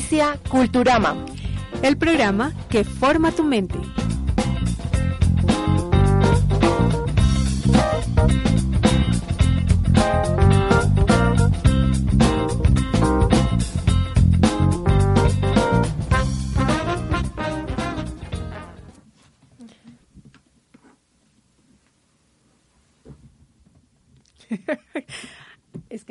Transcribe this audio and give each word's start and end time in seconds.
Inicia 0.00 0.38
Culturama, 0.48 1.14
el 1.82 1.98
programa 1.98 2.54
que 2.70 2.84
forma 2.84 3.32
tu 3.32 3.44
mente. 3.44 3.78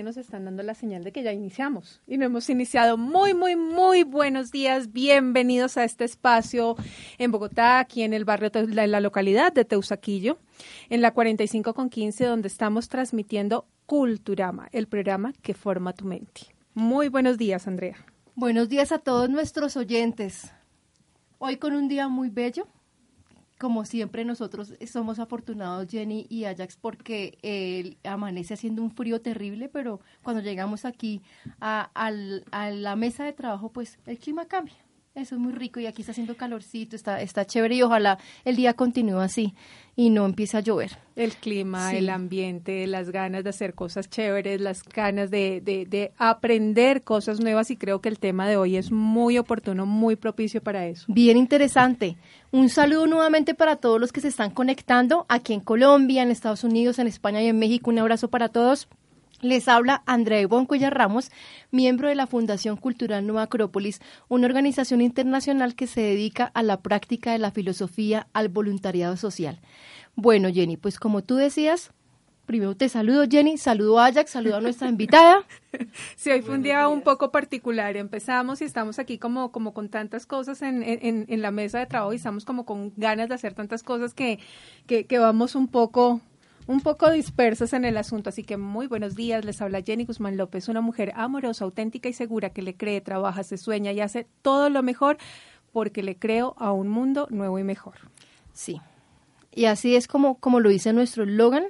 Nos 0.09 0.17
están 0.17 0.43
dando 0.43 0.63
la 0.63 0.73
señal 0.73 1.03
de 1.03 1.11
que 1.11 1.21
ya 1.21 1.33
iniciamos 1.33 2.01
y 2.07 2.17
no 2.17 2.25
hemos 2.25 2.49
iniciado. 2.49 2.97
Muy, 2.97 3.35
muy, 3.35 3.55
muy 3.55 4.01
buenos 4.01 4.49
días. 4.49 4.91
Bienvenidos 4.91 5.77
a 5.77 5.83
este 5.83 6.03
espacio 6.03 6.77
en 7.19 7.31
Bogotá, 7.31 7.77
aquí 7.77 8.01
en 8.01 8.15
el 8.15 8.25
barrio 8.25 8.49
de 8.49 8.87
la 8.87 9.01
localidad 9.01 9.53
de 9.53 9.65
Teusaquillo, 9.65 10.39
en 10.89 11.03
la 11.03 11.13
45 11.13 11.75
con 11.75 11.91
15, 11.91 12.25
donde 12.25 12.47
estamos 12.47 12.89
transmitiendo 12.89 13.67
Culturama, 13.85 14.67
el 14.71 14.87
programa 14.87 15.31
que 15.43 15.53
forma 15.53 15.93
tu 15.93 16.05
mente. 16.05 16.41
Muy 16.73 17.07
buenos 17.09 17.37
días, 17.37 17.67
Andrea. 17.67 17.97
Buenos 18.33 18.67
días 18.67 18.91
a 18.91 18.97
todos 18.97 19.29
nuestros 19.29 19.77
oyentes. 19.77 20.51
Hoy 21.37 21.57
con 21.57 21.73
un 21.73 21.87
día 21.87 22.07
muy 22.07 22.31
bello, 22.31 22.65
como 23.59 23.85
siempre 23.85 24.25
nosotros 24.25 24.73
somos 24.91 25.19
afortunados, 25.19 25.87
Jenny 25.89 26.25
y 26.29 26.45
Ajax, 26.45 26.77
porque 26.77 27.37
eh, 27.43 27.97
amanece 28.03 28.53
haciendo 28.53 28.81
un 28.81 28.89
frío 28.89 29.21
terrible, 29.21 29.69
pero 29.69 29.99
cuando 30.23 30.41
llegamos 30.41 30.85
aquí 30.85 31.21
a, 31.59 31.91
a, 31.93 32.71
la 32.71 32.95
mesa 32.95 33.25
de 33.25 33.33
trabajo, 33.33 33.71
pues 33.71 33.99
el 34.05 34.17
clima 34.17 34.45
cambia. 34.45 34.77
Eso 35.15 35.35
es 35.35 35.41
muy 35.41 35.53
rico 35.53 35.79
y 35.79 35.87
aquí 35.87 36.03
está 36.03 36.11
haciendo 36.11 36.37
calorcito, 36.37 36.95
está, 36.95 37.19
está 37.21 37.43
chévere 37.43 37.75
y 37.75 37.81
ojalá 37.81 38.19
el 38.45 38.55
día 38.55 38.75
continúe 38.75 39.19
así 39.19 39.55
y 39.95 40.11
no 40.11 40.25
empiece 40.25 40.55
a 40.55 40.59
llover. 40.61 40.97
El 41.15 41.33
clima, 41.33 41.93
el 41.93 42.09
ambiente, 42.09 42.87
las 42.87 43.09
ganas 43.09 43.43
de 43.43 43.49
hacer 43.49 43.73
cosas 43.73 44.09
chéveres, 44.09 44.61
las 44.61 44.83
ganas 44.83 45.31
de, 45.31 45.61
de, 45.61 45.85
de, 45.85 46.13
aprender 46.17 47.03
cosas 47.03 47.41
nuevas 47.41 47.71
y 47.71 47.75
creo 47.75 47.99
que 47.99 48.07
el 48.07 48.19
tema 48.19 48.47
de 48.47 48.55
hoy 48.55 48.77
es 48.77 48.91
muy 48.91 49.37
oportuno, 49.37 49.85
muy 49.85 50.15
propicio 50.15 50.61
para 50.61 50.85
eso. 50.85 51.05
Bien 51.09 51.37
interesante. 51.37 52.15
Un 52.51 52.69
saludo 52.69 53.07
nuevamente 53.07 53.55
para 53.55 53.75
todos 53.75 53.99
los 53.99 54.13
que 54.13 54.21
se 54.21 54.29
están 54.29 54.51
conectando 54.51 55.25
aquí 55.27 55.53
en 55.53 55.59
Colombia, 55.59 56.21
en 56.21 56.31
Estados 56.31 56.63
Unidos, 56.63 56.99
en 56.99 57.07
España 57.07 57.41
y 57.41 57.47
en 57.47 57.59
México. 57.59 57.89
Un 57.89 57.99
abrazo 57.99 58.29
para 58.29 58.49
todos. 58.49 58.87
Les 59.41 59.69
habla 59.69 60.03
Andrea 60.05 60.41
Ivonne 60.41 60.67
Ramos, 60.89 61.31
miembro 61.71 62.09
de 62.09 62.15
la 62.15 62.27
Fundación 62.27 62.75
Cultural 62.75 63.25
Nueva 63.25 63.43
Acrópolis, 63.43 64.01
una 64.27 64.47
organización 64.47 64.99
internacional 65.01 65.75
que 65.75 65.87
se 65.87 66.01
dedica 66.01 66.51
a 66.53 66.61
la 66.61 66.81
práctica 66.81 67.31
de 67.31 67.39
la 67.39 67.51
filosofía 67.51 68.27
al 68.33 68.49
voluntariado 68.49 69.15
social. 69.15 69.59
Bueno, 70.15 70.49
Jenny, 70.51 70.75
pues 70.75 70.99
como 70.99 71.23
tú 71.23 71.37
decías, 71.37 71.91
primero 72.47 72.75
te 72.75 72.89
saludo, 72.89 73.23
Jenny, 73.29 73.57
saludo 73.57 73.99
a 73.99 74.07
Ajax, 74.07 74.31
saludo 74.31 74.57
a 74.57 74.61
nuestra 74.61 74.89
invitada. 74.89 75.43
Sí, 76.15 76.31
hoy 76.31 76.41
fue 76.41 76.55
un 76.55 76.63
día 76.63 76.87
un 76.87 77.03
poco 77.03 77.31
particular. 77.31 77.95
Empezamos 77.95 78.59
y 78.61 78.65
estamos 78.65 78.97
aquí 78.97 79.19
como, 79.19 79.51
como 79.51 79.71
con 79.71 79.87
tantas 79.87 80.25
cosas 80.25 80.63
en, 80.63 80.81
en, 80.81 81.25
en 81.29 81.41
la 81.43 81.51
mesa 81.51 81.77
de 81.77 81.85
trabajo 81.85 82.11
y 82.11 82.15
estamos 82.15 82.43
como 82.43 82.65
con 82.65 82.91
ganas 82.97 83.29
de 83.29 83.35
hacer 83.35 83.53
tantas 83.53 83.83
cosas 83.83 84.15
que, 84.15 84.39
que 84.87 85.19
vamos 85.19 85.53
un 85.53 85.67
poco 85.67 86.21
un 86.69 86.81
poco 86.81 87.09
dispersas 87.09 87.73
en 87.73 87.83
el 87.83 87.97
asunto. 87.97 88.29
Así 88.29 88.43
que 88.43 88.55
muy 88.55 88.85
buenos 88.85 89.15
días. 89.15 89.43
Les 89.43 89.59
habla 89.59 89.81
Jenny 89.81 90.05
Guzmán 90.05 90.37
López, 90.37 90.69
una 90.69 90.81
mujer 90.81 91.11
amorosa, 91.15 91.65
auténtica 91.65 92.09
y 92.09 92.13
segura 92.13 92.51
que 92.51 92.61
le 92.61 92.77
cree, 92.77 93.01
trabaja, 93.01 93.41
se 93.41 93.57
sueña 93.57 93.91
y 93.91 94.01
hace 94.01 94.27
todo 94.43 94.69
lo 94.69 94.83
mejor 94.83 95.17
porque 95.73 96.03
le 96.03 96.17
creo 96.17 96.53
a 96.59 96.71
un 96.71 96.87
mundo 96.87 97.25
nuevo 97.31 97.57
y 97.57 97.63
mejor. 97.63 97.95
Sí. 98.53 98.79
Y 99.51 99.65
así 99.65 99.95
es 99.95 100.07
como, 100.07 100.35
como 100.35 100.59
lo 100.59 100.69
dice 100.69 100.93
nuestro 100.93 101.23
eslogan, 101.23 101.63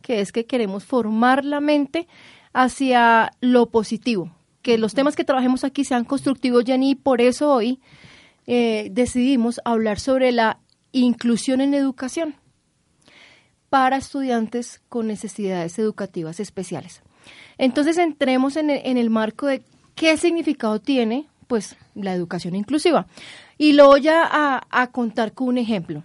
que 0.00 0.20
es 0.20 0.30
que 0.30 0.46
queremos 0.46 0.84
formar 0.84 1.44
la 1.44 1.60
mente 1.60 2.06
hacia 2.52 3.32
lo 3.40 3.70
positivo, 3.70 4.30
que 4.62 4.78
los 4.78 4.94
temas 4.94 5.16
que 5.16 5.24
trabajemos 5.24 5.64
aquí 5.64 5.84
sean 5.84 6.04
constructivos, 6.04 6.62
Jenny, 6.64 6.92
y 6.92 6.94
por 6.94 7.20
eso 7.20 7.52
hoy 7.52 7.80
eh, 8.46 8.90
decidimos 8.92 9.60
hablar 9.64 9.98
sobre 9.98 10.30
la 10.30 10.60
inclusión 10.92 11.60
en 11.60 11.74
educación 11.74 12.36
para 13.70 13.96
estudiantes 13.96 14.80
con 14.88 15.06
necesidades 15.06 15.78
educativas 15.78 16.40
especiales. 16.40 17.02
Entonces 17.58 17.98
entremos 17.98 18.56
en 18.56 18.70
el, 18.70 19.10
marco 19.10 19.46
de 19.46 19.62
qué 19.94 20.16
significado 20.16 20.80
tiene 20.80 21.26
pues 21.46 21.76
la 21.94 22.12
educación 22.12 22.54
inclusiva. 22.54 23.06
Y 23.58 23.72
lo 23.72 23.86
voy 23.86 24.06
a, 24.08 24.66
a 24.70 24.86
contar 24.88 25.32
con 25.32 25.48
un 25.48 25.58
ejemplo. 25.58 26.02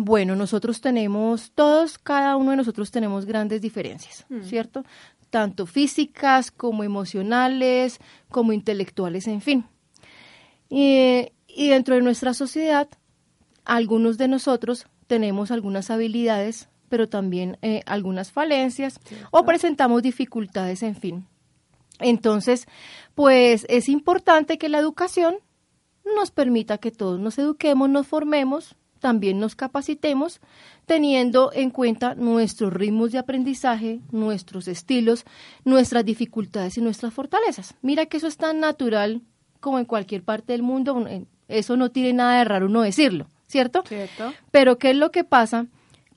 Bueno, 0.00 0.36
nosotros 0.36 0.80
tenemos, 0.80 1.50
todos, 1.56 1.98
cada 1.98 2.36
uno 2.36 2.52
de 2.52 2.56
nosotros 2.58 2.92
tenemos 2.92 3.26
grandes 3.26 3.60
diferencias, 3.60 4.26
mm. 4.28 4.42
¿cierto? 4.42 4.84
Tanto 5.28 5.66
físicas 5.66 6.52
como 6.52 6.84
emocionales, 6.84 7.98
como 8.28 8.52
intelectuales, 8.52 9.26
en 9.26 9.40
fin. 9.40 9.64
Y, 10.70 11.26
dentro 11.56 11.96
de 11.96 12.02
nuestra 12.02 12.32
sociedad, 12.32 12.88
algunos 13.64 14.18
de 14.18 14.28
nosotros 14.28 14.86
tenemos 15.08 15.50
algunas 15.50 15.90
habilidades, 15.90 16.68
pero 16.88 17.08
también 17.08 17.58
eh, 17.62 17.82
algunas 17.86 18.30
falencias 18.30 19.00
o 19.32 19.44
presentamos 19.44 20.02
dificultades, 20.02 20.84
en 20.84 20.94
fin. 20.94 21.26
Entonces, 21.98 22.68
pues 23.16 23.66
es 23.68 23.88
importante 23.88 24.56
que 24.56 24.68
la 24.68 24.78
educación 24.78 25.38
nos 26.16 26.30
permita 26.30 26.78
que 26.78 26.92
todos 26.92 27.18
nos 27.18 27.36
eduquemos, 27.38 27.90
nos 27.90 28.06
formemos 28.06 28.76
también 28.98 29.38
nos 29.38 29.54
capacitemos 29.54 30.40
teniendo 30.86 31.50
en 31.52 31.70
cuenta 31.70 32.14
nuestros 32.14 32.72
ritmos 32.72 33.12
de 33.12 33.18
aprendizaje, 33.18 34.00
nuestros 34.10 34.68
estilos, 34.68 35.24
nuestras 35.64 36.04
dificultades 36.04 36.78
y 36.78 36.80
nuestras 36.80 37.14
fortalezas. 37.14 37.74
Mira 37.82 38.06
que 38.06 38.16
eso 38.16 38.26
es 38.26 38.36
tan 38.36 38.60
natural 38.60 39.22
como 39.60 39.78
en 39.78 39.84
cualquier 39.84 40.22
parte 40.22 40.52
del 40.52 40.62
mundo, 40.62 41.06
eso 41.48 41.76
no 41.76 41.90
tiene 41.90 42.12
nada 42.12 42.38
de 42.38 42.44
raro 42.44 42.66
uno 42.66 42.82
decirlo, 42.82 43.26
¿cierto? 43.48 43.82
Cierto. 43.86 44.32
Pero 44.52 44.78
¿qué 44.78 44.90
es 44.90 44.96
lo 44.96 45.10
que 45.10 45.24
pasa 45.24 45.66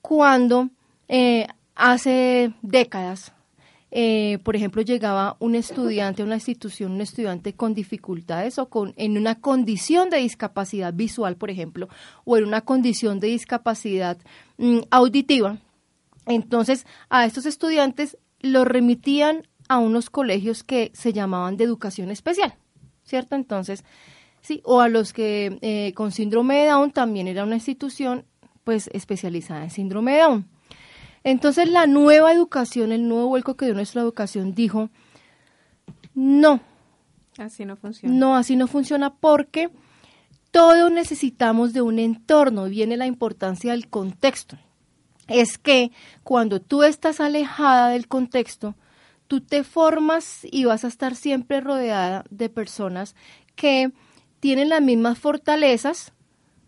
cuando 0.02 0.70
eh, 1.08 1.48
hace 1.76 2.54
décadas 2.62 3.34
eh, 3.94 4.40
por 4.44 4.56
ejemplo, 4.56 4.82
llegaba 4.82 5.36
un 5.40 5.54
estudiante 5.54 6.22
a 6.22 6.26
una 6.26 6.36
institución, 6.36 6.94
un 6.94 7.02
estudiante 7.02 7.54
con 7.54 7.74
dificultades 7.74 8.58
o 8.58 8.70
con 8.70 8.94
en 8.96 9.18
una 9.18 9.36
condición 9.42 10.10
de 10.10 10.18
discapacidad 10.18 10.94
visual, 10.94 11.36
por 11.36 11.50
ejemplo, 11.50 11.90
o 12.24 12.38
en 12.38 12.46
una 12.46 12.62
condición 12.62 13.20
de 13.20 13.28
discapacidad 13.28 14.18
mm, 14.58 14.80
auditiva. 14.92 15.58
Entonces, 16.26 16.86
a 17.10 17.26
estos 17.26 17.46
estudiantes 17.46 18.18
los 18.40 18.66
remitían 18.66 19.46
a 19.68 19.78
unos 19.78 20.10
colegios 20.10 20.64
que 20.64 20.92
se 20.94 21.12
llamaban 21.12 21.58
de 21.58 21.66
educación 21.66 22.12
especial, 22.12 22.56
¿cierto? 23.04 23.36
Entonces, 23.36 23.84
sí, 24.42 24.62
o 24.64 24.82
a 24.82 24.90
los 24.90 25.14
que 25.14 25.58
eh, 25.62 25.94
con 25.94 26.12
síndrome 26.12 26.58
de 26.58 26.68
Down 26.68 26.92
también 26.92 27.28
era 27.28 27.44
una 27.44 27.56
institución 27.56 28.26
pues 28.64 28.90
especializada 28.94 29.64
en 29.64 29.70
síndrome 29.70 30.14
de 30.14 30.20
Down. 30.20 30.48
Entonces 31.24 31.70
la 31.70 31.88
nueva 31.88 32.34
educación, 32.34 32.92
el 32.92 33.08
nuevo 33.08 33.28
vuelco 33.28 33.56
que 33.56 33.66
dio 33.66 33.74
nuestra 33.74 34.02
educación 34.02 34.54
dijo, 34.54 34.90
no. 36.14 36.62
Así 37.38 37.66
no 37.66 37.76
funciona. 37.76 38.14
No, 38.14 38.36
así 38.36 38.56
no 38.56 38.68
funciona 38.68 39.14
porque 39.14 39.70
todos 40.52 40.92
necesitamos 40.92 41.74
de 41.74 41.82
un 41.82 41.98
entorno, 42.00 42.66
viene 42.66 42.98
la 42.98 43.06
importancia 43.06 43.72
del 43.72 43.88
contexto. 43.88 44.58
Es 45.28 45.58
que 45.58 45.92
cuando 46.24 46.60
tú 46.60 46.84
estás 46.84 47.22
alejada 47.22 47.90
del 47.90 48.08
contexto, 48.08 48.76
tú 49.28 49.40
te 49.40 49.64
formas 49.64 50.40
y 50.44 50.66
vas 50.66 50.84
a 50.84 50.90
estar 50.90 51.16
siempre 51.16 51.62
rodeada 51.62 52.26
de 52.30 52.50
personas 52.50 53.16
que 53.56 53.92
tienen 54.42 54.68
las 54.68 54.82
mismas 54.82 55.18
fortalezas, 55.18 56.12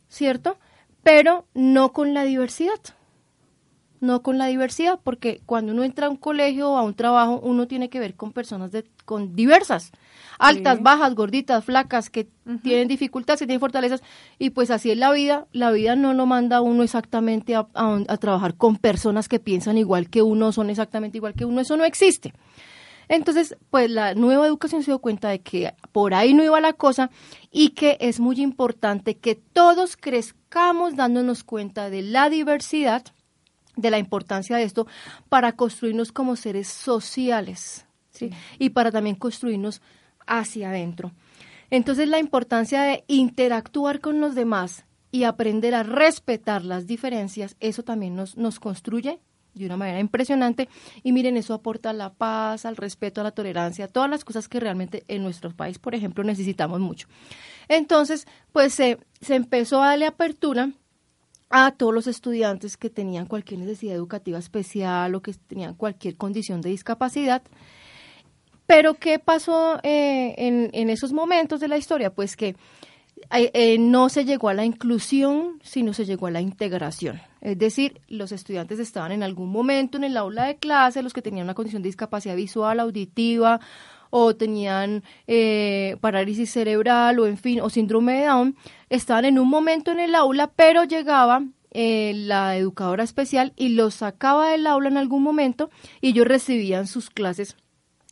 ¿cierto? 0.08 0.58
Pero 1.02 1.46
no 1.54 1.92
con 1.92 2.14
la 2.14 2.24
diversidad. 2.24 2.80
No 4.00 4.22
con 4.22 4.38
la 4.38 4.48
diversidad, 4.48 5.00
porque 5.02 5.42
cuando 5.46 5.72
uno 5.72 5.84
entra 5.84 6.08
a 6.08 6.10
un 6.10 6.18
colegio 6.18 6.72
o 6.72 6.78
a 6.78 6.84
un 6.84 6.94
trabajo, 6.94 7.40
uno 7.42 7.68
tiene 7.68 7.90
que 7.90 8.00
ver 8.00 8.16
con 8.16 8.32
personas 8.34 8.72
de, 8.72 8.84
con 9.06 9.34
diversas, 9.34 9.92
altas, 10.40 10.82
bajas, 10.82 11.16
gorditas, 11.16 11.64
flacas, 11.64 12.10
que 12.10 12.28
tienen 12.62 12.90
dificultades, 12.90 13.40
que 13.40 13.48
tienen 13.48 13.62
fortalezas, 13.62 14.04
y 14.38 14.50
pues 14.50 14.72
así 14.72 14.92
es 14.92 14.98
la 14.98 15.12
vida, 15.12 15.48
la 15.54 15.72
vida 15.72 15.96
no 15.96 16.14
lo 16.14 16.26
manda 16.26 16.58
a 16.58 16.62
uno 16.62 16.84
exactamente 16.84 17.56
a, 17.56 17.66
a 17.74 18.18
trabajar 18.18 18.56
con 18.56 18.76
personas 18.76 19.30
que 19.30 19.40
piensan 19.40 19.78
igual 19.78 20.10
que 20.10 20.22
uno, 20.22 20.52
son 20.52 20.70
exactamente 20.70 21.18
igual 21.18 21.34
que 21.34 21.46
uno, 21.46 21.62
eso 21.62 21.78
no 21.78 21.86
existe. 21.86 22.34
Entonces, 23.08 23.58
pues 23.70 23.90
la 23.90 24.16
nueva 24.16 24.48
educación 24.48 24.84
se 24.84 24.92
dio 24.92 25.00
cuenta 25.00 25.30
de 25.30 25.42
que 25.42 25.74
por 25.92 26.14
ahí 26.14 26.34
no 26.34 26.44
iba 26.44 26.60
la 26.62 26.74
cosa 26.74 27.10
y 27.52 27.70
que 27.70 27.98
es 28.00 28.20
muy 28.20 28.42
importante 28.42 29.18
que 29.18 29.36
todos 29.36 29.98
crezcamos 29.98 30.96
dándonos 30.96 31.44
cuenta 31.44 31.90
de 31.90 32.02
la 32.02 32.30
diversidad, 32.30 33.04
de 33.76 33.92
la 33.92 34.00
importancia 34.00 34.58
de 34.58 34.64
esto 34.64 34.88
para 35.30 35.54
construirnos 35.54 36.12
como 36.12 36.36
seres 36.36 36.68
sociales 36.68 37.86
¿sí? 38.12 38.30
y 38.60 38.70
para 38.70 38.92
también 38.92 39.16
construirnos 39.16 39.82
hacia 40.28 40.70
adentro. 40.70 41.12
Entonces 41.70 42.08
la 42.08 42.20
importancia 42.20 42.84
de 42.84 43.04
interactuar 43.08 44.00
con 44.00 44.20
los 44.20 44.36
demás 44.36 44.86
y 45.12 45.24
aprender 45.24 45.76
a 45.76 45.84
respetar 45.84 46.64
las 46.64 46.88
diferencias, 46.88 47.56
eso 47.60 47.84
también 47.84 48.16
nos, 48.16 48.38
nos 48.38 48.60
construye 48.60 49.20
de 49.54 49.66
una 49.66 49.78
manera 49.78 50.00
impresionante 50.00 50.70
y 51.04 51.12
miren, 51.12 51.38
eso 51.38 51.54
aporta 51.54 51.94
la 51.94 52.14
paz, 52.14 52.66
al 52.66 52.76
respeto, 52.76 53.22
a 53.22 53.24
la 53.24 53.32
tolerancia, 53.32 53.88
todas 53.88 54.10
las 54.10 54.26
cosas 54.26 54.48
que 54.48 54.60
realmente 54.60 55.04
en 55.08 55.24
nuestro 55.24 55.52
país, 55.52 55.80
por 55.80 55.96
ejemplo, 55.96 56.24
necesitamos 56.24 56.80
mucho. 56.80 57.08
Entonces, 57.68 58.28
pues 58.52 58.74
se, 58.74 58.98
empezó 59.30 59.82
a 59.82 59.90
darle 59.90 60.06
apertura 60.06 60.72
a 61.50 61.72
todos 61.72 61.94
los 61.94 62.08
estudiantes 62.08 62.78
que 62.78 62.90
tenían 62.90 63.28
cualquier 63.28 63.60
necesidad 63.60 63.96
educativa 63.96 64.40
especial 64.40 65.14
o 65.16 65.22
que 65.22 65.34
tenían 65.34 65.76
cualquier 65.76 66.16
condición 66.16 66.62
de 66.62 66.70
discapacidad. 66.70 67.44
Pero 68.66 68.96
¿qué 68.96 69.20
pasó 69.20 69.80
eh, 69.84 70.34
en, 70.38 70.90
esos 70.90 71.14
momentos 71.14 71.60
de 71.60 71.68
la 71.68 71.78
historia? 71.78 72.12
Pues 72.12 72.36
que 72.36 72.56
eh, 73.32 73.52
eh, 73.54 73.78
no 73.78 74.10
se 74.10 74.26
llegó 74.26 74.50
a 74.50 74.54
la 74.54 74.66
inclusión, 74.66 75.60
sino 75.64 75.94
se 75.94 76.06
llegó 76.06 76.28
a 76.28 76.32
la 76.32 76.42
integración. 76.42 77.22
Es 77.42 77.58
decir, 77.58 78.00
los 78.08 78.32
estudiantes 78.32 78.80
estaban 78.80 79.12
en 79.12 79.24
algún 79.24 79.50
momento 79.50 79.98
en 79.98 80.06
el 80.06 80.18
aula 80.18 80.46
de 80.46 80.58
clase, 80.58 81.04
los 81.04 81.14
que 81.14 81.22
tenían 81.22 81.46
una 81.46 81.54
condición 81.54 81.82
de 81.82 81.90
discapacidad 81.90 82.36
visual, 82.36 82.80
auditiva 82.80 83.60
o 84.16 84.36
tenían 84.36 85.04
eh, 85.26 85.98
parálisis 86.00 86.52
cerebral 86.52 87.18
o 87.18 87.26
en 87.26 87.38
fin, 87.38 87.62
o 87.62 87.70
síndrome 87.72 88.20
de 88.20 88.26
Down, 88.28 88.56
estaban 88.90 89.26
en 89.26 89.40
un 89.40 89.50
momento 89.50 89.92
en 89.92 90.00
el 90.00 90.14
aula, 90.14 90.52
pero 90.56 90.84
llegaba 90.84 91.44
eh, 91.72 92.14
la 92.16 92.56
educadora 92.56 93.04
especial 93.04 93.54
y 93.56 93.70
los 93.70 93.96
sacaba 93.96 94.52
del 94.52 94.68
aula 94.68 94.90
en 94.90 94.98
algún 94.98 95.24
momento 95.24 95.72
y 96.00 96.10
ellos 96.10 96.28
recibían 96.28 96.86
sus 96.86 97.10
clases 97.10 97.58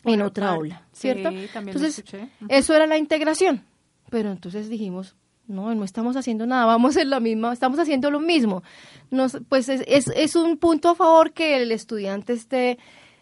en 0.04 0.24
otra 0.24 0.50
aula, 0.50 0.88
¿cierto? 0.92 1.30
entonces, 1.30 2.04
eso 2.50 2.74
era 2.74 2.88
la 2.88 2.98
integración. 2.98 3.63
Pero 4.12 4.30
entonces 4.30 4.69
dijimos, 4.69 5.16
no, 5.48 5.74
no 5.74 5.84
estamos 5.86 6.18
haciendo 6.18 6.46
nada, 6.46 6.66
vamos 6.66 6.98
en 6.98 7.10
la 7.10 7.19
misma, 7.19 7.54
estamos 7.54 7.80
haciendo 7.80 8.12
lo 8.12 8.19
mismo. 8.19 8.62
Nos, 9.10 9.38
pues 9.50 9.70
es, 9.70 9.84
es, 9.88 10.36
un 10.36 10.58
punto 10.58 10.89
a 10.89 10.96
favor 10.96 11.32
que 11.32 11.62
el 11.62 11.72
estudiante 11.72 12.34
esté 12.34 12.77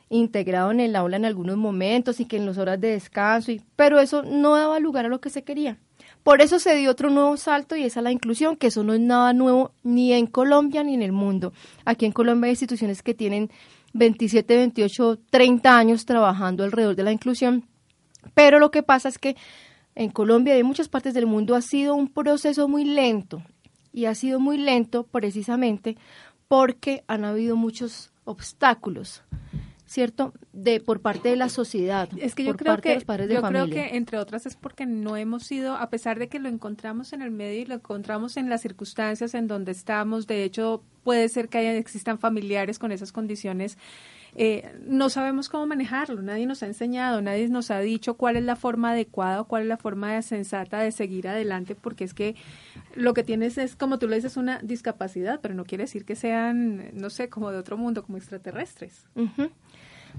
integrado 0.09 0.71
en 0.71 0.79
el 0.79 0.95
aula 0.95 1.17
en 1.17 1.25
algunos 1.25 1.57
momentos 1.57 2.19
y 2.19 2.25
que 2.25 2.37
en 2.37 2.47
las 2.47 2.57
horas 2.57 2.81
de 2.81 2.89
descanso, 2.89 3.51
y, 3.51 3.61
pero 3.75 3.99
eso 3.99 4.23
no 4.23 4.55
daba 4.55 4.79
lugar 4.79 5.05
a 5.05 5.09
lo 5.09 5.21
que 5.21 5.29
se 5.29 5.43
quería. 5.43 5.77
Por 6.23 6.41
eso 6.41 6.57
se 6.57 6.75
dio 6.75 6.89
otro 6.89 7.11
nuevo 7.11 7.37
salto 7.37 7.75
y 7.75 7.83
es 7.83 7.95
la 7.95 8.11
inclusión, 8.11 8.55
que 8.55 8.67
eso 8.67 8.83
no 8.83 8.93
es 8.93 8.99
nada 8.99 9.31
nuevo 9.33 9.71
ni 9.83 10.11
en 10.13 10.25
Colombia 10.25 10.83
ni 10.83 10.95
en 10.95 11.03
el 11.03 11.11
mundo. 11.11 11.53
Aquí 11.85 12.07
en 12.07 12.11
Colombia 12.11 12.47
hay 12.47 12.53
instituciones 12.53 13.03
que 13.03 13.13
tienen 13.13 13.51
27, 13.93 14.57
28, 14.57 15.19
30 15.29 15.77
años 15.77 16.05
trabajando 16.05 16.63
alrededor 16.63 16.95
de 16.95 17.03
la 17.03 17.11
inclusión, 17.11 17.67
pero 18.33 18.59
lo 18.59 18.71
que 18.71 18.83
pasa 18.83 19.07
es 19.09 19.17
que 19.17 19.35
en 19.99 20.11
Colombia 20.11 20.55
y 20.55 20.61
en 20.61 20.65
muchas 20.65 20.87
partes 20.87 21.13
del 21.13 21.25
mundo 21.25 21.55
ha 21.55 21.61
sido 21.61 21.93
un 21.93 22.07
proceso 22.07 22.69
muy 22.69 22.85
lento 22.85 23.43
y 23.91 24.05
ha 24.05 24.15
sido 24.15 24.39
muy 24.39 24.57
lento 24.57 25.03
precisamente 25.03 25.97
porque 26.47 27.03
han 27.07 27.25
habido 27.25 27.57
muchos 27.57 28.11
obstáculos 28.23 29.23
¿cierto? 29.89 30.33
De 30.53 30.79
por 30.79 31.01
parte 31.01 31.29
de 31.29 31.35
la 31.35 31.49
sociedad. 31.49 32.07
Es 32.19 32.35
que 32.35 32.43
yo 32.43 32.55
creo 32.55 32.77
que 32.77 32.99
yo 33.27 33.41
creo 33.41 33.67
que 33.67 33.97
entre 33.97 34.19
otras 34.19 34.45
es 34.45 34.55
porque 34.55 34.85
no 34.85 35.17
hemos 35.17 35.43
sido, 35.43 35.75
a 35.75 35.89
pesar 35.89 36.19
de 36.19 36.29
que 36.29 36.37
lo 36.37 36.47
encontramos 36.47 37.11
en 37.11 37.23
el 37.23 37.31
medio 37.31 37.61
y 37.61 37.65
lo 37.65 37.73
encontramos 37.73 38.37
en 38.37 38.49
las 38.49 38.61
circunstancias 38.61 39.33
en 39.33 39.47
donde 39.47 39.71
estamos, 39.71 40.27
de 40.27 40.43
hecho 40.43 40.83
puede 41.03 41.27
ser 41.27 41.49
que 41.49 41.57
haya, 41.57 41.73
existan 41.73 42.19
familiares 42.19 42.77
con 42.77 42.91
esas 42.91 43.11
condiciones. 43.11 43.79
Eh, 44.41 44.73
no 44.87 45.09
sabemos 45.09 45.49
cómo 45.49 45.67
manejarlo, 45.67 46.21
nadie 46.21 46.45
nos 46.45 46.63
ha 46.63 46.65
enseñado, 46.65 47.21
nadie 47.21 47.49
nos 47.49 47.71
ha 47.71 47.81
dicho 47.81 48.13
cuál 48.13 48.37
es 48.37 48.43
la 48.45 48.55
forma 48.55 48.91
adecuada 48.91 49.41
o 49.41 49.47
cuál 49.49 49.63
es 49.63 49.67
la 49.67 49.75
forma 49.75 50.21
sensata 50.21 50.79
de 50.79 50.93
seguir 50.93 51.27
adelante, 51.27 51.75
porque 51.75 52.05
es 52.05 52.13
que 52.13 52.37
lo 52.95 53.13
que 53.13 53.25
tienes 53.25 53.57
es, 53.57 53.75
como 53.75 53.99
tú 53.99 54.07
le 54.07 54.15
dices, 54.15 54.37
una 54.37 54.59
discapacidad, 54.59 55.41
pero 55.41 55.55
no 55.55 55.65
quiere 55.65 55.83
decir 55.83 56.05
que 56.05 56.15
sean, 56.15 56.89
no 56.93 57.09
sé, 57.09 57.27
como 57.27 57.51
de 57.51 57.57
otro 57.57 57.75
mundo, 57.75 58.01
como 58.01 58.17
extraterrestres. 58.17 59.03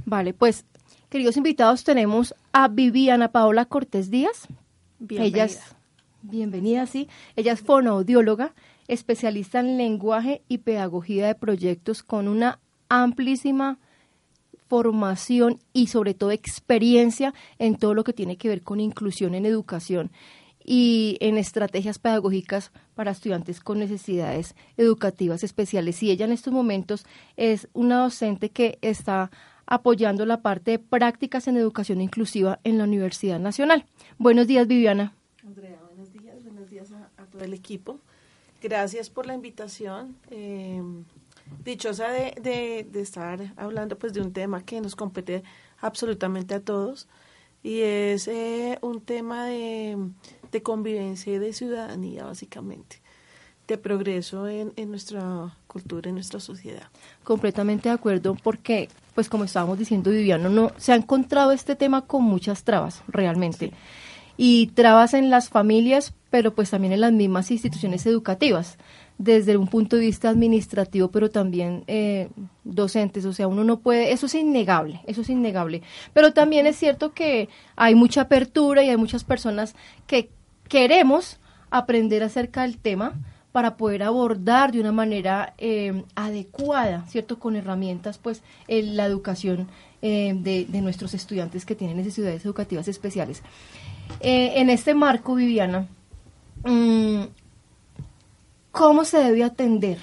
Vale, 0.05 0.35
pues, 0.35 0.67
queridos 1.09 1.39
invitados, 1.39 1.83
tenemos 1.83 2.35
a 2.53 2.69
Viviana 2.69 3.33
Paola 3.33 3.65
Cortés 3.65 4.11
Díaz. 4.11 4.49
Bienvenida. 4.99 5.45
Ella 5.45 5.45
es, 5.47 5.63
bienvenida, 6.21 6.85
sí. 6.85 7.09
Ella 7.37 7.55
es 7.55 7.63
fonoaudióloga, 7.63 8.53
especialista 8.87 9.61
en 9.61 9.79
lenguaje 9.79 10.43
y 10.47 10.59
pedagogía 10.59 11.27
de 11.27 11.35
proyectos 11.37 12.03
con 12.03 12.29
una 12.29 12.59
amplísima 12.91 13.79
formación 14.71 15.59
y 15.73 15.89
sobre 15.89 16.15
todo 16.15 16.31
experiencia 16.31 17.35
en 17.59 17.77
todo 17.77 17.93
lo 17.93 18.05
que 18.05 18.13
tiene 18.13 18.37
que 18.37 18.49
ver 18.49 18.63
con 18.63 18.79
inclusión 18.81 19.35
en 19.35 19.45
educación. 19.45 20.11
y 20.63 21.17
en 21.21 21.39
estrategias 21.39 21.99
pedagógicas 21.99 22.71
para 22.95 23.13
estudiantes 23.13 23.61
con 23.61 23.79
necesidades 23.79 24.55
educativas 24.77 25.43
especiales. 25.43 26.03
Y 26.03 26.11
ella 26.11 26.27
en 26.27 26.33
estos 26.33 26.53
momentos 26.53 27.07
es 27.39 27.67
una 27.73 28.03
docente 28.03 28.51
que 28.51 28.79
está 28.83 29.31
apoyando 29.67 30.27
la 30.27 30.43
parte 30.43 30.73
de 30.73 30.79
prácticas 30.79 31.49
en 31.49 31.57
educación 31.57 32.03
inclusiva 32.03 32.61
en 32.63 32.77
la 32.77 32.85
Universidad 32.85 33.41
Nacional. 33.41 33.87
Buenos 34.19 34.47
días, 34.47 34.67
Viviana. 34.69 35.15
Andrea, 35.45 35.81
buenos 35.87 36.13
días, 36.13 36.45
buenos 36.45 36.69
días 36.69 36.93
a, 36.93 37.25
todo 37.25 37.43
el 37.43 37.55
equipo. 37.55 37.99
Gracias 38.63 39.09
por 39.09 39.27
la 39.27 39.35
invitación. 39.35 40.15
Eh, 40.31 40.83
dichosa 41.65 42.09
de, 42.09 42.87
estar 42.95 43.53
hablando 43.57 43.99
pues 43.99 44.13
de 44.13 44.21
un 44.21 44.33
tema 44.33 44.65
que 44.65 44.81
nos 44.81 44.97
compete 44.97 45.43
absolutamente 45.81 46.55
a 46.55 46.61
todos 46.61 47.09
y 47.63 47.81
es 47.81 48.29
eh, 48.29 48.79
un 48.83 49.01
tema 49.01 49.47
de, 49.47 49.99
convivencia 50.63 51.35
y 51.35 51.39
de 51.39 51.53
ciudadanía 51.53 52.25
básicamente 52.25 53.01
de 53.67 53.79
progreso 53.79 54.49
en, 54.49 54.73
en, 54.75 54.91
nuestra 54.91 55.57
cultura, 55.69 56.09
en 56.09 56.17
nuestra 56.17 56.41
sociedad. 56.41 56.89
Completamente 57.23 57.89
de 57.89 57.95
acuerdo, 57.95 58.37
porque, 58.43 58.89
pues 59.15 59.29
como 59.29 59.45
estábamos 59.45 59.79
diciendo, 59.79 60.11
Viviano, 60.11 60.49
no 60.49 60.73
se 60.77 60.93
ha 60.93 60.97
encontrado 60.97 61.53
este 61.53 61.77
tema 61.77 62.03
con 62.03 62.25
muchas 62.25 62.65
trabas, 62.65 63.05
realmente. 63.07 63.73
Y 64.37 64.69
trabas 64.69 65.15
en 65.15 65.31
las 65.31 65.51
familias, 65.51 66.15
pero 66.31 66.53
pues 66.53 66.71
también 66.71 66.95
en 66.95 67.01
las 67.03 67.13
mismas 67.13 67.53
instituciones 67.53 68.07
educativas 68.07 68.77
desde 69.21 69.59
un 69.59 69.69
punto 69.69 69.97
de 69.97 70.07
vista 70.07 70.31
administrativo, 70.31 71.11
pero 71.11 71.29
también 71.29 71.85
eh, 71.89 72.31
docentes. 72.65 73.27
O 73.27 73.35
sea, 73.35 73.49
uno 73.49 73.65
no 73.65 73.81
puede, 73.81 74.13
eso 74.13 74.25
es 74.25 74.35
innegable, 74.35 75.03
eso 75.07 75.21
es 75.21 75.29
innegable. 75.29 75.83
Pero 76.15 76.33
también 76.33 76.67
es 76.67 76.77
cierto 76.77 77.13
que 77.13 77.51
hay 77.77 77.95
mucha 77.95 78.23
apertura 78.23 78.83
y 78.83 78.89
hay 78.89 78.97
muchas 78.97 79.25
personas 79.25 79.75
que 80.07 80.31
queremos 80.69 81.39
aprender 81.71 82.23
acerca 82.23 82.63
del 82.63 82.79
tema 82.79 83.13
para 83.53 83.77
poder 83.77 84.05
abordar 84.05 84.73
de 84.73 84.81
una 84.81 84.93
manera 84.93 85.53
eh, 85.59 86.03
adecuada, 86.15 87.05
¿cierto? 87.09 87.39
Con 87.39 87.57
herramientas, 87.57 88.17
pues, 88.17 88.43
la 88.69 89.05
educación 89.05 89.69
eh, 90.01 90.33
de, 90.35 90.81
nuestros 90.81 91.13
estudiantes 91.13 91.67
que 91.67 91.75
tienen 91.75 91.99
necesidades 91.99 92.43
educativas 92.47 92.89
especiales. 92.89 93.43
en 94.21 94.71
este 94.71 94.95
marco, 94.95 95.35
Viviana, 95.35 95.89
mm, 96.65 97.25
¿Cómo 98.73 99.05
se 99.05 99.19
debe 99.19 99.43
atender 99.43 99.99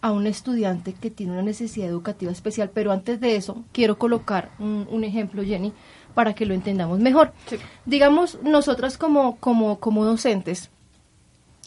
a 0.00 0.12
un 0.12 0.26
estudiante 0.26 0.92
que 0.92 1.10
tiene 1.10 1.32
una 1.32 1.42
necesidad 1.42 1.88
educativa 1.88 2.32
especial? 2.32 2.70
Pero 2.74 2.92
antes 2.92 3.20
de 3.20 3.36
eso, 3.36 3.64
quiero 3.72 3.98
colocar 3.98 4.50
un, 4.58 5.04
ejemplo, 5.04 5.44
Jenny, 5.44 5.72
para 6.14 6.34
que 6.34 6.46
lo 6.46 6.54
entendamos 6.54 6.98
mejor. 6.98 7.32
Digamos, 7.84 8.42
nosotras 8.42 8.98
como, 8.98 9.36
como, 9.36 9.78
como 9.78 10.04
docentes, 10.04 10.70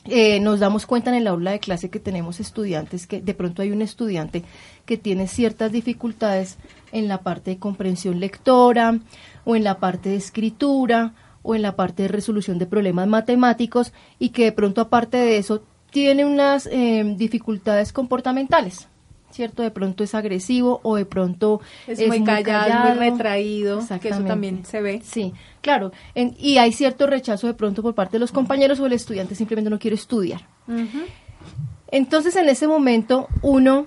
eh, 0.05 0.39
nos 0.39 0.59
damos 0.59 0.85
cuenta 0.85 1.11
en 1.11 1.17
el 1.17 1.27
aula 1.27 1.51
de 1.51 1.59
clase 1.59 1.89
que 1.89 1.99
tenemos 1.99 2.39
estudiantes, 2.39 3.05
que 3.05 3.21
de 3.21 3.33
pronto 3.33 3.61
hay 3.61 3.71
un 3.71 3.81
estudiante 3.81 4.43
que 4.85 4.97
tiene 4.97 5.27
ciertas 5.27 5.71
dificultades 5.71 6.57
en 6.91 7.07
la 7.07 7.21
parte 7.21 7.51
de 7.51 7.59
comprensión 7.59 8.19
lectora 8.19 8.99
o 9.45 9.55
en 9.55 9.63
la 9.63 9.79
parte 9.79 10.09
de 10.09 10.15
escritura 10.15 11.13
o 11.41 11.55
en 11.55 11.61
la 11.61 11.75
parte 11.75 12.03
de 12.03 12.09
resolución 12.09 12.59
de 12.59 12.65
problemas 12.65 13.07
matemáticos 13.07 13.93
y 14.17 14.29
que 14.29 14.45
de 14.45 14.51
pronto 14.51 14.81
aparte 14.81 15.17
de 15.17 15.37
eso 15.37 15.63
tiene 15.91 16.25
unas 16.25 16.67
eh, 16.67 17.03
dificultades 17.17 17.93
comportamentales. 17.93 18.87
¿Cierto? 19.31 19.61
De 19.61 19.69
pronto 19.69 20.03
es 20.03 20.15
agresivo 20.15 20.79
o 20.81 20.95
de 20.95 21.05
pronto 21.05 21.61
es, 21.85 22.05
muy, 22.07 22.23
callado, 22.23 22.89
muy 22.89 22.97
retraído, 22.97 23.79
que 24.01 24.09
eso 24.09 24.23
también 24.23 24.65
se 24.65 24.81
ve. 24.81 25.01
Sí, 25.03 25.33
claro. 25.61 25.91
y 26.15 26.57
hay 26.57 26.71
cierto 26.71 27.05
rechazo 27.05 27.45
de 27.45 27.53
pronto 27.53 27.83
por 27.83 27.93
parte 27.93 28.13
de 28.13 28.21
los 28.21 28.31
compañeros 28.31 28.79
o 28.79 28.87
el 28.87 28.93
estudiante 28.93 29.35
simplemente 29.35 29.69
no 29.69 29.77
quiere 29.77 29.93
estudiar. 29.93 30.41
Entonces, 31.91 32.35
en 32.37 32.49
ese 32.49 32.67
momento, 32.67 33.27
uno 33.43 33.85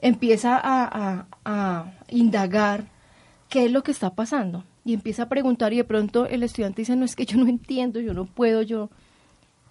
empieza 0.00 0.60
a, 0.60 1.26
a 1.44 1.92
indagar 2.08 2.86
qué 3.48 3.66
es 3.66 3.70
lo 3.70 3.84
que 3.84 3.92
está 3.92 4.10
pasando 4.10 4.64
y 4.84 4.94
empieza 4.94 5.24
a 5.24 5.28
preguntar 5.28 5.72
y 5.72 5.76
de 5.76 5.84
pronto 5.84 6.26
el 6.26 6.42
estudiante 6.42 6.82
dice, 6.82 6.96
no 6.96 7.04
es 7.04 7.16
que 7.16 7.26
yo 7.26 7.38
no 7.38 7.48
entiendo, 7.48 8.00
yo 8.00 8.14
no 8.14 8.26
puedo, 8.26 8.62
yo... 8.62 8.90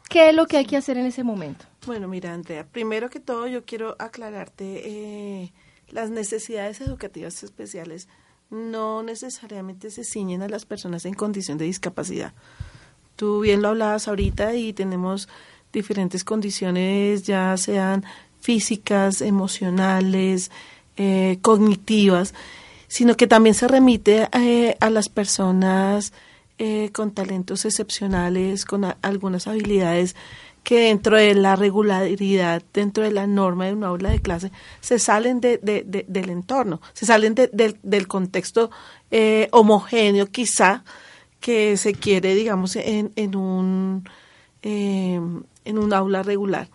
¿Qué 0.09 0.29
es 0.29 0.35
lo 0.35 0.45
que 0.45 0.57
hay 0.57 0.65
que 0.65 0.75
hacer 0.75 0.97
en 0.97 1.05
ese 1.05 1.23
momento? 1.23 1.65
Bueno, 1.85 2.09
mira, 2.09 2.33
Andrea, 2.33 2.67
primero 2.67 3.09
que 3.09 3.21
todo 3.21 3.47
yo 3.47 3.63
quiero 3.63 3.95
aclararte 3.97 4.81
eh, 4.85 5.53
las 5.89 6.09
necesidades 6.09 6.81
educativas 6.81 7.43
especiales 7.43 8.09
no 8.49 9.01
necesariamente 9.01 9.89
se 9.89 10.03
ciñen 10.03 10.41
a 10.41 10.49
las 10.49 10.65
personas 10.65 11.05
en 11.05 11.13
condición 11.13 11.57
de 11.57 11.65
discapacidad. 11.65 12.33
Tú 13.15 13.39
bien 13.39 13.61
lo 13.61 13.69
hablabas 13.69 14.07
ahorita 14.07 14.55
y 14.55 14.73
tenemos 14.73 15.29
diferentes 15.71 16.23
condiciones, 16.23 17.23
ya 17.23 17.55
sean 17.55 18.03
físicas, 18.41 19.21
emocionales, 19.21 20.51
eh, 20.97 21.39
cognitivas, 21.41 22.33
sino 22.91 23.15
que 23.15 23.25
también 23.25 23.55
se 23.55 23.69
remite 23.69 24.27
eh, 24.33 24.75
a 24.81 24.89
las 24.89 25.07
personas 25.07 26.11
eh, 26.57 26.89
con 26.91 27.11
talentos 27.11 27.63
excepcionales, 27.63 28.65
con 28.65 28.83
algunas 29.01 29.47
habilidades 29.47 30.13
que 30.61 30.87
dentro 30.87 31.15
de 31.15 31.33
la 31.33 31.55
regularidad, 31.55 32.61
dentro 32.73 33.05
de 33.05 33.11
la 33.11 33.27
norma 33.27 33.67
de 33.67 33.73
una 33.75 33.87
aula 33.87 34.09
de 34.09 34.19
clase, 34.19 34.51
se 34.81 34.99
salen 34.99 35.39
de, 35.39 35.57
del 36.05 36.29
entorno, 36.29 36.81
se 36.91 37.05
salen 37.05 37.33
del 37.33 38.07
contexto 38.09 38.71
eh, 39.09 39.47
homogéneo 39.51 40.25
quizá 40.25 40.83
que 41.39 41.77
se 41.77 41.93
quiere, 41.93 42.35
digamos, 42.35 42.75
en, 42.75 43.13
en, 43.15 43.37
un, 43.37 44.03
em, 44.63 45.43
en 45.63 45.77
un 45.77 45.93
aula 45.93 46.23
regular. 46.23 46.67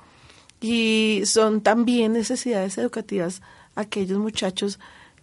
Y 0.62 1.24
son 1.26 1.60
también 1.60 2.14
necesidades 2.14 2.78
educativas 2.78 3.42
aquellos 3.74 4.18
muchachos 4.18 4.78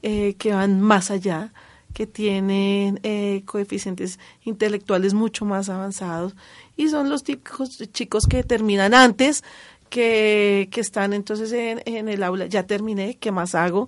eh, 0.06 0.36
que 0.38 0.52
van 0.52 0.82
más 0.82 1.12
allá, 1.12 1.54
que 1.94 2.06
tienen 2.06 3.00
eh, 3.04 3.44
coeficientes 3.46 4.20
intelectuales 4.44 5.14
mucho 5.14 5.46
más 5.46 5.70
avanzados 5.70 6.36
y 6.76 6.90
son 6.90 7.10
los 7.10 7.24
típicos 7.24 7.78
chicos 7.94 8.28
que 8.28 8.44
terminan 8.44 8.94
antes, 8.94 9.46
que, 9.90 10.68
que 10.72 10.82
están 10.82 11.14
entonces 11.14 11.54
en, 11.54 11.82
en, 11.86 12.10
el 12.10 12.22
aula, 12.22 12.48
ya 12.48 12.68
terminé, 12.68 13.16
¿qué 13.16 13.32
más 13.32 13.56
hago? 13.56 13.88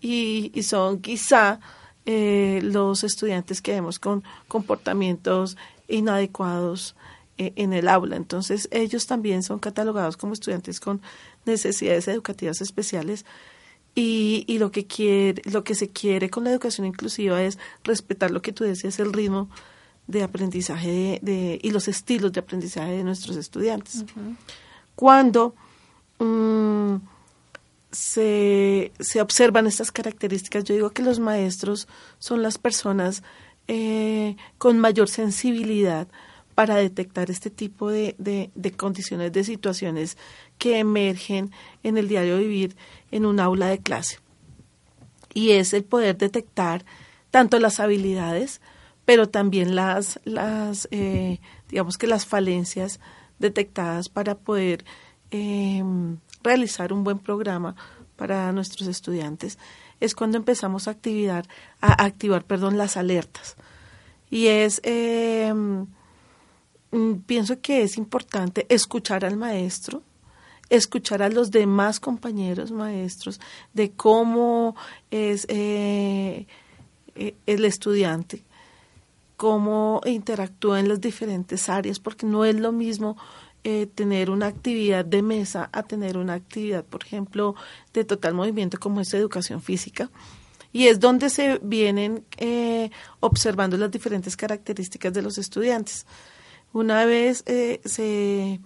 Y, 0.00 0.52
y 0.54 0.62
son 0.62 1.00
quizá 1.00 1.58
eh, 2.04 2.60
los 2.62 3.02
estudiantes 3.02 3.60
que 3.60 3.72
vemos 3.72 3.98
con 3.98 4.22
comportamientos 4.46 5.56
inadecuados 5.88 6.94
en 7.38 7.72
el 7.72 7.88
aula. 7.88 8.14
Entonces 8.14 8.68
ellos 8.70 9.06
también 9.06 9.42
son 9.42 9.58
catalogados 9.58 10.16
como 10.16 10.32
estudiantes 10.32 10.78
con 10.78 11.02
necesidades 11.44 12.06
educativas 12.06 12.60
especiales 12.60 13.26
y, 13.96 14.44
y 14.46 14.58
lo 14.58 14.70
que 14.70 14.86
quiere, 14.86 15.42
lo 15.50 15.64
que 15.64 15.74
se 15.74 15.88
quiere 15.88 16.28
con 16.28 16.44
la 16.44 16.50
educación 16.50 16.86
inclusiva 16.86 17.42
es 17.42 17.58
respetar 17.82 18.30
lo 18.30 18.42
que 18.42 18.52
tú 18.52 18.62
decías, 18.62 19.00
el 19.00 19.12
ritmo 19.12 19.48
de 20.06 20.22
aprendizaje 20.22 21.18
de, 21.22 21.58
y 21.62 21.70
los 21.70 21.88
estilos 21.88 22.30
de 22.32 22.40
aprendizaje 22.40 22.92
de 22.92 23.04
nuestros 23.04 23.36
estudiantes. 23.36 24.04
Cuando 24.94 25.54
mm, 26.18 26.96
se, 27.90 28.92
se, 29.00 29.20
observan 29.22 29.66
estas 29.66 29.90
características, 29.90 30.64
yo 30.64 30.74
digo 30.74 30.90
que 30.90 31.02
los 31.02 31.18
maestros 31.18 31.88
son 32.18 32.42
las 32.42 32.58
personas 32.58 33.22
eh, 33.66 34.36
con 34.58 34.78
mayor 34.78 35.08
sensibilidad 35.08 36.06
para 36.54 36.76
detectar 36.76 37.30
este 37.30 37.50
tipo 37.50 37.90
de, 37.90 38.14
de, 38.18 38.50
de, 38.54 38.72
condiciones, 38.72 39.32
de 39.32 39.42
situaciones 39.42 40.16
que 40.58 40.78
emergen 40.78 41.50
en 41.82 41.98
el 41.98 42.08
diario 42.08 42.38
vivir 42.38 42.76
en 43.10 43.26
un 43.26 43.40
aula 43.40 43.66
de 43.66 43.78
clase. 43.78 44.18
Y 45.34 45.52
es 45.52 45.72
el 45.74 45.84
poder 45.84 46.16
detectar 46.16 46.84
tanto 47.30 47.58
las 47.58 47.80
habilidades, 47.80 48.60
pero 49.04 49.28
también 49.28 49.74
las, 49.76 50.20
las 50.24 50.88
eh, 50.90 51.40
digamos 51.68 51.98
que 51.98 52.06
las 52.06 52.26
falencias 52.26 53.00
detectadas 53.38 54.08
para 54.08 54.36
poder 54.36 54.84
em, 55.30 56.18
realizar 56.42 56.92
un 56.92 57.04
buen 57.04 57.18
programa 57.18 57.76
para 58.16 58.52
nuestros 58.52 58.88
estudiantes. 58.88 59.58
Es 60.00 60.14
cuando 60.14 60.38
empezamos 60.38 60.88
a, 60.88 60.92
activar, 60.92 61.46
a 61.80 62.04
activar 62.04 62.44
perdón, 62.44 62.78
las 62.78 62.96
alertas. 62.96 63.56
Y 64.30 64.46
es, 64.46 64.80
em, 64.84 65.86
mm, 66.90 67.14
pienso 67.26 67.60
que 67.60 67.82
es 67.82 67.96
importante 67.96 68.66
escuchar 68.68 69.24
al 69.24 69.36
maestro, 69.36 70.02
escuchar 70.68 71.22
a 71.22 71.28
los 71.28 71.50
demás 71.50 72.00
compañeros 72.00 72.70
maestros 72.72 73.40
de 73.72 73.92
cómo 73.92 74.74
es 75.10 75.46
eh, 75.48 76.46
eh, 77.14 77.34
el 77.46 77.64
estudiante, 77.64 78.42
cómo 79.36 80.00
interactúa 80.04 80.80
en 80.80 80.88
las 80.88 81.00
diferentes 81.00 81.68
áreas, 81.68 82.00
porque 82.00 82.26
no 82.26 82.44
es 82.44 82.56
lo 82.56 82.72
mismo 82.72 83.16
eh, 83.64 83.86
tener 83.94 84.30
una 84.30 84.46
actividad 84.46 85.04
de 85.04 85.22
mesa 85.22 85.68
a 85.72 85.82
tener 85.82 86.16
una 86.16 86.34
actividad, 86.34 86.84
por 86.84 87.04
ejemplo, 87.04 87.54
de 87.92 88.04
total 88.04 88.34
movimiento 88.34 88.78
como 88.78 89.00
es 89.00 89.12
educación 89.14 89.62
física. 89.62 90.10
Y 90.72 90.88
es 90.88 91.00
donde 91.00 91.30
se 91.30 91.58
vienen 91.62 92.24
observando 93.20 93.78
las 93.78 93.90
diferentes 93.90 94.36
características 94.36 95.10
de 95.14 95.22
los 95.22 95.38
estudiantes 95.38 96.04
Una 96.74 97.06
vez 97.06 97.42
eh, 97.46 97.80
se, 97.86 98.60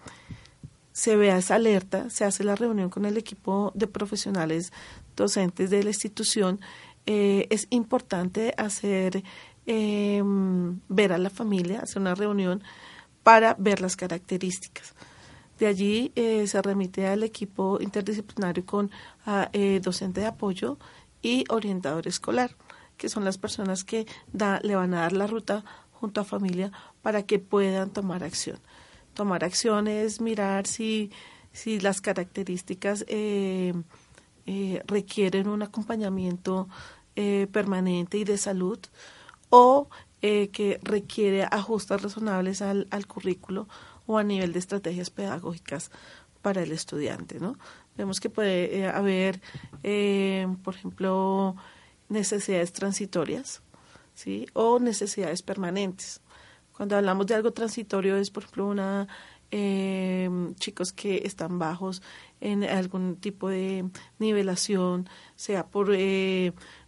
se 1.01 1.17
vea 1.17 1.39
esa 1.39 1.55
alerta, 1.55 2.11
se 2.11 2.27
hace 2.27 2.45
la 2.45 2.57
reunión 2.57 2.91
con 2.91 3.07
el 3.07 3.17
equipo 3.17 3.73
de 3.75 3.87
profesionales 3.87 4.71
docentes 5.17 5.71
de 5.71 5.83
la 5.83 5.89
institución, 5.89 6.61
eh, 7.07 7.47
es 7.49 7.69
importante 7.71 8.53
hacer 8.59 9.25
em, 9.65 10.79
ver 10.91 11.15
a 11.15 11.17
la 11.17 11.31
familia, 11.31 11.81
hacer 11.81 12.03
una 12.03 12.15
reunión 12.15 12.63
para 13.23 13.55
ver 13.59 13.81
las 13.81 13.97
características. 13.97 14.95
De 15.59 15.69
allí 15.69 16.13
eh, 16.17 16.47
se 16.47 16.61
remite 16.61 17.07
al 17.07 17.23
equipo 17.23 17.79
interdisciplinario 17.81 18.67
con 18.67 18.91
eh, 19.55 19.81
docente 19.83 20.21
de 20.21 20.27
apoyo 20.27 20.77
y 21.23 21.47
orientador 21.49 22.09
escolar, 22.09 22.57
que 22.99 23.09
son 23.09 23.25
las 23.25 23.39
personas 23.39 23.85
que 23.85 24.07
le 24.35 24.77
van 24.77 24.93
a 24.93 25.01
dar 25.01 25.15
la 25.15 25.27
ruta 25.27 25.65
junto 25.93 26.21
a 26.21 26.25
familia 26.25 26.71
para 27.01 27.23
que 27.23 27.39
puedan 27.39 27.89
tomar 27.89 28.23
acción. 28.23 28.59
Tomar 29.21 29.45
acciones, 29.45 30.23
mirar 30.23 30.67
si, 30.67 31.11
si 31.53 31.79
las 31.79 32.01
características 32.01 33.05
eh, 33.07 33.75
requieren 34.87 35.47
un 35.47 35.63
acompañamiento 35.63 36.69
permanente 37.53 38.17
y 38.17 38.25
de 38.25 38.39
salud 38.39 38.79
o 39.51 39.91
que 40.23 40.81
requiere 40.83 41.45
ajustes 41.45 42.01
razonables 42.01 42.63
al, 42.63 42.89
al 42.91 43.07
currículo 43.07 43.69
o 44.07 44.17
a 44.17 44.25
nivel 44.25 44.55
de 44.55 44.59
estrategias 44.59 45.11
pedagógicas 45.11 45.91
para 46.41 46.63
el 46.63 46.73
estudiante, 46.73 47.39
¿no? 47.39 47.59
Vemos 47.97 48.21
que 48.21 48.31
puede 48.31 48.79
eh, 48.79 48.89
haber, 48.89 49.41
eh, 49.83 50.47
por 50.65 50.75
ejemplo, 50.75 51.57
necesidades 52.09 52.73
transitorias, 52.73 53.61
¿sí? 54.15 54.47
O 54.55 54.79
necesidades 54.79 55.43
permanentes. 55.43 56.21
Cuando 56.81 56.97
hablamos 56.97 57.27
de 57.27 57.35
algo 57.35 57.53
transitorio 57.53 58.17
es, 58.17 58.31
por 58.31 58.43
ejemplo, 58.43 58.67
una 58.67 59.07
eh, 59.51 60.31
chicos 60.55 60.95
que 60.95 61.27
están 61.27 61.59
bajos 61.59 62.01
en 62.41 62.65
algún 62.65 63.17
tipo 63.17 63.51
de 63.51 63.85
nivelación, 64.19 65.07
sea 65.37 65.67
por, 65.67 65.95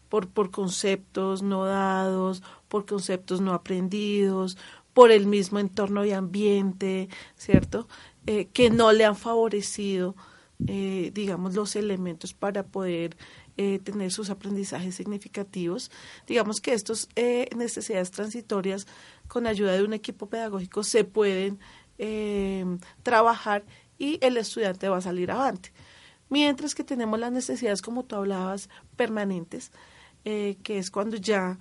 por, 0.09 0.29
por 0.29 0.51
conceptos 0.51 1.43
no 1.43 1.67
dados, 1.67 2.43
por 2.69 2.87
conceptos 2.87 3.43
no 3.43 3.53
aprendidos, 3.53 4.57
por 4.95 5.11
el 5.11 5.27
mismo 5.27 5.59
entorno 5.59 6.07
y 6.07 6.13
ambiente, 6.13 7.11
¿cierto? 7.37 7.87
Eh, 8.25 8.47
que 8.47 8.71
no 8.71 8.93
le 8.93 9.05
han 9.05 9.17
favorecido, 9.17 10.17
eh, 10.69 11.11
digamos, 11.13 11.55
los 11.55 11.77
elementos 11.77 12.33
para 12.33 12.63
poder 12.63 13.15
eh, 13.63 13.79
tener 13.79 14.11
sus 14.11 14.31
aprendizajes 14.31 14.95
significativos. 14.95 15.91
Digamos 16.27 16.61
que 16.61 16.73
estas 16.73 17.09
necesidades 17.57 18.11
transitorias, 18.11 18.87
con 19.29 19.47
ayuda 19.47 19.73
de 19.73 19.85
un 19.85 19.93
equipo 19.93 20.27
pedagógico, 20.27 20.83
se 20.83 21.05
pueden 21.05 21.59
trabajar 23.05 23.65
y 23.97 24.19
el 24.21 24.37
estudiante 24.37 24.89
va 24.89 24.97
a 24.97 25.01
salir 25.01 25.31
avante. 25.31 25.73
Mientras 26.29 26.75
que 26.75 26.83
tenemos 26.83 27.21
las 27.21 27.31
necesidades, 27.31 27.81
como 27.81 28.05
tú 28.05 28.17
hablabas, 28.17 28.69
permanentes, 28.97 29.71
que 30.25 30.63
es 30.67 30.91
cuando 30.91 31.17
ya 31.17 31.59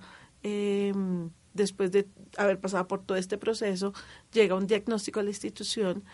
después 1.54 1.92
de 1.92 2.08
haber 2.36 2.60
pasado 2.60 2.86
por 2.88 3.04
todo 3.04 3.18
este 3.18 3.38
proceso, 3.38 3.92
llega 4.32 4.54
un 4.54 4.66
diagnóstico 4.66 5.20
a 5.20 5.22
la 5.22 5.30
institución. 5.30 6.04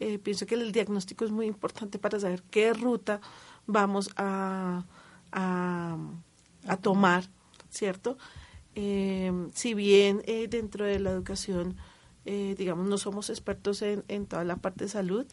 Eh, 0.00 0.18
pienso 0.18 0.46
que 0.46 0.54
el 0.54 0.72
diagnóstico 0.72 1.24
es 1.24 1.30
muy 1.30 1.46
importante 1.46 1.98
para 1.98 2.20
saber 2.20 2.42
qué 2.50 2.72
ruta 2.72 3.20
vamos 3.66 4.10
a, 4.16 4.84
a, 5.32 5.96
tomar, 6.82 7.24
¿cierto? 7.70 8.18
Eh, 8.74 9.32
si 9.54 9.74
bien 9.74 10.22
eh, 10.26 10.48
dentro 10.48 10.84
de 10.84 10.98
la 10.98 11.10
educación, 11.10 11.76
digamos, 12.24 12.86
no 12.86 12.98
somos 12.98 13.30
expertos 13.30 13.80
en, 13.80 14.04
en, 14.08 14.26
toda 14.26 14.44
la 14.44 14.56
parte 14.56 14.84
de 14.84 14.90
salud, 14.90 15.26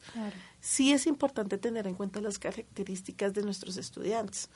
sí 0.61 0.93
es 0.93 1.07
importante 1.07 1.57
tener 1.57 1.87
en 1.87 1.95
cuenta 1.95 2.21
las 2.21 2.39
características 2.39 3.33
de 3.33 3.43
nuestros 3.43 3.75
estudiantes 3.75 4.49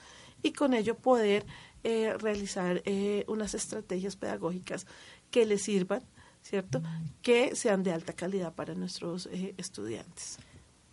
y 0.43 0.53
con 0.53 0.73
ello 0.73 0.95
poder 0.95 1.45
eh, 1.83 2.13
realizar 2.17 2.81
eh, 2.85 3.25
unas 3.27 3.53
estrategias 3.53 4.15
pedagógicas 4.15 4.85
que 5.31 5.45
les 5.45 5.61
sirvan, 5.61 6.03
¿cierto? 6.41 6.81
Que 7.21 7.55
sean 7.55 7.83
de 7.83 7.93
alta 7.93 8.13
calidad 8.13 8.53
para 8.53 8.73
nuestros 8.73 9.27
eh, 9.27 9.53
estudiantes. 9.57 10.39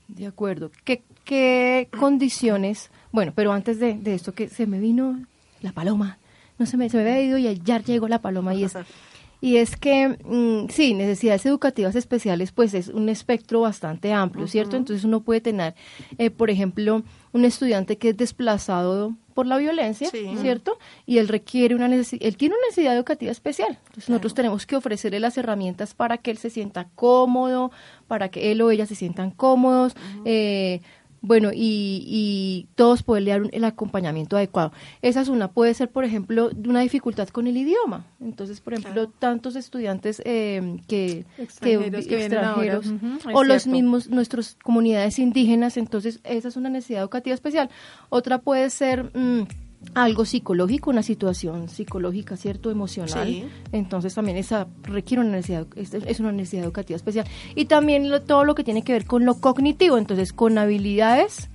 De 0.08 0.26
acuerdo. 0.26 0.70
¿Qué, 0.84 1.02
¿Qué, 1.24 1.88
condiciones? 1.98 2.90
Bueno, 3.12 3.32
pero 3.34 3.52
antes 3.52 3.80
de, 3.80 3.94
de, 3.94 4.14
esto, 4.14 4.32
que 4.32 4.48
se 4.48 4.66
me 4.66 4.78
vino 4.78 5.24
la 5.62 5.72
paloma. 5.72 6.18
No 6.58 6.66
se 6.66 6.76
me, 6.76 6.88
se 6.88 6.96
me 6.96 7.02
había 7.02 7.22
ido 7.22 7.38
y 7.38 7.60
ya 7.60 7.80
llegó 7.80 8.08
la 8.08 8.20
paloma 8.22 8.54
y 8.54 8.64
es 8.64 8.74
y 9.46 9.58
es 9.58 9.76
que, 9.76 10.08
mm, 10.08 10.70
sí, 10.70 10.92
necesidades 10.94 11.46
educativas 11.46 11.94
especiales, 11.94 12.50
pues 12.50 12.74
es 12.74 12.88
un 12.88 13.08
espectro 13.08 13.60
bastante 13.60 14.12
amplio, 14.12 14.48
¿cierto? 14.48 14.74
Entonces 14.74 15.04
uno 15.04 15.20
puede 15.20 15.40
tener, 15.40 15.76
eh, 16.18 16.30
por 16.30 16.50
ejemplo, 16.50 17.04
un 17.32 17.44
estudiante 17.44 17.96
que 17.96 18.08
es 18.08 18.16
desplazado 18.16 19.14
por 19.34 19.46
la 19.46 19.56
violencia, 19.58 20.10
¿cierto? 20.10 20.78
Y 21.04 21.18
él 21.18 21.28
requiere 21.28 21.76
una 21.76 21.86
necesidad, 21.86 22.26
él 22.26 22.36
tiene 22.36 22.56
una 22.56 22.66
necesidad 22.66 22.96
educativa 22.96 23.30
especial. 23.30 23.78
Entonces 23.86 24.08
nosotros 24.08 24.34
tenemos 24.34 24.66
que 24.66 24.74
ofrecerle 24.74 25.20
las 25.20 25.38
herramientas 25.38 25.94
para 25.94 26.18
que 26.18 26.32
él 26.32 26.38
se 26.38 26.50
sienta 26.50 26.88
cómodo, 26.96 27.70
para 28.08 28.30
que 28.30 28.50
él 28.50 28.62
o 28.62 28.70
ella 28.72 28.86
se 28.86 28.96
sientan 28.96 29.30
cómodos, 29.30 29.94
eh, 30.24 30.80
bueno, 31.20 31.50
y, 31.52 32.04
y 32.06 32.68
todos 32.74 33.02
pueden 33.02 33.26
dar 33.26 33.42
el 33.52 33.64
acompañamiento 33.64 34.36
adecuado. 34.36 34.72
Esa 35.02 35.20
es 35.20 35.28
una. 35.28 35.48
Puede 35.48 35.74
ser, 35.74 35.90
por 35.90 36.04
ejemplo, 36.04 36.50
una 36.66 36.80
dificultad 36.80 37.28
con 37.28 37.46
el 37.46 37.56
idioma. 37.56 38.06
Entonces, 38.20 38.60
por 38.60 38.74
ejemplo, 38.74 39.08
tantos 39.08 39.56
estudiantes 39.56 40.22
eh, 40.24 40.78
que 40.86 41.24
extranjeros, 41.38 42.06
que, 42.06 42.26
extranjeros 42.26 42.86
o 43.32 43.44
los 43.44 43.66
mismos, 43.66 44.08
nuestras 44.08 44.56
comunidades 44.62 45.18
indígenas. 45.18 45.76
Entonces, 45.76 46.20
esa 46.24 46.48
es 46.48 46.56
una 46.56 46.68
necesidad 46.68 47.02
educativa 47.02 47.34
especial. 47.34 47.70
Otra 48.08 48.38
puede 48.38 48.70
ser... 48.70 49.10
Mm, 49.14 49.44
algo 49.94 50.24
psicológico, 50.24 50.90
una 50.90 51.02
situación 51.02 51.68
psicológica, 51.68 52.36
¿cierto? 52.36 52.70
Emocional. 52.70 53.48
Entonces 53.72 54.14
también 54.14 54.36
esa 54.36 54.66
requiere 54.82 55.22
una 55.22 55.32
necesidad, 55.32 55.66
es 55.76 56.20
una 56.20 56.32
necesidad 56.32 56.64
educativa 56.64 56.96
especial. 56.96 57.26
Y 57.54 57.66
también 57.66 58.10
todo 58.26 58.44
lo 58.44 58.54
que 58.54 58.64
tiene 58.64 58.82
que 58.82 58.92
ver 58.92 59.06
con 59.06 59.24
lo 59.24 59.40
cognitivo, 59.40 59.98
entonces 59.98 60.32
con 60.32 60.58
habilidades, 60.58 61.48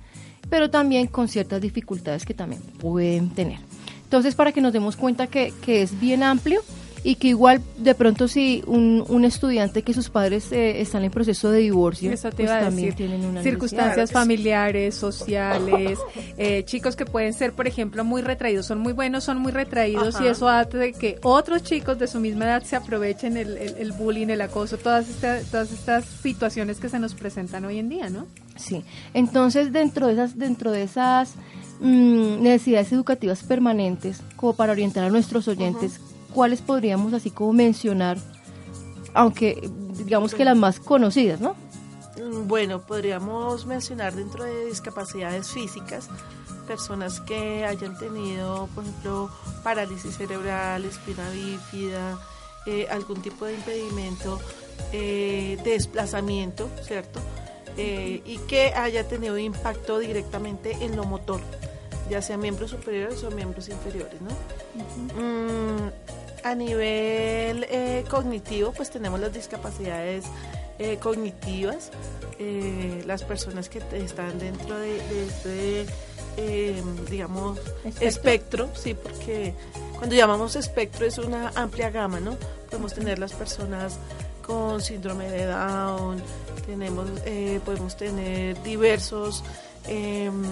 pero 0.50 0.70
también 0.70 1.06
con 1.06 1.28
ciertas 1.28 1.60
dificultades 1.60 2.24
que 2.24 2.34
también 2.34 2.62
pueden 2.78 3.30
tener. 3.30 3.58
Entonces, 4.04 4.34
para 4.34 4.52
que 4.52 4.60
nos 4.60 4.72
demos 4.72 4.96
cuenta 4.96 5.26
que, 5.26 5.54
que 5.62 5.82
es 5.82 5.98
bien 5.98 6.22
amplio, 6.22 6.60
y 7.04 7.16
que 7.16 7.28
igual 7.28 7.60
de 7.78 7.94
pronto 7.94 8.28
si 8.28 8.62
un, 8.66 9.04
un 9.08 9.24
estudiante 9.24 9.82
que 9.82 9.92
sus 9.92 10.08
padres 10.08 10.52
eh, 10.52 10.80
están 10.80 11.02
en 11.02 11.10
proceso 11.10 11.50
de 11.50 11.58
divorcio, 11.60 12.10
pues 12.10 12.22
también 12.46 12.94
tienen 12.94 13.24
una 13.24 13.42
circunstancias 13.42 14.12
familiares, 14.12 14.94
sociales, 14.94 15.98
eh, 16.38 16.64
chicos 16.64 16.94
que 16.94 17.04
pueden 17.04 17.32
ser, 17.32 17.52
por 17.52 17.66
ejemplo, 17.66 18.04
muy 18.04 18.22
retraídos, 18.22 18.66
son 18.66 18.78
muy 18.78 18.92
buenos, 18.92 19.24
son 19.24 19.38
muy 19.38 19.52
retraídos 19.52 20.20
y 20.20 20.26
eso 20.26 20.48
hace 20.48 20.92
que 20.92 21.18
otros 21.22 21.62
chicos 21.62 21.98
de 21.98 22.06
su 22.06 22.20
misma 22.20 22.44
edad 22.44 22.62
se 22.62 22.76
aprovechen 22.76 23.36
el, 23.36 23.56
el, 23.56 23.92
bullying, 23.92 24.28
el 24.28 24.40
acoso, 24.40 24.76
todas 24.76 25.08
estas, 25.08 25.44
todas 25.46 25.72
estas 25.72 26.04
situaciones 26.04 26.78
que 26.78 26.88
se 26.88 26.98
nos 26.98 27.14
presentan 27.14 27.64
hoy 27.64 27.78
en 27.78 27.88
día, 27.88 28.10
¿no? 28.10 28.26
Sí, 28.56 28.84
entonces 29.12 29.72
dentro 29.72 30.06
de 30.06 30.12
esas, 30.12 30.38
dentro 30.38 30.70
de 30.70 30.84
esas 30.84 31.34
mm, 31.80 32.42
necesidades 32.42 32.92
educativas 32.92 33.42
permanentes, 33.42 34.20
como 34.36 34.54
para 34.54 34.72
orientar 34.72 35.04
a 35.04 35.10
nuestros 35.10 35.48
oyentes, 35.48 36.00
¿cuáles 36.34 36.60
podríamos 36.60 37.12
así 37.12 37.30
como 37.30 37.52
mencionar? 37.52 38.18
Aunque 39.14 39.70
digamos 40.04 40.34
que 40.34 40.44
las 40.44 40.56
más 40.56 40.80
conocidas, 40.80 41.40
¿no? 41.40 41.54
Mm, 42.16 42.48
bueno, 42.48 42.80
podríamos 42.80 43.66
mencionar 43.66 44.14
dentro 44.14 44.44
de 44.44 44.66
discapacidades 44.66 45.50
físicas 45.50 46.08
personas 46.62 47.20
que 47.20 47.64
hayan 47.64 47.98
tenido, 47.98 48.68
por 48.74 48.84
ejemplo, 48.84 49.30
parálisis 49.62 50.16
cerebral, 50.16 50.84
espina 50.84 51.28
bífida, 51.30 52.18
eh, 52.66 52.86
algún 52.90 53.20
tipo 53.20 53.44
de 53.44 53.54
impedimento 53.54 54.40
eh, 54.92 55.58
de 55.64 55.70
desplazamiento, 55.72 56.70
¿cierto? 56.82 57.20
Eh, 57.76 58.22
y 58.24 58.38
que 58.38 58.72
haya 58.74 59.08
tenido 59.08 59.36
impacto 59.38 59.98
directamente 59.98 60.72
en 60.80 60.96
lo 60.96 61.04
motor, 61.04 61.40
ya 62.10 62.22
sea 62.22 62.36
miembros 62.36 62.70
superiores 62.70 63.22
o 63.24 63.30
miembros 63.30 63.68
inferiores, 63.68 64.20
¿no? 64.20 64.30
A 66.44 66.54
nivel 66.56 67.66
eh, 67.70 68.04
cognitivo, 68.10 68.72
pues 68.72 68.90
tenemos 68.90 69.20
las 69.20 69.32
discapacidades 69.32 70.24
eh, 70.78 70.98
cognitivas, 71.00 71.90
eh, 72.38 73.02
las 73.06 73.22
personas 73.22 73.68
que 73.68 73.80
están 73.92 74.38
dentro 74.40 74.76
de, 74.76 74.96
este, 75.24 75.86
digamos, 77.08 77.60
espectro. 78.00 78.70
sí, 78.74 78.94
porque 78.94 79.54
cuando 79.96 80.16
llamamos 80.16 80.56
espectro 80.56 81.06
es 81.06 81.18
una 81.18 81.52
amplia 81.54 81.90
gama, 81.90 82.18
¿no? 82.18 82.36
Podemos 82.68 82.92
tener 82.92 83.20
las 83.20 83.34
personas 83.34 83.98
con 84.44 84.80
síndrome 84.80 85.30
de 85.30 85.46
Down, 85.46 86.20
tenemos, 86.66 87.08
podemos 87.64 87.96
tener 87.96 88.60
diversos 88.64 89.44
em, 89.86 90.42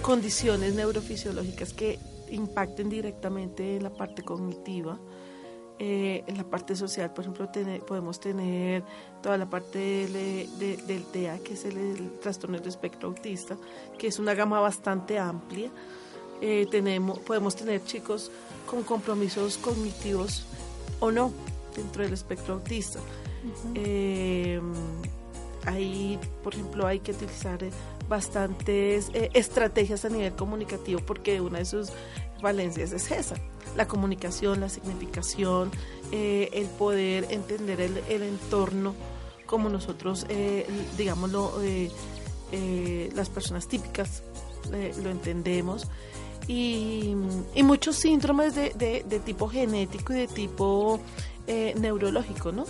condiciones 0.00 0.74
neurofisiológicas 0.74 1.72
que 1.72 1.98
impacten 2.30 2.88
directamente 2.88 3.76
en 3.76 3.82
la 3.82 3.90
parte 3.90 4.22
cognitiva. 4.22 4.98
Eh, 5.80 6.24
en 6.26 6.36
la 6.36 6.42
parte 6.42 6.74
social, 6.74 7.12
por 7.12 7.24
ejemplo, 7.24 7.48
podemos 7.86 8.18
tener 8.18 8.82
toda 9.22 9.38
la 9.38 9.48
parte 9.48 10.08
del 10.08 11.04
TEA, 11.12 11.38
que 11.38 11.52
es 11.52 11.64
el, 11.64 12.18
trastorno 12.20 12.58
del 12.58 12.66
espectro 12.66 13.08
autista, 13.08 13.56
que 13.96 14.08
es 14.08 14.18
una 14.18 14.34
gama 14.34 14.58
bastante 14.58 15.18
amplia. 15.18 15.70
Eh, 16.40 16.66
tenemos, 16.70 17.20
podemos 17.20 17.54
tener 17.54 17.84
chicos 17.84 18.30
con 18.66 18.82
compromisos 18.82 19.56
cognitivos 19.58 20.46
o 20.98 21.12
no 21.12 21.32
dentro 21.76 22.02
del 22.02 22.12
espectro 22.12 22.54
autista. 22.54 22.98
Eh, 23.74 24.60
ahí, 25.64 26.18
por 26.42 26.54
ejemplo, 26.54 26.86
hay 26.86 26.98
que 26.98 27.12
utilizar 27.12 27.60
bastantes 28.08 29.10
estrategias 29.12 30.04
a 30.04 30.08
nivel 30.08 30.32
comunicativo 30.34 31.00
porque 31.00 31.40
una 31.40 31.58
de 31.58 31.64
sus 31.64 31.92
valencias 32.40 32.92
es 32.92 33.10
esa, 33.10 33.36
la 33.76 33.86
comunicación, 33.86 34.60
la 34.60 34.68
significación, 34.68 35.70
eh, 36.12 36.50
el 36.52 36.66
poder 36.66 37.26
entender 37.30 37.80
el, 37.80 38.22
entorno 38.22 38.94
como 39.46 39.68
nosotros, 39.68 40.26
eh, 40.28 40.66
digámoslo, 40.96 41.52
eh, 41.62 43.10
las 43.14 43.28
personas 43.28 43.68
típicas 43.68 44.22
lo 44.70 45.10
entendemos. 45.10 45.86
Y, 46.46 47.14
muchos 47.62 47.96
síndromes 47.96 48.54
de, 48.54 49.20
tipo 49.24 49.48
genético 49.48 50.12
y 50.12 50.16
de 50.16 50.28
tipo 50.28 51.00
neurológico, 51.46 52.52
¿no? 52.52 52.64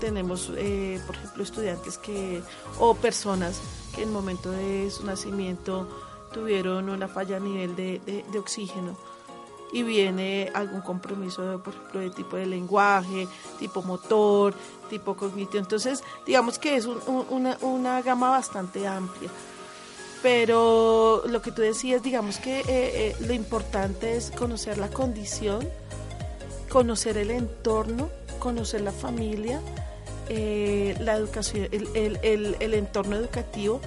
tenemos, 0.00 0.46
por 0.46 1.14
ejemplo, 1.14 1.42
estudiantes 1.42 1.98
que, 1.98 2.40
o 2.78 2.94
personas 2.94 3.60
que 3.94 4.02
en 4.02 4.08
el 4.08 4.14
momento 4.14 4.50
de 4.50 4.90
su 4.90 5.04
nacimiento 5.04 5.88
tuvieron 6.32 6.88
una 6.88 7.08
falla 7.08 7.36
a 7.36 7.40
nivel 7.40 7.74
de, 7.76 8.00
de, 8.30 8.38
oxígeno 8.38 8.96
y 9.72 9.82
viene 9.82 10.50
algún 10.54 10.80
compromiso, 10.80 11.60
por 11.62 11.74
ejemplo, 11.74 12.00
de 12.00 12.10
tipo 12.10 12.36
de 12.36 12.46
lenguaje, 12.46 13.28
tipo 13.58 13.82
motor, 13.82 14.54
tipo 14.88 15.16
cognitivo. 15.16 15.62
Entonces, 15.62 16.02
digamos 16.26 16.58
que 16.58 16.76
es 16.76 16.86
una, 16.86 17.56
una, 17.60 18.02
gama 18.02 18.30
bastante 18.30 18.86
amplia. 18.86 19.30
Pero 20.22 21.22
lo 21.26 21.40
que 21.40 21.52
tú 21.52 21.62
decías, 21.62 22.02
digamos 22.02 22.38
que 22.38 22.60
eh, 22.60 22.64
eh, 22.68 23.16
lo 23.20 23.32
importante 23.32 24.16
es 24.16 24.30
conocer 24.30 24.76
la 24.76 24.90
condición, 24.90 25.66
conocer 26.68 27.16
el 27.16 27.30
entorno, 27.30 28.10
conocer 28.38 28.80
la 28.80 28.92
familia, 28.92 29.62
eh, 30.32 30.94
la 31.00 31.16
educación, 31.16 31.66
el, 31.72 31.88
el, 31.94 32.18
el, 32.22 32.56
el 32.60 32.74
entorno 32.74 33.16
educativo 33.16 33.80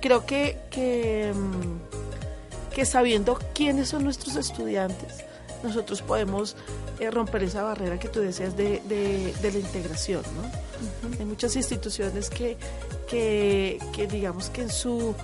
creo 0.00 0.26
que, 0.26 0.58
que, 0.70 1.32
mm, 1.32 2.74
que, 2.74 2.84
sabiendo 2.84 3.38
quiénes 3.54 3.88
son 3.88 4.02
nuestros 4.02 4.34
estudiantes, 4.34 5.24
nosotros 5.62 6.02
podemos 6.02 6.56
eh, 6.98 7.10
romper 7.12 7.44
esa 7.44 7.62
barrera 7.62 7.98
que 8.00 8.08
tú 8.08 8.20
decías 8.20 8.56
de, 8.56 8.82
de, 8.88 9.52
la 9.52 9.58
integración. 9.58 10.22
¿no? 10.22 11.16
Hay 11.18 11.24
muchas 11.24 11.54
instituciones 11.54 12.28
que, 12.28 12.56
que, 13.08 13.78
que, 13.94 14.08
digamos 14.08 14.50
que 14.50 14.62
en 14.62 14.70
su 14.70 15.14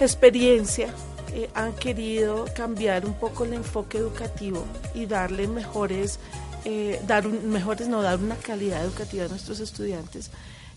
experiencia 0.00 0.88
eh, 1.34 1.50
han 1.52 1.74
querido 1.74 2.46
cambiar 2.54 3.04
un 3.04 3.14
poco 3.14 3.44
el 3.44 3.52
enfoque 3.52 3.98
educativo 3.98 4.64
y 4.94 5.04
darle 5.04 5.48
mejores, 5.48 6.18
eh, 6.64 7.00
dar 7.06 7.28
mejores, 7.28 7.88
no 7.88 8.02
dar 8.02 8.18
una 8.18 8.36
calidad 8.36 8.84
educativa 8.84 9.24
a 9.24 9.28
nuestros 9.28 9.60
estudiantes 9.60 10.30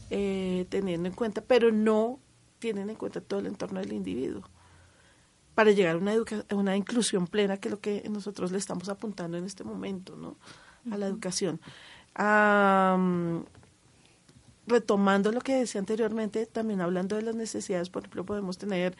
eh, 0.10 0.65
teniendo 0.69 1.08
en 1.08 1.15
cuenta, 1.15 1.41
pero 1.41 1.71
no 1.71 2.19
tienen 2.60 2.89
en 2.89 2.95
cuenta 2.95 3.21
todo 3.21 3.39
el 3.39 3.47
entorno 3.47 3.80
del 3.80 3.93
individuo 3.93 4.43
para 5.56 5.71
llegar 5.71 5.95
a 5.95 5.97
una, 5.97 6.13
una 6.52 6.78
inclusión 6.78 7.26
plena, 7.26 7.58
que 7.58 7.69
es 7.69 7.71
lo 7.71 7.80
que 7.80 8.08
nosotros 8.10 8.52
le 8.52 8.58
estamos 8.58 8.89
apuntando 8.89 9.38
en 9.38 9.45
este 9.45 9.63
momento, 9.63 10.15
¿no? 10.15 10.38
A 10.91 10.97
la 10.97 11.08
educación. 11.08 11.60
retomando 14.67 15.32
lo 15.32 15.41
que 15.41 15.56
decía 15.56 15.80
anteriormente, 15.80 16.45
también 16.45 16.82
hablando 16.82 17.15
de 17.15 17.23
las 17.23 17.36
necesidades, 17.36 17.89
por 17.89 18.04
ejemplo, 18.04 18.26
podemos 18.26 18.58
tener 18.58 18.95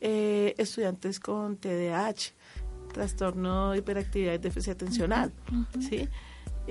eh, 0.00 0.54
estudiantes 0.58 1.20
con 1.20 1.56
TDAH, 1.56 2.32
trastorno 2.92 3.70
de 3.70 3.78
hiperactividad 3.78 4.34
y 4.34 4.38
déficit 4.38 4.72
atencional, 4.72 5.32
¿sí? 5.78 6.08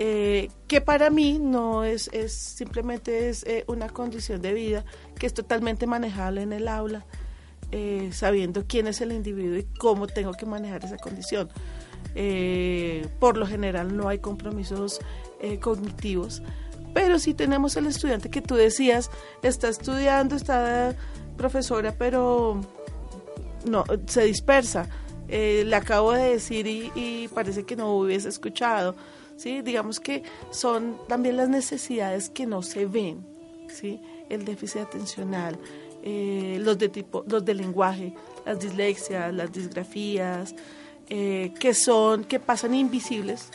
Eh, 0.01 0.49
que 0.69 0.79
para 0.79 1.09
mí 1.09 1.39
no 1.39 1.83
es, 1.83 2.09
es 2.13 2.31
simplemente 2.31 3.27
es 3.27 3.43
eh, 3.43 3.65
una 3.67 3.89
condición 3.89 4.41
de 4.41 4.53
vida 4.53 4.85
que 5.17 5.27
es 5.27 5.33
totalmente 5.33 5.87
manejable 5.87 6.41
en 6.41 6.53
el 6.53 6.69
aula, 6.69 7.05
eh, 7.73 8.09
sabiendo 8.13 8.63
quién 8.65 8.87
es 8.87 9.01
el 9.01 9.11
individuo 9.11 9.57
y 9.57 9.65
cómo 9.77 10.07
tengo 10.07 10.31
que 10.31 10.45
manejar 10.45 10.85
esa 10.85 10.95
condición. 10.95 11.49
por 13.19 13.35
lo 13.35 13.45
general 13.45 13.97
no 13.97 14.07
hay 14.07 14.19
compromisos 14.19 15.01
cognitivos, 15.59 16.41
pero 16.93 17.19
si 17.19 17.33
tenemos 17.33 17.75
el 17.75 17.87
estudiante 17.87 18.29
que 18.29 18.41
tú 18.41 18.55
decías, 18.55 19.11
está 19.43 19.67
estudiando, 19.67 20.37
está 20.37 20.95
profesora, 21.35 21.93
pero 21.97 22.61
no, 23.65 23.83
se 24.07 24.23
dispersa. 24.23 24.87
le 25.27 25.75
acabo 25.75 26.13
de 26.13 26.29
decir 26.29 26.67
y, 26.67 26.89
y 26.95 27.27
parece 27.27 27.65
que 27.65 27.75
no 27.75 27.97
hubiese 27.97 28.29
escuchado 28.29 28.95
¿sí? 29.39 29.61
Digamos 29.61 29.99
que 29.99 30.23
son 30.51 30.97
también 31.07 31.37
las 31.37 31.49
necesidades 31.49 32.29
que 32.29 32.45
no 32.45 32.61
se 32.61 32.85
ven, 32.85 33.25
¿sí? 33.69 34.01
El 34.29 34.43
déficit 34.43 34.81
atencional, 34.81 35.57
eh, 36.03 36.57
los 36.59 36.77
de 36.77 36.89
tipo, 36.89 37.23
los 37.27 37.43
de 37.45 37.53
lenguaje, 37.53 38.13
las 38.45 38.59
dislexias, 38.59 39.33
las 39.33 39.51
disgrafías, 39.51 40.53
eh, 41.09 41.53
que 41.57 41.73
son, 41.73 42.25
que 42.25 42.39
pasan 42.39 42.75
invisibles 42.75 43.49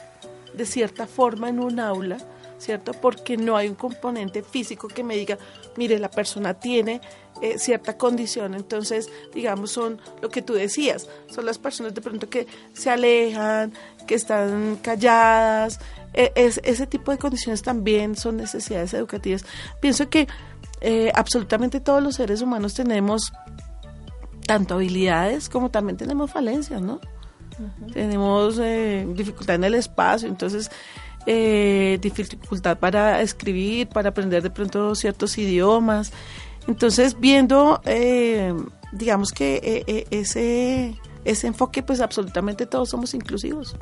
de 0.55 0.65
cierta 0.65 1.07
forma 1.07 1.51
en 1.51 1.61
un 1.61 1.79
aula, 1.79 2.17
¿cierto? 2.59 2.93
Porque 2.93 3.37
no 3.37 3.57
hay 3.57 3.69
un 3.69 3.75
componente 3.75 4.43
físico 4.43 4.89
que 4.89 5.05
me 5.05 5.17
diga, 5.17 5.37
mire, 5.77 5.99
la 5.99 6.11
persona 6.11 6.55
tiene 6.55 7.03
eh, 7.43 7.59
cierta 7.59 7.99
condición, 7.99 8.55
entonces, 8.55 9.11
digamos, 9.33 9.73
son 9.73 10.01
lo 10.23 10.29
que 10.31 10.43
tú 10.43 10.55
decías, 10.55 11.09
son 11.29 11.47
las 11.47 11.59
personas 11.59 11.95
de 11.95 12.01
pronto 12.01 12.31
que 12.31 12.47
se 12.73 12.91
alejan, 12.91 13.73
que 14.07 14.15
están 14.15 14.77
calladas, 14.83 15.81
e, 16.13 16.33
es, 16.37 16.61
ese 16.65 16.87
tipo 16.87 17.11
de 17.11 17.19
condiciones 17.19 17.63
también 17.63 18.17
son 18.17 18.37
necesidades 18.37 18.95
educativas. 18.95 19.45
Pienso 19.81 20.09
que 20.09 20.29
eh, 20.81 21.11
absolutamente 21.15 21.81
todos 21.81 22.03
los 22.03 22.15
seres 22.17 22.41
humanos 22.41 22.75
tenemos 22.75 23.33
tanto 24.47 24.75
habilidades 24.75 25.49
como 25.49 25.71
también 25.71 25.97
tenemos 25.97 26.31
falencias, 26.31 26.81
¿no? 26.81 27.01
Tenemos 27.93 28.59
eh, 28.61 29.07
dificultad 29.15 29.57
en 29.57 29.65
el 29.65 29.75
espacio, 29.75 30.29
entonces 30.29 30.71
eh, 31.27 31.99
dificultad 32.03 32.79
para 32.79 33.23
escribir, 33.23 33.89
para 33.89 34.11
aprender 34.11 34.43
de 34.43 34.51
pronto 34.51 34.95
ciertos 34.95 35.39
idiomas. 35.39 36.13
Entonces, 36.67 37.19
viendo, 37.19 37.81
eh, 37.85 38.55
digamos 38.93 39.33
que 39.33 39.85
eh, 39.87 40.07
ese, 40.11 40.99
ese 41.25 41.47
enfoque, 41.47 41.83
pues 41.83 42.01
absolutamente 42.01 42.67
todos 42.67 42.89
somos 42.89 43.15
inclusivos. 43.15 43.77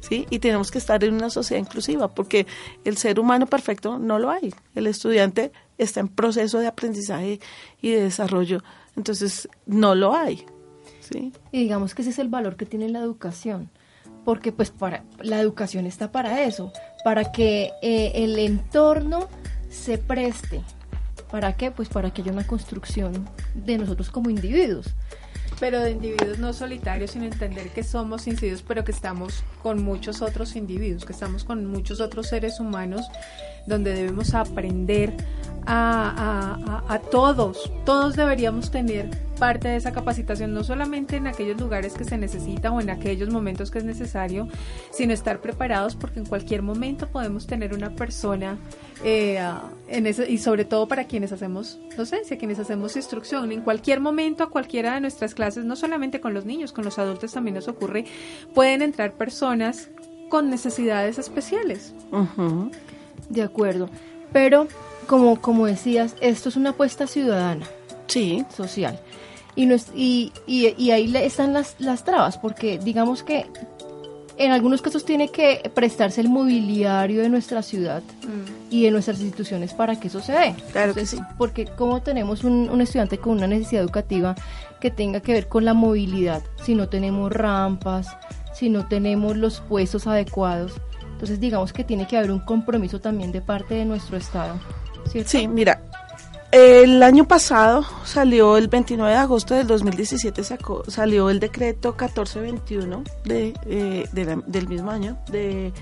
¿Sí? 0.00 0.26
Y 0.30 0.38
tenemos 0.38 0.70
que 0.70 0.78
estar 0.78 1.02
en 1.02 1.14
una 1.14 1.28
sociedad 1.28 1.60
inclusiva, 1.60 2.06
porque 2.06 2.46
el 2.84 2.96
ser 2.96 3.18
humano 3.18 3.46
perfecto 3.46 3.98
no 3.98 4.20
lo 4.20 4.30
hay. 4.30 4.54
El 4.76 4.86
estudiante 4.86 5.50
está 5.76 5.98
en 5.98 6.06
proceso 6.06 6.60
de 6.60 6.68
aprendizaje 6.68 7.40
y 7.82 7.90
de 7.90 8.02
desarrollo, 8.02 8.62
entonces 8.96 9.48
no 9.66 9.96
lo 9.96 10.14
hay. 10.14 10.46
¿sí? 11.00 11.32
Y 11.50 11.62
digamos 11.62 11.94
que 11.94 12.02
ese 12.02 12.12
es 12.12 12.18
el 12.20 12.28
valor 12.28 12.56
que 12.56 12.64
tiene 12.64 12.88
la 12.88 13.00
educación, 13.00 13.70
porque 14.24 14.52
pues 14.52 14.70
para 14.70 15.04
la 15.20 15.40
educación 15.40 15.86
está 15.86 16.12
para 16.12 16.42
eso, 16.42 16.72
para 17.04 17.32
que 17.32 17.72
eh, 17.82 18.12
el 18.14 18.38
entorno 18.38 19.28
se 19.68 19.98
preste. 19.98 20.62
¿Para 21.30 21.54
qué? 21.54 21.70
Pues 21.70 21.88
para 21.88 22.10
que 22.10 22.22
haya 22.22 22.32
una 22.32 22.46
construcción 22.46 23.28
de 23.54 23.78
nosotros 23.78 24.10
como 24.10 24.30
individuos. 24.30 24.86
Pero 25.60 25.80
de 25.80 25.90
individuos 25.90 26.38
no 26.38 26.52
solitarios, 26.52 27.10
sino 27.12 27.24
entender 27.24 27.70
que 27.70 27.82
somos 27.82 28.26
individuos, 28.26 28.62
pero 28.66 28.84
que 28.84 28.92
estamos 28.92 29.42
con 29.62 29.82
muchos 29.82 30.22
otros 30.22 30.56
individuos, 30.56 31.04
que 31.04 31.12
estamos 31.12 31.44
con 31.44 31.66
muchos 31.66 32.00
otros 32.00 32.28
seres 32.28 32.60
humanos, 32.60 33.06
donde 33.68 33.94
debemos 33.94 34.34
aprender 34.34 35.14
a, 35.70 37.00
todos, 37.10 37.70
todos 37.84 38.16
deberíamos 38.16 38.70
tener 38.70 39.10
parte 39.38 39.68
de 39.68 39.76
esa 39.76 39.92
capacitación, 39.92 40.52
no 40.52 40.64
solamente 40.64 41.16
en 41.16 41.26
aquellos 41.26 41.60
lugares 41.60 41.92
que 41.94 42.04
se 42.04 42.16
necesita 42.16 42.72
o 42.72 42.80
en 42.80 42.90
aquellos 42.90 43.30
momentos 43.30 43.70
que 43.70 43.78
es 43.78 43.84
necesario, 43.84 44.48
sino 44.90 45.12
estar 45.12 45.40
preparados 45.40 45.94
porque 45.94 46.20
en 46.20 46.26
cualquier 46.26 46.62
momento 46.62 47.06
podemos 47.06 47.46
tener 47.46 47.72
una 47.74 47.90
persona 47.90 48.58
eh, 49.04 49.40
en 49.88 50.06
eso, 50.06 50.24
y 50.24 50.38
sobre 50.38 50.64
todo 50.64 50.88
para 50.88 51.04
quienes 51.04 51.32
hacemos 51.32 51.78
docencia, 51.96 52.38
quienes 52.38 52.58
hacemos 52.58 52.96
instrucción, 52.96 53.52
en 53.52 53.60
cualquier 53.60 54.00
momento 54.00 54.42
a 54.44 54.50
cualquiera 54.50 54.94
de 54.94 55.00
nuestras 55.02 55.34
clases, 55.34 55.64
no 55.64 55.76
solamente 55.76 56.20
con 56.20 56.34
los 56.34 56.46
niños, 56.46 56.72
con 56.72 56.84
los 56.84 56.98
adultos 56.98 57.32
también 57.32 57.54
nos 57.54 57.68
ocurre, 57.68 58.06
pueden 58.54 58.82
entrar 58.82 59.12
personas 59.12 59.90
con 60.30 60.50
necesidades 60.50 61.18
especiales. 61.18 61.94
De 63.28 63.42
acuerdo, 63.42 63.88
pero 64.32 64.68
como, 65.06 65.40
como 65.40 65.66
decías, 65.66 66.14
esto 66.20 66.48
es 66.48 66.56
una 66.56 66.70
apuesta 66.70 67.06
ciudadana. 67.06 67.66
Sí. 68.06 68.44
Social. 68.54 69.00
Y, 69.56 69.66
no 69.66 69.76
y, 69.94 70.32
y, 70.46 70.90
ahí 70.90 71.14
están 71.16 71.52
las, 71.52 71.74
las 71.78 72.04
trabas, 72.04 72.38
porque 72.38 72.78
digamos 72.78 73.22
que 73.22 73.46
en 74.36 74.52
algunos 74.52 74.82
casos 74.82 75.04
tiene 75.04 75.30
que 75.30 75.68
prestarse 75.74 76.20
el 76.20 76.28
mobiliario 76.28 77.22
de 77.22 77.28
nuestra 77.28 77.62
ciudad 77.62 78.02
Mm. 78.28 78.70
y 78.70 78.84
de 78.84 78.90
nuestras 78.90 79.20
instituciones 79.20 79.74
para 79.74 79.98
que 79.98 80.08
eso 80.08 80.20
se 80.20 80.32
dé. 80.32 80.54
Claro 80.72 80.94
que 80.94 81.06
sí. 81.06 81.18
Porque 81.36 81.64
como 81.64 82.02
tenemos 82.02 82.44
un, 82.44 82.68
un 82.70 82.80
estudiante 82.80 83.18
con 83.18 83.32
una 83.32 83.46
necesidad 83.46 83.82
educativa 83.82 84.36
que 84.80 84.90
tenga 84.90 85.20
que 85.20 85.32
ver 85.32 85.48
con 85.48 85.64
la 85.64 85.74
movilidad, 85.74 86.42
si 86.62 86.74
no 86.74 86.88
tenemos 86.88 87.32
rampas, 87.32 88.06
si 88.54 88.68
no 88.68 88.86
tenemos 88.86 89.36
los 89.36 89.60
puestos 89.60 90.06
adecuados, 90.06 90.72
entonces 91.18 91.40
digamos 91.40 91.72
que 91.72 91.82
tiene 91.82 92.06
que 92.06 92.16
haber 92.16 92.30
un 92.30 92.38
compromiso 92.38 93.00
también 93.00 93.32
de 93.32 93.40
parte 93.40 93.74
de 93.74 93.84
nuestro 93.84 94.16
Estado. 94.16 94.54
Sí, 95.26 95.48
mira, 95.48 95.82
el 96.52 97.02
año 97.02 97.26
pasado 97.26 97.84
salió 98.04 98.56
el 98.56 98.68
29 98.68 99.10
de 99.12 99.18
agosto 99.18 99.54
del 99.56 99.66
2017 99.66 100.44
sacó, 100.44 100.84
salió 100.86 101.28
el 101.28 101.40
decreto 101.40 101.88
1421 101.88 103.02
de, 103.24 103.54
eh, 103.66 104.08
de 104.12 104.42
del 104.46 104.68
mismo 104.68 104.92
año 104.92 105.18
de 105.28 105.72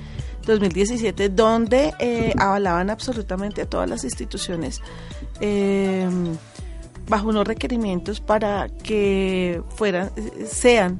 2017 0.46 1.28
donde 1.28 1.92
eh, 1.98 2.32
avalaban 2.38 2.88
absolutamente 2.88 3.60
a 3.60 3.66
todas 3.66 3.90
las 3.90 4.04
instituciones 4.04 4.80
eh, 5.42 6.08
bajo 7.08 7.28
unos 7.28 7.46
requerimientos 7.46 8.22
para 8.22 8.68
que 8.68 9.60
fueran 9.76 10.10
eh, 10.16 10.46
sean 10.50 10.98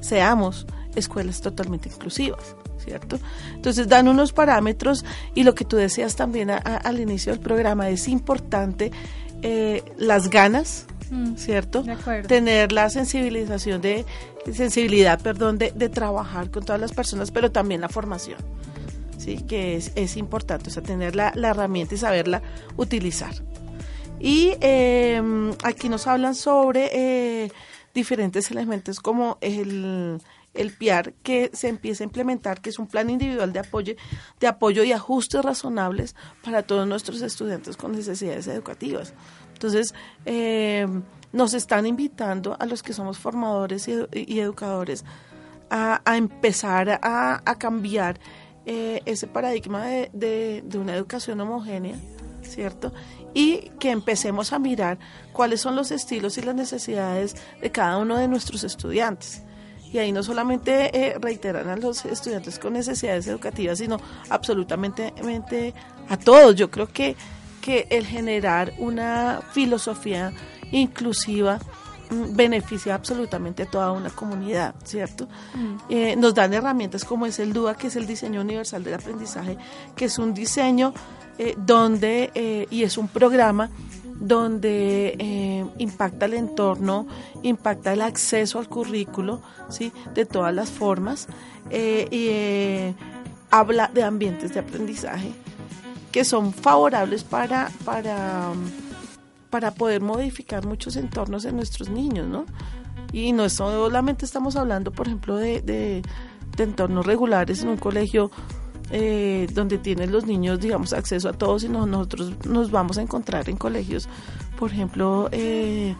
seamos 0.00 0.66
escuelas 0.94 1.40
totalmente 1.40 1.88
inclusivas, 1.88 2.56
¿cierto? 2.86 3.18
Entonces 3.54 3.88
dan 3.88 4.08
unos 4.08 4.32
parámetros 4.32 5.04
y 5.34 5.42
lo 5.42 5.54
que 5.54 5.64
tú 5.66 5.76
decías 5.76 6.16
también 6.16 6.48
a- 6.50 6.56
a- 6.64 6.76
al 6.76 7.00
inicio 7.00 7.32
del 7.32 7.40
programa 7.40 7.90
es 7.90 8.08
importante 8.08 8.90
eh, 9.42 9.82
las 9.98 10.30
ganas, 10.30 10.86
Mm, 11.10 11.34
¿cierto? 11.36 11.82
de 11.82 11.92
acuerdo. 11.92 12.26
Tener 12.26 12.72
la 12.72 12.88
sensibilización 12.90 13.80
de 13.82 14.04
sensibilidad, 14.52 15.20
perdón, 15.20 15.58
de, 15.58 15.70
de 15.72 15.88
trabajar 15.88 16.50
con 16.50 16.64
todas 16.64 16.80
las 16.80 16.92
personas, 16.92 17.30
pero 17.30 17.52
también 17.52 17.80
la 17.80 17.88
formación, 17.88 18.38
sí, 19.18 19.36
que 19.46 19.76
es, 19.76 19.92
es 19.94 20.16
importante, 20.16 20.70
o 20.70 20.72
sea, 20.72 20.82
tener 20.82 21.14
la, 21.14 21.32
la 21.36 21.48
herramienta 21.50 21.94
y 21.94 21.98
saberla 21.98 22.42
utilizar. 22.76 23.34
Y 24.18 24.52
eh, 24.60 25.20
aquí 25.62 25.88
nos 25.88 26.06
hablan 26.06 26.34
sobre 26.34 26.90
eh, 27.44 27.52
diferentes 27.94 28.50
elementos 28.50 28.98
como 29.00 29.36
el, 29.42 30.18
el 30.56 30.72
PIAR 30.72 31.12
que 31.22 31.50
se 31.52 31.68
empieza 31.68 32.04
a 32.04 32.06
implementar, 32.06 32.60
que 32.60 32.70
es 32.70 32.78
un 32.78 32.86
plan 32.86 33.10
individual 33.10 33.52
de 33.52 33.60
apoyo, 33.60 33.94
de 34.40 34.46
apoyo 34.46 34.82
y 34.84 34.92
ajustes 34.92 35.42
razonables 35.42 36.14
para 36.44 36.62
todos 36.62 36.86
nuestros 36.86 37.22
estudiantes 37.22 37.76
con 37.76 37.92
necesidades 37.92 38.46
educativas. 38.46 39.14
Entonces, 39.52 39.94
eh, 40.24 40.86
nos 41.32 41.54
están 41.54 41.86
invitando 41.86 42.56
a 42.58 42.66
los 42.66 42.82
que 42.82 42.92
somos 42.92 43.18
formadores 43.18 43.88
y, 43.88 43.92
edu- 43.92 44.08
y 44.12 44.40
educadores 44.40 45.04
a, 45.70 46.00
empezar 46.16 47.00
a, 47.02 47.54
cambiar 47.58 48.20
eh, 48.66 49.00
ese 49.06 49.26
paradigma 49.26 49.84
de 49.86 50.62
una 50.74 50.94
educación 50.94 51.40
homogénea, 51.40 51.96
¿cierto? 52.42 52.92
Y 53.34 53.70
que 53.80 53.90
empecemos 53.90 54.52
a 54.52 54.58
mirar 54.58 54.98
cuáles 55.32 55.60
son 55.60 55.76
los 55.76 55.90
estilos 55.90 56.38
y 56.38 56.42
las 56.42 56.54
necesidades 56.54 57.34
de 57.60 57.70
cada 57.70 57.98
uno 57.98 58.16
de 58.16 58.28
nuestros 58.28 58.64
estudiantes. 58.64 59.42
Y 59.92 59.98
ahí 59.98 60.12
no 60.12 60.22
solamente 60.22 60.90
eh, 60.96 61.16
reiteran 61.20 61.68
a 61.68 61.76
los 61.76 62.04
estudiantes 62.04 62.58
con 62.58 62.72
necesidades 62.72 63.26
educativas, 63.26 63.78
sino 63.78 63.98
absolutamente 64.28 65.14
mente 65.22 65.74
a 66.08 66.16
todos. 66.16 66.54
Yo 66.54 66.70
creo 66.70 66.88
que, 66.88 67.16
que 67.60 67.86
el 67.90 68.06
generar 68.06 68.72
una 68.78 69.40
filosofía 69.52 70.32
inclusiva 70.72 71.58
mm, 72.10 72.34
beneficia 72.34 72.94
absolutamente 72.94 73.62
a 73.62 73.66
toda 73.66 73.92
una 73.92 74.10
comunidad, 74.10 74.74
¿cierto? 74.84 75.28
Eh, 75.88 76.16
nos 76.16 76.34
dan 76.34 76.52
herramientas 76.52 77.04
como 77.04 77.26
es 77.26 77.38
el 77.38 77.52
DUA, 77.52 77.76
que 77.76 77.86
es 77.86 77.96
el 77.96 78.06
diseño 78.06 78.40
universal 78.40 78.82
del 78.82 78.94
aprendizaje, 78.94 79.56
que 79.94 80.06
es 80.06 80.18
un 80.18 80.34
diseño 80.34 80.92
eh, 81.38 81.54
donde, 81.56 82.30
eh, 82.34 82.66
y 82.70 82.82
es 82.82 82.96
un 82.96 83.08
programa 83.08 83.70
donde 84.20 85.16
eh, 85.18 85.66
impacta 85.78 86.26
el 86.26 86.34
entorno, 86.34 87.06
impacta 87.42 87.92
el 87.92 88.02
acceso 88.02 88.58
al 88.58 88.68
currículo, 88.68 89.40
¿sí? 89.68 89.92
De 90.14 90.26
todas 90.26 90.54
las 90.54 90.70
formas, 90.70 91.28
eh, 91.70 92.08
y 92.10 92.28
eh, 92.30 92.94
habla 93.50 93.90
de 93.92 94.02
ambientes 94.02 94.54
de 94.54 94.60
aprendizaje 94.60 95.32
que 96.16 96.24
son 96.24 96.54
favorables 96.54 97.24
para, 97.24 97.70
para, 97.84 98.52
para 99.50 99.72
poder 99.72 100.00
modificar 100.00 100.64
muchos 100.64 100.96
entornos 100.96 101.44
en 101.44 101.56
nuestros 101.56 101.90
niños, 101.90 102.26
¿no? 102.26 102.46
Y 103.12 103.32
no 103.32 103.50
solamente 103.50 104.24
estamos 104.24 104.56
hablando, 104.56 104.92
por 104.92 105.08
ejemplo, 105.08 105.36
de, 105.36 105.60
de, 105.60 106.02
de 106.56 106.64
entornos 106.64 107.04
regulares 107.04 107.62
en 107.62 107.68
un 107.68 107.76
colegio 107.76 108.30
eh, 108.90 109.46
donde 109.52 109.78
tienen 109.78 110.12
los 110.12 110.26
niños, 110.26 110.60
digamos, 110.60 110.92
acceso 110.92 111.28
a 111.28 111.32
todos, 111.32 111.62
sino 111.62 111.86
nosotros 111.86 112.32
nos 112.46 112.70
vamos 112.70 112.98
a 112.98 113.02
encontrar 113.02 113.48
en 113.48 113.56
colegios, 113.56 114.08
por 114.58 114.70
ejemplo, 114.70 115.28
eh, 115.32 115.94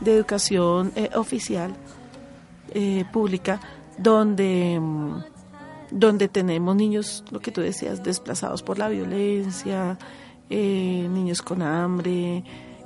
de 0.00 0.14
educación 0.16 0.92
eh, 0.96 1.10
oficial, 1.14 1.74
eh, 2.74 3.04
pública, 3.12 3.60
donde, 3.98 4.78
mm, 4.80 5.22
donde 5.90 6.28
tenemos 6.28 6.74
niños, 6.74 7.24
lo 7.30 7.40
que 7.40 7.52
tú 7.52 7.60
decías, 7.60 8.02
desplazados 8.02 8.62
por 8.62 8.78
la 8.78 8.88
violencia, 8.88 9.98
eh, 10.50 11.08
niños 11.10 11.42
con 11.42 11.62
hambre, 11.62 12.44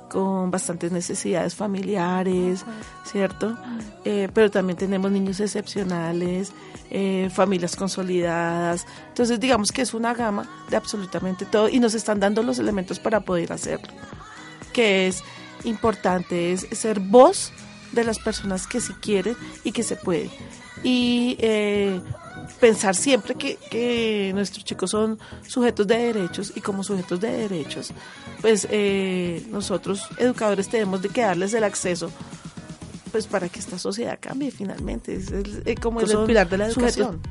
con 0.09 0.51
bastantes 0.51 0.91
necesidades 0.91 1.55
familiares, 1.55 2.63
¿cierto? 3.05 3.57
Eh, 4.05 4.29
pero 4.33 4.49
también 4.49 4.77
tenemos 4.77 5.11
niños 5.11 5.39
excepcionales, 5.39 6.51
eh, 6.89 7.29
familias 7.33 7.75
consolidadas. 7.75 8.85
Entonces, 9.09 9.39
digamos 9.39 9.71
que 9.71 9.81
es 9.81 9.93
una 9.93 10.13
gama 10.13 10.47
de 10.69 10.77
absolutamente 10.77 11.45
todo 11.45 11.69
y 11.69 11.79
nos 11.79 11.93
están 11.93 12.19
dando 12.19 12.43
los 12.43 12.59
elementos 12.59 12.99
para 12.99 13.21
poder 13.21 13.51
hacerlo. 13.51 13.93
Que 14.73 15.07
es 15.07 15.23
importante, 15.63 16.53
es 16.53 16.67
ser 16.71 16.99
voz 16.99 17.51
de 17.91 18.03
las 18.03 18.19
personas 18.19 18.67
que 18.67 18.81
sí 18.81 18.93
quieren 19.01 19.35
y 19.63 19.71
que 19.71 19.83
se 19.83 19.95
puede. 19.95 20.29
Y 20.83 21.37
eh, 21.39 22.01
pensar 22.59 22.95
siempre 22.95 23.35
que, 23.35 23.57
que 23.69 24.31
nuestros 24.33 24.63
chicos 24.65 24.91
son 24.91 25.19
sujetos 25.47 25.85
de 25.87 25.97
derechos 25.97 26.53
y 26.55 26.61
como 26.61 26.83
sujetos 26.83 27.19
de 27.19 27.31
derechos, 27.31 27.91
pues 28.41 28.67
eh, 28.71 29.45
nosotros 29.51 30.01
educadores 30.17 30.67
tenemos 30.69 31.01
de 31.01 31.09
que 31.09 31.21
darles 31.21 31.53
el 31.53 31.63
acceso 31.63 32.11
pues 33.11 33.25
para 33.27 33.47
que 33.49 33.59
esta 33.59 33.79
sociedad 33.79 34.17
cambie 34.19 34.51
finalmente. 34.51 35.15
Es, 35.15 35.31
el- 35.31 35.63
eh, 35.65 35.75
como 35.75 36.01
el 36.01 36.07
pilar 36.25 36.49
de 36.49 36.57
la 36.57 36.69
sujetos- 36.69 36.97
educación. 36.97 37.21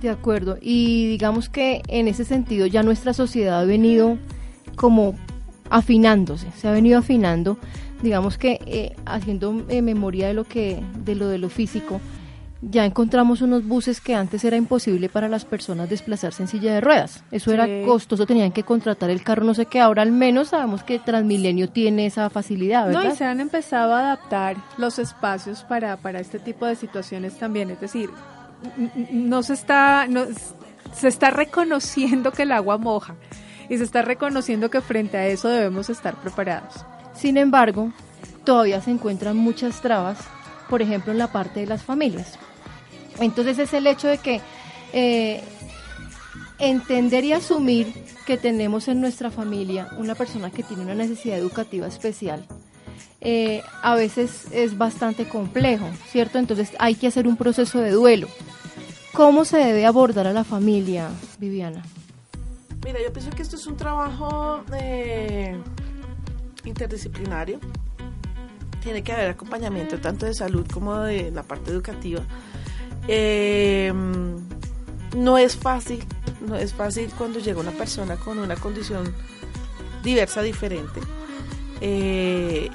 De 0.00 0.08
acuerdo. 0.10 0.58
Y 0.60 1.06
digamos 1.08 1.48
que 1.48 1.82
en 1.86 2.08
ese 2.08 2.24
sentido 2.24 2.66
ya 2.66 2.82
nuestra 2.82 3.12
sociedad 3.12 3.60
ha 3.60 3.64
venido 3.64 4.18
como 4.74 5.14
afinándose, 5.70 6.46
se 6.60 6.68
ha 6.68 6.72
venido 6.72 6.98
afinando. 6.98 7.56
Digamos 8.02 8.36
que 8.36 8.58
eh, 8.66 8.96
haciendo 9.06 9.64
eh, 9.68 9.80
memoria 9.80 10.26
de 10.26 10.34
lo 10.34 10.44
que 10.44 10.82
de 11.04 11.14
lo 11.14 11.28
de 11.28 11.38
lo 11.38 11.48
físico, 11.48 12.00
ya 12.62 12.84
encontramos 12.84 13.42
unos 13.42 13.66
buses 13.66 14.00
que 14.00 14.14
antes 14.14 14.44
era 14.44 14.56
imposible 14.56 15.08
para 15.08 15.28
las 15.28 15.44
personas 15.44 15.90
desplazarse 15.90 16.44
en 16.44 16.48
silla 16.48 16.72
de 16.74 16.80
ruedas. 16.80 17.24
Eso 17.32 17.52
era 17.52 17.66
costoso, 17.84 18.24
tenían 18.24 18.52
que 18.52 18.62
contratar 18.62 19.10
el 19.10 19.22
carro, 19.24 19.44
no 19.44 19.52
sé 19.52 19.66
qué. 19.66 19.80
Ahora 19.80 20.02
al 20.02 20.12
menos 20.12 20.48
sabemos 20.48 20.84
que 20.84 21.00
Transmilenio 21.00 21.68
tiene 21.70 22.06
esa 22.06 22.30
facilidad, 22.30 22.86
No, 22.88 22.98
¿verdad? 22.98 23.14
y 23.14 23.16
se 23.16 23.24
han 23.24 23.40
empezado 23.40 23.94
a 23.94 24.00
adaptar 24.00 24.56
los 24.78 25.00
espacios 25.00 25.64
para, 25.64 25.96
para 25.96 26.20
este 26.20 26.38
tipo 26.38 26.64
de 26.64 26.76
situaciones 26.76 27.36
también. 27.36 27.70
Es 27.70 27.80
decir, 27.80 28.10
no 29.10 29.42
se 29.42 29.54
está, 29.54 30.06
no, 30.08 30.24
se 30.94 31.08
está 31.08 31.30
reconociendo 31.30 32.30
que 32.30 32.42
el 32.44 32.52
agua 32.52 32.78
moja 32.78 33.16
y 33.68 33.76
se 33.76 33.82
está 33.84 34.02
reconociendo 34.02 34.70
que 34.70 34.80
frente 34.80 35.16
a 35.16 35.26
eso 35.26 35.48
debemos 35.48 35.90
estar 35.90 36.14
preparados. 36.14 36.86
Sin 37.12 37.38
embargo, 37.38 37.92
todavía 38.44 38.80
se 38.80 38.92
encuentran 38.92 39.36
muchas 39.36 39.80
trabas, 39.82 40.18
por 40.70 40.80
ejemplo, 40.80 41.10
en 41.10 41.18
la 41.18 41.26
parte 41.32 41.58
de 41.60 41.66
las 41.66 41.82
familias. 41.82 42.38
Entonces 43.20 43.58
es 43.58 43.72
el 43.74 43.86
hecho 43.86 44.08
de 44.08 44.18
que 44.18 44.40
eh, 44.92 45.42
entender 46.58 47.24
y 47.24 47.32
asumir 47.32 47.92
que 48.26 48.36
tenemos 48.36 48.88
en 48.88 49.00
nuestra 49.00 49.30
familia 49.30 49.88
una 49.98 50.14
persona 50.14 50.50
que 50.50 50.62
tiene 50.62 50.82
una 50.84 50.94
necesidad 50.94 51.38
educativa 51.38 51.86
especial. 51.86 52.46
eh, 53.24 53.62
a 53.82 53.94
veces 53.94 54.46
es 54.50 54.76
bastante 54.76 55.28
complejo, 55.28 55.86
¿cierto? 56.10 56.38
Entonces 56.38 56.72
hay 56.80 56.96
que 56.96 57.06
hacer 57.06 57.28
un 57.28 57.36
proceso 57.36 57.78
de 57.78 57.92
duelo. 57.92 58.26
¿Cómo 59.12 59.44
se 59.44 59.58
debe 59.58 59.86
abordar 59.86 60.26
a 60.26 60.32
la 60.32 60.42
familia, 60.42 61.08
Viviana? 61.38 61.84
Mira, 62.84 62.98
yo 63.00 63.12
pienso 63.12 63.30
que 63.30 63.42
esto 63.42 63.54
es 63.54 63.66
un 63.68 63.76
trabajo 63.76 64.64
eh, 64.74 65.56
interdisciplinario. 66.64 67.60
Tiene 68.82 69.04
que 69.04 69.12
haber 69.12 69.30
acompañamiento 69.30 70.00
tanto 70.00 70.26
de 70.26 70.34
salud 70.34 70.66
como 70.72 70.98
de 70.98 71.30
la 71.30 71.44
parte 71.44 71.70
educativa. 71.70 72.22
Eh, 73.08 73.92
no 75.16 75.38
es 75.38 75.56
fácil, 75.56 76.04
no 76.46 76.56
es 76.56 76.72
fácil 76.72 77.10
cuando 77.16 77.38
llega 77.38 77.60
una 77.60 77.72
persona 77.72 78.16
con 78.16 78.38
una 78.38 78.56
condición 78.56 79.12
diversa, 80.02 80.42
diferente. 80.42 81.00
Eh, 81.80 82.70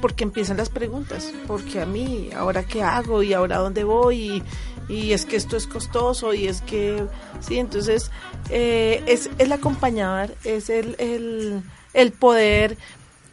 porque 0.00 0.24
empiezan 0.24 0.58
las 0.58 0.68
preguntas, 0.68 1.32
porque 1.46 1.80
a 1.80 1.86
mí, 1.86 2.28
ahora 2.36 2.64
qué 2.64 2.82
hago 2.82 3.22
y 3.22 3.32
ahora 3.32 3.58
dónde 3.58 3.84
voy 3.84 4.42
y, 4.88 4.92
y 4.92 5.12
es 5.12 5.24
que 5.24 5.36
esto 5.36 5.56
es 5.56 5.66
costoso 5.66 6.34
y 6.34 6.46
es 6.46 6.60
que, 6.60 7.06
sí, 7.40 7.58
entonces 7.58 8.10
eh, 8.50 9.02
es 9.06 9.30
el 9.38 9.50
acompañar, 9.52 10.34
es 10.44 10.68
el, 10.68 10.94
el, 10.98 11.62
el 11.94 12.12
poder 12.12 12.76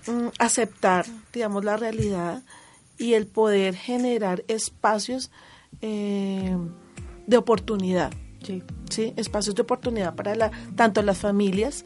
mm, 0.07 0.27
aceptar, 0.39 1.05
digamos, 1.33 1.65
la 1.65 1.75
realidad 1.75 2.41
y 2.97 3.15
el 3.15 3.27
poder 3.27 3.75
generar 3.75 4.43
espacios 4.47 5.29
eh, 5.81 6.55
de 7.27 7.37
oportunidad. 7.37 8.11
Sí. 8.43 8.63
¿sí? 8.89 9.13
Espacios 9.17 9.55
de 9.55 9.61
oportunidad 9.61 10.15
para 10.15 10.35
la, 10.35 10.51
tanto 10.75 11.01
las 11.01 11.19
familias, 11.19 11.85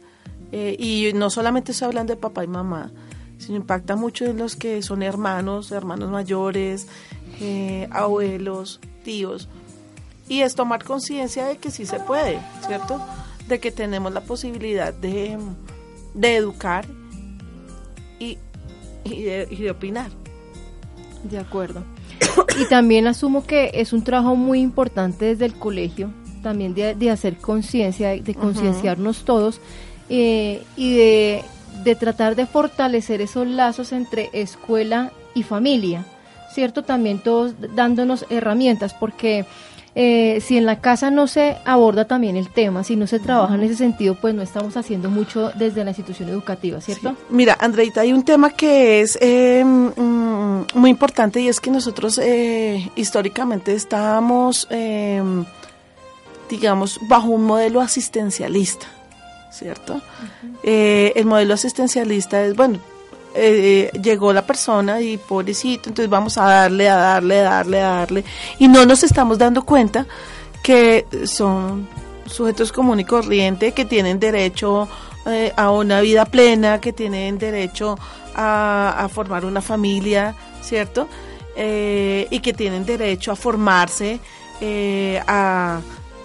eh, 0.51 0.75
y 0.79 1.11
no 1.13 1.29
solamente 1.29 1.73
se 1.73 1.85
hablan 1.85 2.07
de 2.07 2.15
papá 2.15 2.43
y 2.43 2.47
mamá, 2.47 2.91
sino 3.37 3.57
impacta 3.57 3.95
mucho 3.95 4.25
en 4.25 4.37
los 4.37 4.55
que 4.55 4.81
son 4.81 5.03
hermanos, 5.03 5.71
hermanos 5.71 6.09
mayores, 6.09 6.87
eh, 7.41 7.87
abuelos, 7.91 8.79
tíos. 9.03 9.49
Y 10.29 10.41
es 10.41 10.55
tomar 10.55 10.83
conciencia 10.83 11.45
de 11.45 11.57
que 11.57 11.71
sí 11.71 11.85
se 11.85 11.99
puede, 11.99 12.39
¿cierto? 12.65 12.99
De 13.47 13.59
que 13.59 13.71
tenemos 13.71 14.13
la 14.13 14.21
posibilidad 14.21 14.93
de, 14.93 15.37
de 16.13 16.35
educar 16.35 16.85
y, 18.19 18.37
y, 19.03 19.23
de, 19.23 19.47
y 19.51 19.57
de 19.57 19.71
opinar. 19.71 20.09
De 21.23 21.37
acuerdo. 21.37 21.83
Y 22.59 22.65
también 22.69 23.07
asumo 23.07 23.45
que 23.45 23.71
es 23.73 23.93
un 23.93 24.03
trabajo 24.03 24.35
muy 24.35 24.59
importante 24.59 25.25
desde 25.25 25.45
el 25.45 25.55
colegio, 25.55 26.11
también 26.41 26.73
de, 26.73 26.95
de 26.95 27.11
hacer 27.11 27.37
conciencia, 27.37 28.09
de 28.09 28.35
concienciarnos 28.35 29.25
todos 29.25 29.59
eh, 30.09 30.63
y 30.77 30.95
de, 30.95 31.43
de 31.83 31.95
tratar 31.95 32.35
de 32.35 32.45
fortalecer 32.45 33.21
esos 33.21 33.47
lazos 33.47 33.91
entre 33.91 34.29
escuela 34.33 35.11
y 35.33 35.43
familia, 35.43 36.05
¿cierto? 36.53 36.83
También 36.83 37.19
todos 37.19 37.55
dándonos 37.75 38.25
herramientas, 38.29 38.93
porque 38.93 39.45
eh, 39.95 40.41
si 40.41 40.57
en 40.57 40.65
la 40.65 40.81
casa 40.81 41.09
no 41.09 41.25
se 41.27 41.57
aborda 41.63 42.05
también 42.05 42.35
el 42.35 42.49
tema, 42.49 42.83
si 42.83 42.97
no 42.97 43.07
se 43.07 43.19
trabaja 43.19 43.55
en 43.55 43.63
ese 43.63 43.75
sentido, 43.75 44.15
pues 44.15 44.35
no 44.35 44.41
estamos 44.41 44.75
haciendo 44.75 45.09
mucho 45.09 45.51
desde 45.55 45.83
la 45.85 45.91
institución 45.91 46.27
educativa, 46.27 46.81
¿cierto? 46.81 47.11
Sí. 47.11 47.15
Mira, 47.29 47.57
Andreita, 47.59 48.01
hay 48.01 48.11
un 48.11 48.23
tema 48.23 48.49
que 48.49 48.99
es 48.99 49.17
eh, 49.21 49.63
muy 49.63 50.89
importante 50.89 51.39
y 51.39 51.47
es 51.47 51.61
que 51.61 51.71
nosotros 51.71 52.17
eh, 52.17 52.91
históricamente 52.95 53.73
estábamos, 53.73 54.67
eh, 54.69 55.23
digamos, 56.49 56.99
bajo 57.07 57.29
un 57.29 57.43
modelo 57.45 57.79
asistencialista, 57.79 58.87
¿cierto? 59.51 60.01
Eh, 60.63 61.13
el 61.15 61.25
modelo 61.25 61.53
asistencialista 61.53 62.41
es, 62.43 62.55
bueno, 62.55 62.79
eh, 63.35 63.91
llegó 64.01 64.33
la 64.33 64.45
persona 64.45 65.01
y 65.01 65.17
pobrecito, 65.17 65.89
entonces 65.89 66.09
vamos 66.09 66.37
a 66.37 66.45
darle, 66.45 66.89
a 66.89 66.95
darle, 66.95 67.39
a 67.39 67.43
darle, 67.43 67.81
a 67.81 67.89
darle, 67.89 68.23
y 68.59 68.67
no 68.67 68.85
nos 68.85 69.03
estamos 69.03 69.37
dando 69.37 69.63
cuenta 69.63 70.05
que 70.63 71.05
son 71.25 71.87
sujetos 72.25 72.71
común 72.71 72.99
y 72.99 73.05
corriente, 73.05 73.71
que 73.73 73.85
tienen 73.85 74.19
derecho 74.19 74.87
eh, 75.25 75.53
a 75.55 75.71
una 75.71 76.01
vida 76.01 76.25
plena, 76.25 76.81
que 76.81 76.93
tienen 76.93 77.37
derecho 77.37 77.97
a, 78.35 78.95
a 78.97 79.09
formar 79.09 79.45
una 79.45 79.61
familia, 79.61 80.35
¿cierto? 80.61 81.07
Eh, 81.55 82.27
y 82.31 82.39
que 82.39 82.53
tienen 82.53 82.85
derecho 82.85 83.31
a 83.31 83.35
formarse, 83.37 84.19
eh, 84.59 85.21
a 85.25 85.79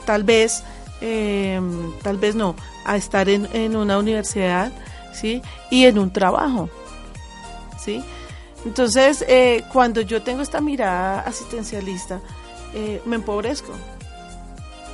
tal 0.04 0.24
vez, 0.24 0.64
eh, 1.00 1.60
tal 2.02 2.16
vez 2.16 2.34
no, 2.34 2.56
a 2.84 2.96
estar 2.96 3.28
en, 3.28 3.48
en 3.52 3.76
una 3.76 3.98
universidad, 3.98 4.72
¿sí? 5.12 5.40
Y 5.70 5.84
en 5.84 6.00
un 6.00 6.12
trabajo. 6.12 6.68
¿Sí? 7.82 8.02
Entonces, 8.64 9.24
eh, 9.26 9.64
cuando 9.72 10.00
yo 10.02 10.22
tengo 10.22 10.42
esta 10.42 10.60
mirada 10.60 11.20
asistencialista, 11.20 12.20
eh, 12.74 13.00
me 13.06 13.16
empobrezco. 13.16 13.72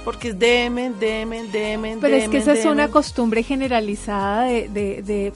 Porque 0.05 0.29
es 0.29 0.39
demen, 0.39 0.99
demen, 1.01 1.51
demen, 1.51 1.99
Pero 2.01 2.15
es 2.15 2.25
que 2.25 2.39
demen, 2.39 2.43
esa 2.43 2.53
es 2.53 2.65
una 2.65 2.89
costumbre 2.89 3.43
generalizada 3.43 4.45
de, 4.45 4.69
de, 4.69 5.03
de, 5.03 5.33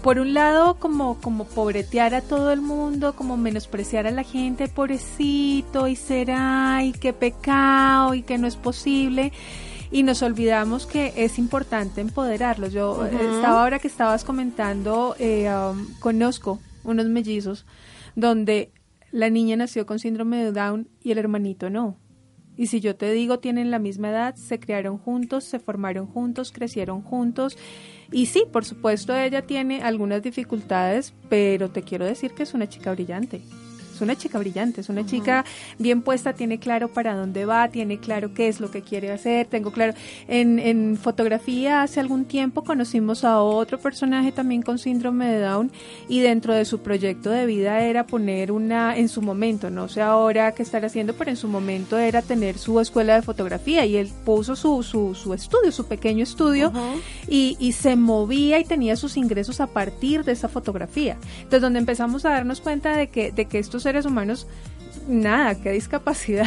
por 0.00 0.20
un 0.20 0.32
lado, 0.32 0.74
como, 0.78 1.20
como 1.20 1.44
pobretear 1.44 2.14
a 2.14 2.20
todo 2.20 2.52
el 2.52 2.60
mundo, 2.60 3.16
como 3.16 3.36
menospreciar 3.36 4.06
a 4.06 4.12
la 4.12 4.22
gente, 4.22 4.68
pobrecito, 4.68 5.88
y 5.88 5.96
será, 5.96 6.84
y 6.84 6.92
qué 6.92 7.12
pecado, 7.12 8.14
y 8.14 8.22
que 8.22 8.38
no 8.38 8.46
es 8.46 8.54
posible. 8.54 9.32
Y 9.90 10.04
nos 10.04 10.22
olvidamos 10.22 10.86
que 10.86 11.12
es 11.16 11.36
importante 11.36 12.00
empoderarlos. 12.00 12.72
Yo 12.72 13.04
eh, 13.04 13.10
Ujú. 13.12 13.34
estaba 13.34 13.60
ahora 13.60 13.80
que 13.80 13.88
estabas 13.88 14.22
comentando, 14.22 15.16
eh, 15.18 15.52
um, 15.52 15.84
conozco 15.98 16.60
unos 16.84 17.06
mellizos 17.06 17.66
donde 18.16 18.72
la 19.10 19.30
niña 19.30 19.56
nació 19.56 19.86
con 19.86 19.98
síndrome 19.98 20.42
de 20.42 20.52
Down 20.52 20.88
y 21.02 21.12
el 21.12 21.18
hermanito 21.18 21.70
no. 21.70 21.98
Y 22.56 22.66
si 22.66 22.80
yo 22.80 22.96
te 22.96 23.10
digo, 23.12 23.38
tienen 23.38 23.70
la 23.70 23.78
misma 23.78 24.10
edad, 24.10 24.34
se 24.36 24.60
criaron 24.60 24.98
juntos, 24.98 25.44
se 25.44 25.58
formaron 25.58 26.06
juntos, 26.06 26.52
crecieron 26.52 27.02
juntos. 27.02 27.56
Y 28.10 28.26
sí, 28.26 28.44
por 28.50 28.64
supuesto, 28.64 29.16
ella 29.16 29.42
tiene 29.42 29.82
algunas 29.82 30.22
dificultades, 30.22 31.14
pero 31.30 31.70
te 31.70 31.82
quiero 31.82 32.04
decir 32.04 32.32
que 32.32 32.42
es 32.42 32.52
una 32.52 32.68
chica 32.68 32.92
brillante. 32.92 33.40
Una 34.04 34.16
chica 34.16 34.38
brillante, 34.38 34.80
es 34.80 34.88
una 34.88 35.06
chica 35.06 35.44
bien 35.78 36.02
puesta, 36.02 36.32
tiene 36.32 36.58
claro 36.58 36.88
para 36.88 37.14
dónde 37.14 37.44
va, 37.44 37.68
tiene 37.68 37.98
claro 37.98 38.34
qué 38.34 38.48
es 38.48 38.60
lo 38.60 38.70
que 38.70 38.82
quiere 38.82 39.10
hacer, 39.12 39.46
tengo 39.46 39.72
claro. 39.72 39.94
En, 40.28 40.58
en 40.58 40.96
fotografía 40.96 41.82
hace 41.82 42.00
algún 42.00 42.24
tiempo 42.24 42.64
conocimos 42.64 43.24
a 43.24 43.40
otro 43.40 43.78
personaje 43.78 44.32
también 44.32 44.62
con 44.62 44.78
síndrome 44.78 45.26
de 45.26 45.40
Down 45.40 45.70
y 46.08 46.20
dentro 46.20 46.54
de 46.54 46.64
su 46.64 46.80
proyecto 46.80 47.30
de 47.30 47.46
vida 47.46 47.80
era 47.80 48.06
poner 48.06 48.52
una, 48.52 48.96
en 48.96 49.08
su 49.08 49.22
momento, 49.22 49.70
no 49.70 49.88
sé 49.88 50.02
ahora 50.02 50.52
qué 50.52 50.62
estar 50.62 50.84
haciendo, 50.84 51.14
pero 51.14 51.30
en 51.30 51.36
su 51.36 51.48
momento 51.48 51.98
era 51.98 52.22
tener 52.22 52.58
su 52.58 52.80
escuela 52.80 53.14
de 53.14 53.22
fotografía 53.22 53.84
y 53.86 53.96
él 53.96 54.10
puso 54.24 54.56
su, 54.56 54.82
su, 54.82 55.14
su 55.14 55.34
estudio, 55.34 55.72
su 55.72 55.86
pequeño 55.86 56.22
estudio 56.22 56.68
Ujú. 56.68 57.00
y, 57.28 57.56
y 57.60 57.72
se 57.72 57.96
movía 57.96 58.58
y 58.58 58.64
tenía 58.64 58.96
sus 58.96 59.16
ingresos 59.16 59.60
a 59.60 59.66
partir 59.66 60.24
de 60.24 60.32
esa 60.32 60.48
fotografía. 60.48 61.16
Entonces, 61.36 61.60
donde 61.60 61.78
empezamos 61.78 62.24
a 62.24 62.30
darnos 62.30 62.60
cuenta 62.60 62.96
de 62.96 63.08
que, 63.08 63.32
de 63.32 63.46
que 63.46 63.58
estos 63.58 63.86
seres 63.92 64.06
humanos, 64.06 64.46
nada, 65.06 65.54
qué 65.60 65.70
discapacidad. 65.72 66.46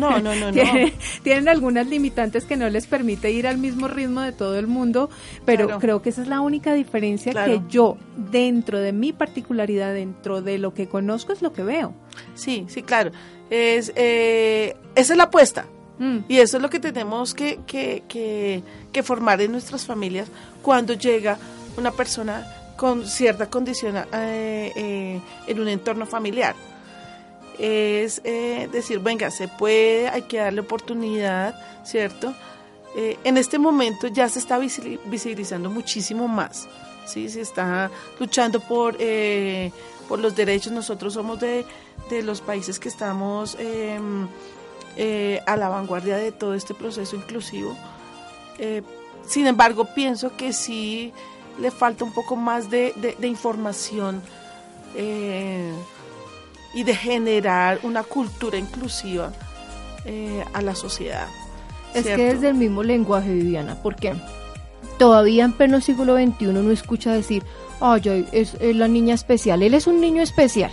No, 0.00 0.18
no, 0.18 0.34
no, 0.34 0.46
no. 0.46 0.52
tienen, 0.52 0.92
tienen 1.22 1.48
algunas 1.48 1.86
limitantes 1.86 2.44
que 2.46 2.56
no 2.56 2.68
les 2.70 2.86
permite 2.86 3.30
ir 3.32 3.46
al 3.46 3.58
mismo 3.58 3.86
ritmo 3.88 4.22
de 4.22 4.32
todo 4.32 4.58
el 4.58 4.66
mundo, 4.66 5.10
pero 5.44 5.66
Claro. 5.66 5.80
creo 5.80 6.02
que 6.02 6.08
esa 6.08 6.22
es 6.22 6.28
la 6.28 6.40
única 6.40 6.72
diferencia 6.72 7.32
Claro. 7.32 7.52
que 7.52 7.60
yo, 7.68 7.98
dentro 8.16 8.78
de 8.78 8.92
mi 8.92 9.12
particularidad, 9.12 9.92
dentro 9.92 10.40
de 10.40 10.56
lo 10.58 10.72
que 10.72 10.88
conozco, 10.88 11.32
es 11.34 11.42
lo 11.42 11.52
que 11.52 11.62
veo. 11.62 11.92
Sí, 12.34 12.64
sí, 12.68 12.82
claro. 12.82 13.10
Es, 13.50 13.92
eh, 13.94 14.74
esa 14.94 15.12
es 15.12 15.16
la 15.18 15.24
apuesta. 15.24 15.66
Mm. 15.98 16.18
Y 16.28 16.38
eso 16.38 16.56
es 16.56 16.62
lo 16.62 16.70
que 16.70 16.80
tenemos 16.80 17.34
que, 17.34 17.58
que, 17.66 18.04
que, 18.08 18.62
que 18.92 19.02
formar 19.02 19.40
en 19.42 19.52
nuestras 19.52 19.84
familias 19.84 20.28
cuando 20.62 20.94
llega 20.94 21.36
una 21.76 21.90
persona 21.90 22.46
con 22.76 23.06
cierta 23.06 23.48
condición 23.48 23.96
eh, 23.96 24.72
eh, 24.76 25.20
en 25.46 25.60
un 25.60 25.68
entorno 25.68 26.04
familiar. 26.06 26.54
Es 27.58 28.20
eh, 28.24 28.68
decir, 28.70 28.98
venga, 28.98 29.30
se 29.30 29.48
puede, 29.48 30.08
hay 30.08 30.22
que 30.22 30.38
darle 30.38 30.60
oportunidad, 30.60 31.54
¿cierto? 31.84 32.34
Eh, 32.96 33.18
en 33.24 33.36
este 33.36 33.58
momento 33.58 34.08
ya 34.08 34.28
se 34.28 34.38
está 34.38 34.58
visi- 34.58 34.98
visibilizando 35.06 35.70
muchísimo 35.70 36.28
más, 36.28 36.68
¿sí? 37.06 37.28
Se 37.28 37.40
está 37.40 37.90
luchando 38.20 38.60
por, 38.60 38.96
eh, 38.98 39.70
por 40.08 40.18
los 40.18 40.34
derechos. 40.36 40.72
Nosotros 40.72 41.14
somos 41.14 41.40
de, 41.40 41.64
de 42.10 42.22
los 42.22 42.40
países 42.40 42.78
que 42.78 42.88
estamos 42.88 43.56
eh, 43.58 43.98
a 45.46 45.56
la 45.56 45.68
vanguardia 45.68 46.16
de 46.16 46.32
todo 46.32 46.54
este 46.54 46.74
proceso 46.74 47.16
inclusivo. 47.16 47.76
Sin 49.26 49.46
embargo, 49.46 49.88
pienso 49.94 50.36
que 50.36 50.52
sí 50.52 51.12
le 51.58 51.70
falta 51.70 52.04
un 52.04 52.12
poco 52.12 52.36
más 52.36 52.70
de, 52.70 52.94
información 53.22 54.22
y 56.76 56.84
de 56.84 56.94
generar 56.94 57.80
una 57.82 58.02
cultura 58.04 58.56
inclusiva 58.58 59.32
eh, 60.04 60.44
a 60.52 60.62
la 60.62 60.74
sociedad. 60.76 61.26
Es 61.94 62.04
¿cierto? 62.04 62.16
que 62.22 62.34
desde 62.34 62.48
el 62.50 62.54
mismo 62.54 62.82
lenguaje, 62.82 63.32
Viviana, 63.32 63.76
porque 63.82 64.12
todavía 64.98 65.44
en 65.44 65.52
pleno 65.52 65.80
siglo 65.80 66.16
XXI 66.16 66.46
no 66.52 66.70
escucha 66.70 67.12
decir, 67.12 67.42
ay, 67.80 68.26
es, 68.32 68.54
es 68.60 68.76
la 68.76 68.88
niña 68.88 69.14
especial, 69.14 69.62
él 69.62 69.74
es 69.74 69.86
un 69.86 70.00
niño 70.00 70.22
especial. 70.22 70.70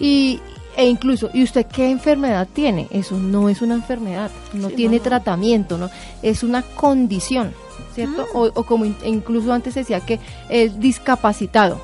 Y, 0.00 0.40
e 0.76 0.86
incluso, 0.86 1.30
¿y 1.34 1.42
usted 1.42 1.66
qué 1.66 1.90
enfermedad 1.90 2.48
tiene? 2.52 2.88
Eso 2.90 3.16
no 3.18 3.48
es 3.48 3.62
una 3.62 3.74
enfermedad, 3.74 4.30
no 4.52 4.68
Sí, 4.70 4.74
tiene 4.76 4.96
no, 4.98 5.02
tratamiento, 5.02 5.78
¿no? 5.78 5.90
Es 6.22 6.42
una 6.42 6.62
condición, 6.62 7.52
¿cierto? 7.94 8.26
O, 8.34 8.44
o 8.54 8.64
como 8.64 8.84
in- 8.84 8.96
incluso 9.04 9.52
antes 9.52 9.74
decía 9.74 10.00
que 10.00 10.18
es 10.48 10.78
discapacitado. 10.80 11.80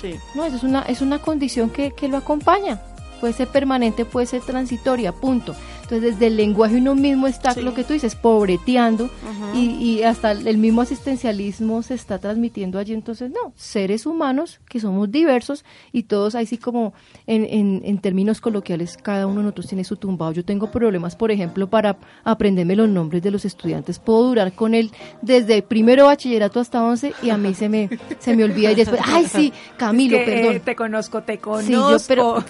Sí. 0.00 0.18
No, 0.34 0.44
eso 0.44 0.56
es 0.56 0.62
una, 0.62 0.82
es 0.82 1.00
una 1.00 1.18
condición 1.18 1.70
que, 1.70 1.92
que 1.92 2.08
lo 2.08 2.16
acompaña. 2.16 2.80
Puede 3.20 3.34
ser 3.34 3.48
permanente, 3.48 4.04
puede 4.04 4.26
ser 4.26 4.40
transitoria, 4.40 5.12
punto. 5.12 5.54
Entonces, 5.90 6.12
desde 6.12 6.28
el 6.28 6.36
lenguaje 6.36 6.76
uno 6.76 6.94
mismo 6.94 7.26
está, 7.26 7.52
lo 7.60 7.74
que 7.74 7.82
tú 7.82 7.94
dices, 7.94 8.14
pobreteando 8.14 9.10
y, 9.56 9.70
y, 9.70 10.02
hasta 10.04 10.30
el 10.30 10.56
mismo 10.56 10.82
asistencialismo 10.82 11.82
se 11.82 11.94
está 11.94 12.20
transmitiendo 12.20 12.78
allí. 12.78 12.94
Entonces, 12.94 13.28
no, 13.28 13.52
seres 13.56 14.06
humanos 14.06 14.60
que 14.68 14.78
somos 14.78 15.10
diversos 15.10 15.64
y 15.90 16.04
todos 16.04 16.36
ahí 16.36 16.46
sí 16.46 16.58
como 16.58 16.94
en, 17.26 17.44
en, 17.44 17.82
en 17.84 17.98
términos 17.98 18.40
coloquiales, 18.40 18.96
cada 18.98 19.26
uno 19.26 19.38
de 19.38 19.42
nosotros 19.42 19.66
tiene 19.66 19.82
su 19.82 19.96
tumbado. 19.96 20.30
Yo 20.30 20.44
tengo 20.44 20.70
problemas, 20.70 21.16
por 21.16 21.32
ejemplo, 21.32 21.68
para 21.68 21.96
aprenderme 22.22 22.76
los 22.76 22.88
nombres 22.88 23.20
de 23.20 23.32
los 23.32 23.44
estudiantes. 23.44 23.98
Puedo 23.98 24.28
durar 24.28 24.52
con 24.52 24.74
él 24.74 24.92
desde 25.22 25.60
primero 25.60 26.06
bachillerato 26.06 26.60
hasta 26.60 26.84
once 26.84 27.14
y 27.20 27.30
a 27.30 27.36
mí 27.36 27.52
se 27.52 27.68
me, 27.68 27.90
se 28.20 28.36
me 28.36 28.44
olvida 28.44 28.70
y 28.70 28.76
después, 28.76 29.00
ay 29.04 29.26
sí, 29.26 29.52
Camilo, 29.76 30.18
perdón. 30.24 30.54
Eh, 30.54 30.60
te 30.60 30.76
conozco, 30.76 31.24
te 31.24 31.38
conozco. 31.38 31.98
Sí, 31.98 32.04
pero, 32.08 32.44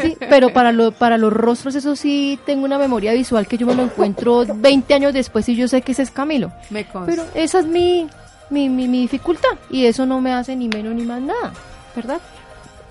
sí, 0.00 0.16
pero 0.18 0.52
para, 0.52 0.72
lo, 0.72 0.90
para 0.90 1.16
los 1.16 1.32
rostros 1.32 1.76
eso 1.76 1.94
sí 1.94 2.40
tengo 2.44 2.64
una 2.64 2.71
memoria 2.78 3.12
visual 3.12 3.46
que 3.46 3.58
yo 3.58 3.66
me 3.66 3.74
lo 3.74 3.82
encuentro 3.82 4.44
20 4.46 4.94
años 4.94 5.12
después 5.12 5.48
y 5.48 5.56
yo 5.56 5.68
sé 5.68 5.82
que 5.82 5.92
ese 5.92 6.02
es 6.02 6.10
Camilo. 6.10 6.52
Me 6.70 6.84
consta. 6.86 7.10
Pero 7.10 7.26
esa 7.34 7.60
es 7.60 7.66
mi, 7.66 8.08
mi, 8.50 8.68
mi, 8.68 8.88
mi 8.88 9.02
dificultad 9.02 9.56
y 9.70 9.86
eso 9.86 10.06
no 10.06 10.20
me 10.20 10.32
hace 10.32 10.56
ni 10.56 10.68
menos 10.68 10.94
ni 10.94 11.04
más 11.04 11.20
nada, 11.20 11.52
¿verdad? 11.94 12.20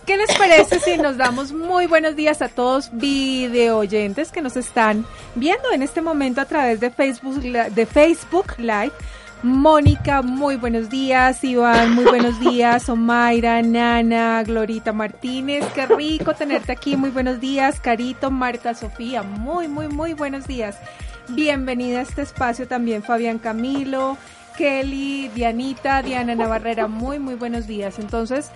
¿Qué 0.06 0.18
les 0.18 0.34
parece 0.36 0.80
si 0.80 0.98
nos 0.98 1.18
damos 1.18 1.52
muy 1.52 1.86
buenos 1.86 2.16
días 2.16 2.42
a 2.42 2.50
todos 2.50 2.90
video 2.92 3.78
oyentes 3.78 4.32
que 4.32 4.42
nos 4.42 4.58
están 4.58 5.06
viendo 5.36 5.72
en 5.72 5.84
este 5.84 6.02
momento 6.02 6.42
a 6.42 6.46
través 6.46 6.80
de 6.80 6.90
Facebook, 6.90 7.40
de 7.40 7.86
Facebook 7.86 8.56
Live? 8.58 8.92
Mónica, 9.44 10.22
muy 10.22 10.56
buenos 10.56 10.92
días. 10.92 11.44
Iván, 11.44 11.96
muy 11.96 12.06
buenos 12.06 12.40
días. 12.40 12.88
Omaira, 12.90 13.64
Nana, 13.64 14.44
Glorita 14.44 14.94
Martínez, 14.94 15.66
qué 15.74 15.88
rico 15.88 16.36
tenerte 16.36 16.72
aquí. 16.72 16.96
Muy 16.96 17.10
buenos 17.10 17.40
días. 17.40 17.80
Carito, 17.80 18.30
Marta, 18.30 18.76
Sofía, 18.76 19.24
muy, 19.24 19.68
muy, 19.68 19.88
muy 19.88 20.14
buenos 20.14 20.46
días. 20.46 20.78
Bienvenida 21.30 22.00
a 22.00 22.02
este 22.04 22.22
espacio 22.22 22.68
también 22.68 23.02
Fabián 23.02 23.40
Camilo, 23.40 24.16
Kelly, 24.58 25.30
Dianita, 25.30 26.04
Diana 26.04 26.36
Navarrera, 26.36 26.88
muy, 26.88 27.18
muy 27.18 27.34
buenos 27.34 27.66
días. 27.66 27.98
Entonces, 27.98 28.52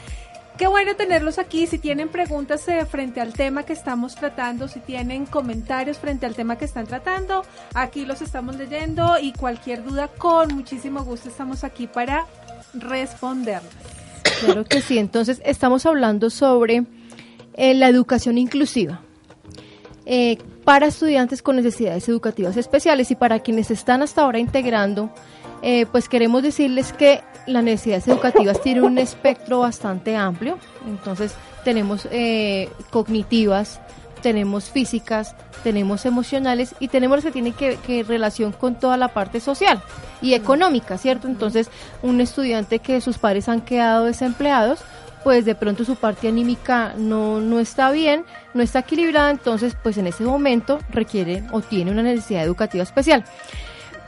Qué 0.58 0.68
bueno 0.68 0.95
tenerlos 0.95 1.38
aquí. 1.38 1.68
Si 1.68 1.80
tienen 1.80 2.08
preguntas 2.08 2.66
eh, 2.70 2.86
frente 2.86 3.20
al 3.20 3.34
tema 3.34 3.64
que 3.64 3.74
estamos 3.74 4.16
tratando, 4.16 4.70
si 4.70 4.80
tienen 4.80 5.26
comentarios 5.26 5.97
frente 5.97 6.26
al 6.26 6.34
tema 6.34 6.58
que 6.58 6.64
están 6.64 6.88
tratando, 6.88 7.43
aquí 7.74 8.06
los 8.06 8.22
estamos 8.22 8.56
leyendo 8.56 9.18
y 9.22 9.34
cualquier 9.34 9.84
duda, 9.84 10.08
con 10.08 10.56
muchísimo 10.56 11.03
gusto 11.03 11.28
estamos 11.28 11.66
aquí 11.66 11.88
para 11.88 12.26
responderlas. 12.74 13.74
Claro 14.39 14.64
que 14.64 14.82
sí. 14.82 14.97
Entonces, 14.97 15.41
estamos 15.43 15.86
hablando 15.86 16.30
sobre 16.30 16.86
eh, 17.56 17.74
la 17.74 17.89
educación 17.89 18.38
inclusiva. 18.38 19.01
Eh, 20.06 20.38
para 20.64 20.88
estudiantes 20.88 21.41
con 21.41 21.56
necesidades 21.58 22.08
educativas 22.10 22.58
especiales 22.58 23.12
y 23.12 23.16
para 23.16 23.39
quienes 23.39 23.72
están 23.72 24.01
hasta 24.01 24.22
ahora 24.22 24.39
integrando 24.39 25.12
eh, 25.68 25.88
pues 25.91 26.07
queremos 26.07 26.43
decirles 26.43 26.93
que 26.93 27.24
las 27.47 27.63
necesidades 27.63 28.07
educativas 28.07 28.61
tienen 28.61 28.84
un 28.84 28.99
espectro 28.99 29.61
bastante 29.61 30.16
amplio. 30.16 30.59
Entonces 30.88 31.34
tenemos 31.63 32.07
eh, 32.11 32.70
cognitivas, 32.91 33.82
tenemos 34.22 34.70
físicas, 34.70 35.36
tenemos 35.63 36.05
emocionales 36.05 36.76
y 36.80 36.89
tenemos 36.89 37.18
las 37.18 37.26
que 37.26 37.32
tienen 37.32 37.53
que, 37.53 37.78
que, 37.78 38.03
relación 38.03 38.51
con 38.51 38.76
toda 38.76 38.95
la 38.95 39.07
parte 39.07 39.39
social 39.39 39.82
y 40.22 40.36
económica, 40.36 40.99
¿cierto? 40.99 41.28
Entonces 41.28 41.72
un 42.03 42.22
estudiante 42.22 42.78
que 42.78 43.01
sus 43.01 43.18
padres 43.18 43.49
han 43.49 43.61
quedado 43.61 44.05
desempleados, 44.05 44.82
pues 45.24 45.45
de 45.45 45.55
pronto 45.55 45.84
su 45.84 45.95
parte 45.95 46.28
anímica 46.28 46.93
no, 46.95 47.41
no 47.41 47.59
está 47.59 47.89
bien, 47.89 48.24
no 48.53 48.61
está 48.61 48.80
equilibrada, 48.80 49.32
entonces 49.32 49.76
pues 49.82 49.97
en 49.97 50.05
ese 50.05 50.26
momento 50.26 50.78
requiere 50.91 51.43
o 51.51 51.61
tiene 51.61 51.89
una 51.89 52.03
necesidad 52.03 52.43
educativa 52.43 52.84
especial. 52.84 53.26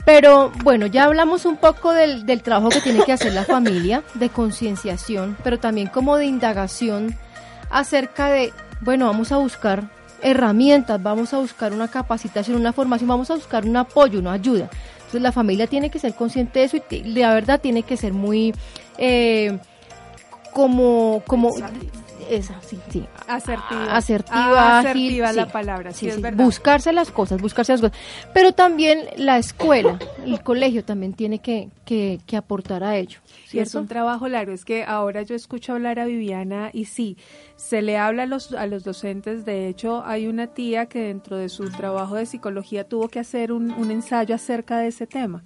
Pero 0.07 0.53
bueno, 0.63 0.85
ya 0.85 1.03
hablamos 1.03 1.43
un 1.43 1.57
poco 1.57 1.93
del, 1.93 2.25
del 2.25 2.41
trabajo 2.41 2.69
que 2.69 2.79
tiene 2.79 3.03
que 3.03 3.11
hacer 3.11 3.33
la 3.33 3.43
familia, 3.43 4.03
de 4.13 4.29
concienciación, 4.29 5.35
pero 5.43 5.59
también 5.59 5.87
como 5.87 6.15
de 6.15 6.25
indagación 6.25 7.13
acerca 7.69 8.29
de, 8.29 8.53
bueno, 8.79 9.07
vamos 9.07 9.33
a 9.33 9.37
buscar 9.37 9.89
herramientas, 10.21 11.03
vamos 11.03 11.33
a 11.33 11.39
buscar 11.39 11.73
una 11.73 11.89
capacitación, 11.89 12.55
una 12.55 12.71
formación, 12.71 13.09
vamos 13.09 13.29
a 13.31 13.35
buscar 13.35 13.65
un 13.65 13.75
apoyo, 13.75 14.19
una 14.19 14.31
ayuda. 14.31 14.69
Entonces 14.95 15.21
la 15.21 15.33
familia 15.33 15.67
tiene 15.67 15.89
que 15.89 15.99
ser 15.99 16.13
consciente 16.13 16.59
de 16.59 16.65
eso 16.65 16.77
y 16.77 17.03
la 17.03 17.33
verdad 17.33 17.59
tiene 17.59 17.83
que 17.83 17.97
ser 17.97 18.13
muy 18.13 18.53
eh, 18.97 19.59
como, 20.53 21.21
como 21.27 21.51
esa, 22.29 22.61
sí, 22.61 22.79
sí. 22.89 23.05
Asertiva. 23.27 23.95
Asertiva, 23.95 24.79
asertiva 24.79 25.27
ágil, 25.29 25.35
la 25.37 25.45
sí. 25.45 25.51
palabra, 25.51 25.91
sí, 25.91 25.97
Sí, 26.05 26.09
es 26.09 26.21
verdad. 26.21 26.43
Buscarse 26.43 26.93
las 26.93 27.11
cosas, 27.11 27.41
buscarse 27.41 27.73
las 27.73 27.81
cosas. 27.81 27.97
Pero 28.33 28.51
también 28.51 28.99
la 29.17 29.37
escuela, 29.37 29.99
el 30.25 30.41
colegio 30.41 30.83
también 30.83 31.13
tiene 31.13 31.39
que, 31.39 31.69
que, 31.85 32.19
que 32.25 32.37
aportar 32.37 32.83
a 32.83 32.95
ello. 32.97 33.19
Sí, 33.47 33.59
es 33.59 33.73
un 33.75 33.87
trabajo 33.87 34.27
largo. 34.27 34.51
Es 34.51 34.65
que 34.65 34.83
ahora 34.83 35.21
yo 35.21 35.33
escucho 35.33 35.73
hablar 35.73 35.99
a 35.99 36.05
Viviana 36.05 36.69
y 36.73 36.85
sí, 36.85 37.17
se 37.55 37.81
le 37.81 37.97
habla 37.97 38.23
a 38.23 38.25
los, 38.25 38.51
a 38.53 38.67
los 38.67 38.83
docentes. 38.83 39.45
De 39.45 39.69
hecho, 39.69 40.03
hay 40.05 40.27
una 40.27 40.47
tía 40.47 40.87
que 40.87 40.99
dentro 41.01 41.37
de 41.37 41.47
su 41.47 41.69
trabajo 41.71 42.15
de 42.15 42.25
psicología 42.25 42.83
tuvo 42.83 43.07
que 43.07 43.19
hacer 43.19 43.51
un, 43.53 43.71
un 43.71 43.91
ensayo 43.91 44.35
acerca 44.35 44.79
de 44.79 44.87
ese 44.87 45.07
tema. 45.07 45.43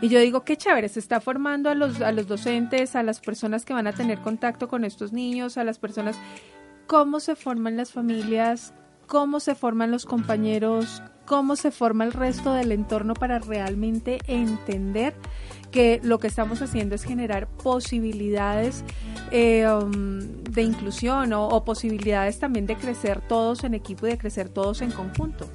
Y 0.00 0.08
yo 0.08 0.18
digo, 0.20 0.44
qué 0.44 0.56
chévere, 0.56 0.88
se 0.88 0.98
está 0.98 1.20
formando 1.20 1.70
a 1.70 1.74
los, 1.74 2.00
a 2.00 2.12
los 2.12 2.26
docentes, 2.26 2.96
a 2.96 3.02
las 3.02 3.20
personas 3.20 3.64
que 3.64 3.72
van 3.72 3.86
a 3.86 3.92
tener 3.92 4.18
contacto 4.18 4.68
con 4.68 4.84
estos 4.84 5.12
niños, 5.12 5.56
a 5.58 5.64
las 5.64 5.78
personas, 5.78 6.16
cómo 6.86 7.20
se 7.20 7.36
forman 7.36 7.76
las 7.76 7.92
familias, 7.92 8.74
cómo 9.06 9.40
se 9.40 9.54
forman 9.54 9.90
los 9.90 10.04
compañeros, 10.06 11.02
cómo 11.26 11.56
se 11.56 11.70
forma 11.70 12.04
el 12.04 12.12
resto 12.12 12.52
del 12.52 12.72
entorno 12.72 13.14
para 13.14 13.38
realmente 13.38 14.18
entender 14.26 15.14
que 15.70 16.00
lo 16.02 16.18
que 16.18 16.26
estamos 16.26 16.60
haciendo 16.60 16.94
es 16.94 17.04
generar 17.04 17.48
posibilidades 17.48 18.84
eh, 19.30 19.66
um, 19.66 20.20
de 20.20 20.62
inclusión 20.62 21.32
o, 21.32 21.48
o 21.48 21.64
posibilidades 21.64 22.38
también 22.38 22.66
de 22.66 22.76
crecer 22.76 23.20
todos 23.20 23.64
en 23.64 23.74
equipo 23.74 24.06
y 24.06 24.10
de 24.10 24.18
crecer 24.18 24.48
todos 24.48 24.82
en 24.82 24.90
conjunto. 24.90 25.48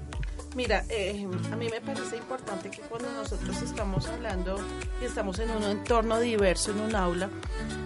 Mira, 0.57 0.83
eh, 0.89 1.27
a 1.51 1.55
mí 1.55 1.67
me 1.69 1.81
parece 1.81 2.17
importante 2.17 2.71
que 2.71 2.81
cuando 2.81 3.11
nosotros 3.11 3.61
estamos 3.61 4.07
hablando 4.07 4.57
y 4.99 5.05
estamos 5.05 5.37
en 5.37 5.51
un 5.51 5.61
entorno 5.61 6.19
diverso, 6.19 6.71
en 6.71 6.79
un 6.79 6.95
aula, 6.95 7.29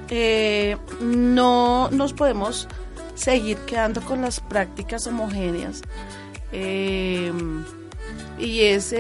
eh, 0.07 0.78
no 1.01 1.89
nos 1.91 2.13
podemos 2.13 2.69
seguir 3.13 3.57
quedando 3.67 3.99
con 3.99 4.22
las 4.22 4.39
prácticas 4.39 5.05
homogéneas. 5.05 5.82
Eh, 6.53 7.34
y 8.39 8.61
es 8.61 8.95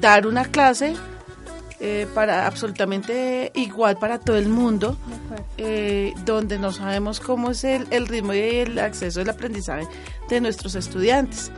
dar 0.00 0.28
una 0.28 0.44
clase 0.44 0.94
eh, 1.80 2.06
para 2.14 2.46
absolutamente 2.46 3.50
igual 3.56 3.98
para 3.98 4.20
todo 4.20 4.36
el 4.36 4.48
mundo, 4.48 4.96
eh, 5.58 6.14
donde 6.24 6.56
no 6.58 6.70
sabemos 6.70 7.18
cómo 7.18 7.50
es 7.50 7.64
el, 7.64 7.88
el 7.90 8.06
ritmo 8.06 8.32
y 8.32 8.38
el 8.38 8.78
acceso 8.78 9.22
al 9.22 9.28
aprendizaje 9.28 9.88
de 10.28 10.40
nuestros 10.40 10.76
estudiantes 10.76 11.50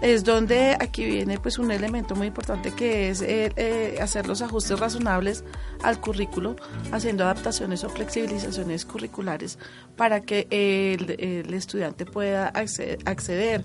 es 0.00 0.24
donde 0.24 0.76
aquí 0.80 1.04
viene 1.04 1.38
pues 1.38 1.58
un 1.58 1.70
elemento 1.70 2.14
muy 2.14 2.28
importante 2.28 2.72
que 2.72 3.10
es 3.10 3.20
eh, 3.20 3.52
eh, 3.56 3.98
hacer 4.00 4.26
los 4.26 4.40
ajustes 4.40 4.78
razonables 4.78 5.44
al 5.82 6.00
currículo, 6.00 6.56
haciendo 6.90 7.24
adaptaciones 7.24 7.84
o 7.84 7.90
flexibilizaciones 7.90 8.84
curriculares 8.84 9.58
para 9.96 10.22
que 10.22 10.46
el, 10.50 11.52
estudiante 11.52 12.06
pueda 12.06 12.48
acceder. 12.48 12.98
acceder. 13.04 13.64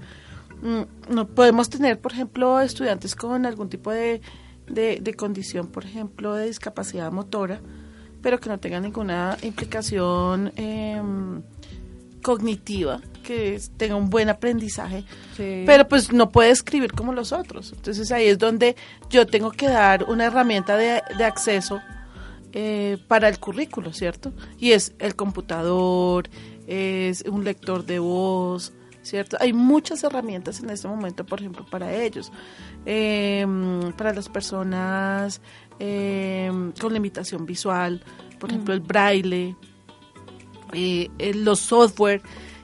Mm, 0.62 1.14
No 1.14 1.28
podemos 1.28 1.70
tener, 1.70 2.00
por 2.00 2.12
ejemplo, 2.12 2.60
estudiantes 2.60 3.16
con 3.16 3.46
algún 3.46 3.70
tipo 3.70 3.92
de, 3.92 4.22
de, 4.68 5.00
de 5.02 5.14
condición, 5.14 5.68
por 5.68 5.86
ejemplo, 5.86 6.36
de 6.36 6.48
discapacidad 6.48 7.12
motora, 7.12 7.62
pero 8.22 8.40
que 8.40 8.50
no 8.50 8.60
tengan 8.60 8.84
ninguna 8.84 9.38
implicación 9.44 10.52
em, 10.56 11.44
cognitiva, 12.26 13.02
que 13.24 13.62
tenga 13.78 13.96
un 13.96 14.10
buen 14.10 14.30
aprendizaje, 14.30 15.04
pero 15.38 15.88
pues 15.88 16.12
no 16.12 16.32
puede 16.32 16.50
escribir 16.50 16.92
como 16.92 17.14
los 17.14 17.32
otros. 17.32 17.72
Entonces 17.72 18.12
ahí 18.12 18.26
es 18.26 18.40
donde 18.40 18.76
yo 19.12 19.28
tengo 19.28 19.52
que 19.52 19.68
dar 19.68 20.06
una 20.06 20.26
herramienta 20.26 20.76
de, 20.76 21.04
de 21.20 21.24
acceso 21.24 21.80
eh, 22.52 22.98
para 23.08 23.30
el 23.30 23.38
currículo, 23.38 23.94
¿cierto? 23.94 24.34
Y 24.58 24.72
es 24.72 24.96
el 24.98 25.16
computador, 25.16 26.28
es 26.66 27.22
un 27.28 27.44
lector 27.44 27.86
de 27.86 28.00
voz, 28.00 28.74
¿cierto? 29.04 29.38
Hay 29.40 29.54
muchas 29.54 30.04
herramientas 30.04 30.62
en 30.62 30.72
este 30.72 30.88
momento, 30.88 31.28
por 31.28 31.42
ejemplo, 31.42 31.64
para 31.70 31.94
ellos. 31.94 32.32
Eh, 32.88 33.46
para 33.98 34.14
las 34.14 34.30
personas 34.30 35.42
eh, 35.78 36.52
con 36.82 36.92
limitación 36.92 37.46
visual, 37.46 38.04
por 38.40 38.50
ejemplo, 38.50 38.74
el 38.74 38.80
braille, 38.80 39.56
eh, 40.76 41.12
eh, 41.20 41.34
los 41.34 41.60
software 41.60 42.22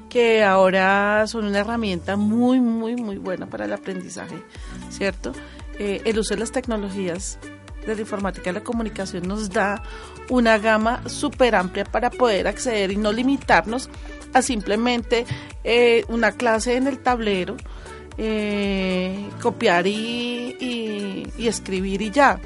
que 0.09 0.43
ahora 0.43 1.26
son 1.28 1.45
una 1.45 1.59
herramienta 1.59 2.18
muy, 2.18 2.59
muy, 2.59 2.95
muy 2.95 3.18
buena 3.18 3.47
para 3.47 3.66
el 3.66 3.74
aprendizaje, 3.74 4.43
¿cierto? 4.89 5.32
Eh, 5.80 6.01
el 6.05 6.20
uso 6.20 6.34
de 6.34 6.41
las 6.41 6.51
tecnologías 6.51 7.39
de 7.86 7.95
la 7.95 8.01
informática 8.01 8.49
y 8.49 8.53
la 8.53 8.64
comunicación 8.64 9.28
nos 9.28 9.49
da 9.49 9.82
una 10.30 10.57
gama 10.57 11.01
súper 11.07 11.55
amplia 11.55 11.86
para 11.86 12.09
poder 12.09 12.47
acceder 12.47 12.91
y 12.91 12.97
no 12.97 13.12
limitarnos 13.12 13.89
a 14.34 14.41
simplemente 14.41 15.26
una 16.09 16.32
clase 16.34 16.76
en 16.76 16.88
el 16.88 16.99
tablero, 16.99 17.57
copiar 19.41 19.88
y, 19.88 20.55
y, 21.38 21.47
escribir 21.47 22.01
y 22.01 22.12
ya. 22.12 22.39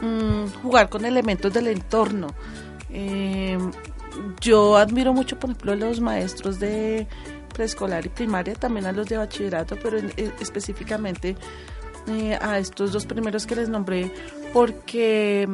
Mm, 0.00 0.46
jugar 0.62 0.88
con 0.88 1.04
elementos 1.04 1.52
del 1.52 1.68
entorno. 1.68 2.28
Eh, 4.18 4.34
yo 4.40 4.76
admiro 4.76 5.12
mucho, 5.12 5.38
por 5.38 5.50
ejemplo, 5.50 5.72
a 5.72 5.76
los 5.76 6.00
maestros 6.00 6.58
de 6.58 7.06
preescolar 7.54 8.06
y 8.06 8.08
primaria, 8.08 8.54
también 8.54 8.86
a 8.86 8.92
los 8.92 9.08
de 9.08 9.16
bachillerato, 9.16 9.76
pero 9.82 9.98
eh, 9.98 10.32
específicamente 10.40 11.36
a 12.40 12.58
estos 12.58 12.92
dos 12.92 13.04
primeros 13.04 13.46
que 13.46 13.54
les 13.54 13.68
nombré, 13.68 14.10
porque 14.54 15.46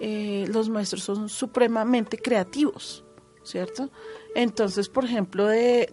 los 0.00 0.68
maestros 0.68 1.04
son 1.04 1.28
supremamente 1.28 2.18
creativos, 2.18 3.04
¿cierto? 3.44 3.90
Entonces, 4.34 4.88
por 4.88 5.04
ejemplo, 5.04 5.46
de, 5.46 5.88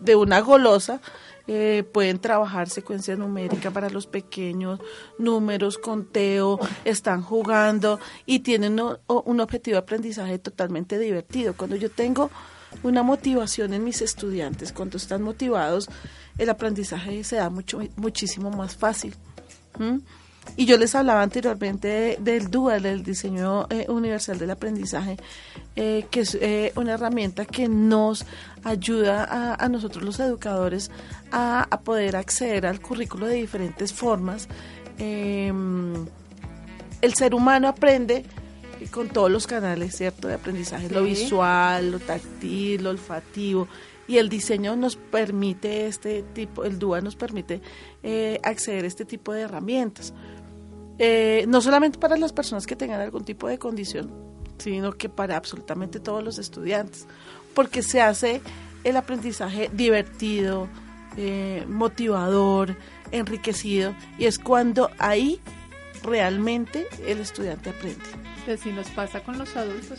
de 0.00 0.16
una 0.16 0.40
golosa, 0.40 1.00
eh, 1.48 1.84
pueden 1.92 2.18
trabajar 2.18 2.68
secuencia 2.68 3.14
numérica 3.16 3.70
para 3.70 3.88
los 3.88 4.06
pequeños, 4.06 4.80
números, 5.18 5.78
conteo, 5.78 6.58
están 6.84 7.22
jugando 7.22 8.00
y 8.24 8.40
tienen 8.40 8.80
un 8.80 9.40
objetivo 9.40 9.74
de 9.74 9.78
aprendizaje 9.78 10.38
totalmente 10.38 10.98
divertido. 10.98 11.54
Cuando 11.54 11.76
yo 11.76 11.90
tengo 11.90 12.30
una 12.82 13.02
motivación 13.02 13.74
en 13.74 13.84
mis 13.84 14.02
estudiantes, 14.02 14.72
cuando 14.72 14.96
están 14.96 15.22
motivados, 15.22 15.88
el 16.38 16.50
aprendizaje 16.50 17.22
se 17.24 17.36
da 17.36 17.48
mucho, 17.48 17.80
muchísimo 17.96 18.50
más 18.50 18.76
fácil. 18.76 19.14
Y 20.54 20.64
yo 20.64 20.78
les 20.78 20.94
hablaba 20.94 21.22
anteriormente 21.22 22.16
del 22.20 22.50
DUA, 22.50 22.80
del 22.80 23.02
diseño 23.02 23.66
eh, 23.68 23.86
universal 23.88 24.38
del 24.38 24.50
aprendizaje, 24.50 25.18
eh, 25.74 26.06
que 26.10 26.20
es 26.20 26.34
eh, 26.40 26.72
una 26.76 26.94
herramienta 26.94 27.44
que 27.44 27.68
nos 27.68 28.24
ayuda 28.64 29.54
a, 29.54 29.68
nosotros 29.68 30.02
los 30.02 30.18
educadores 30.18 30.90
a, 31.30 31.68
poder 31.84 32.16
acceder 32.16 32.66
al 32.66 32.80
currículo 32.80 33.26
de 33.26 33.34
diferentes 33.34 33.92
formas. 33.92 34.48
Em, 34.98 36.06
el 37.02 37.14
ser 37.14 37.34
humano 37.34 37.68
aprende 37.68 38.24
con 38.90 39.08
todos 39.08 39.30
los 39.30 39.46
canales, 39.46 39.94
¿cierto? 39.94 40.28
De 40.28 40.34
aprendizaje, 40.34 40.88
lo 40.88 41.02
visual, 41.02 41.92
lo 41.92 41.98
táctil, 41.98 42.82
lo 42.82 42.90
olfativo. 42.90 43.68
Y 44.08 44.18
el 44.18 44.28
diseño 44.28 44.76
nos 44.76 44.96
permite 44.96 45.86
este 45.86 46.22
tipo, 46.22 46.64
el 46.64 46.78
DUA 46.78 47.00
nos 47.02 47.16
permite 47.16 47.60
acceder 48.42 48.84
a 48.84 48.88
este 48.88 49.04
tipo 49.04 49.32
de 49.32 49.42
herramientas. 49.42 50.14
Eh, 50.98 51.44
no 51.48 51.60
solamente 51.60 51.98
para 51.98 52.16
las 52.16 52.32
personas 52.32 52.66
que 52.66 52.76
tengan 52.76 53.00
algún 53.00 53.24
tipo 53.24 53.48
de 53.48 53.58
condición, 53.58 54.10
sino 54.58 54.92
que 54.92 55.08
para 55.08 55.36
absolutamente 55.36 56.00
todos 56.00 56.22
los 56.22 56.38
estudiantes, 56.38 57.06
porque 57.54 57.82
se 57.82 58.00
hace 58.00 58.40
el 58.84 58.96
aprendizaje 58.96 59.70
divertido, 59.72 60.68
eh, 61.16 61.64
motivador, 61.68 62.76
enriquecido, 63.10 63.94
y 64.18 64.24
es 64.26 64.38
cuando 64.38 64.90
ahí 64.98 65.40
realmente 66.02 66.86
el 67.06 67.18
estudiante 67.18 67.70
aprende. 67.70 68.04
Si 68.56 68.70
nos 68.70 68.88
pasa 68.90 69.20
con 69.20 69.38
los 69.38 69.56
adultos, 69.56 69.98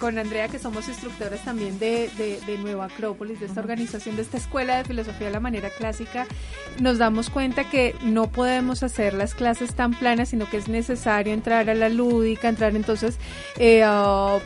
con 0.00 0.18
Andrea, 0.18 0.48
que 0.48 0.58
somos 0.58 0.88
instructores 0.88 1.44
también 1.44 1.78
de, 1.78 2.08
de, 2.16 2.58
Nueva 2.58 2.86
Acrópolis, 2.86 3.40
de 3.40 3.46
esta 3.46 3.60
organización, 3.60 4.16
de 4.16 4.22
esta 4.22 4.38
escuela 4.38 4.78
de 4.78 4.84
filosofía 4.84 5.26
de 5.26 5.34
la 5.34 5.40
manera 5.40 5.68
clásica, 5.68 6.26
nos 6.80 6.96
damos 6.96 7.28
cuenta 7.28 7.68
que 7.68 7.94
no 8.02 8.30
podemos 8.30 8.82
hacer 8.82 9.12
las 9.12 9.34
clases 9.34 9.74
tan 9.74 9.92
planas, 9.92 10.30
sino 10.30 10.48
que 10.48 10.56
es 10.56 10.68
necesario 10.68 11.34
entrar 11.34 11.68
a 11.68 11.74
la 11.74 11.90
lúdica, 11.90 12.48
entrar 12.48 12.74
entonces, 12.74 13.18
eh, 13.58 13.84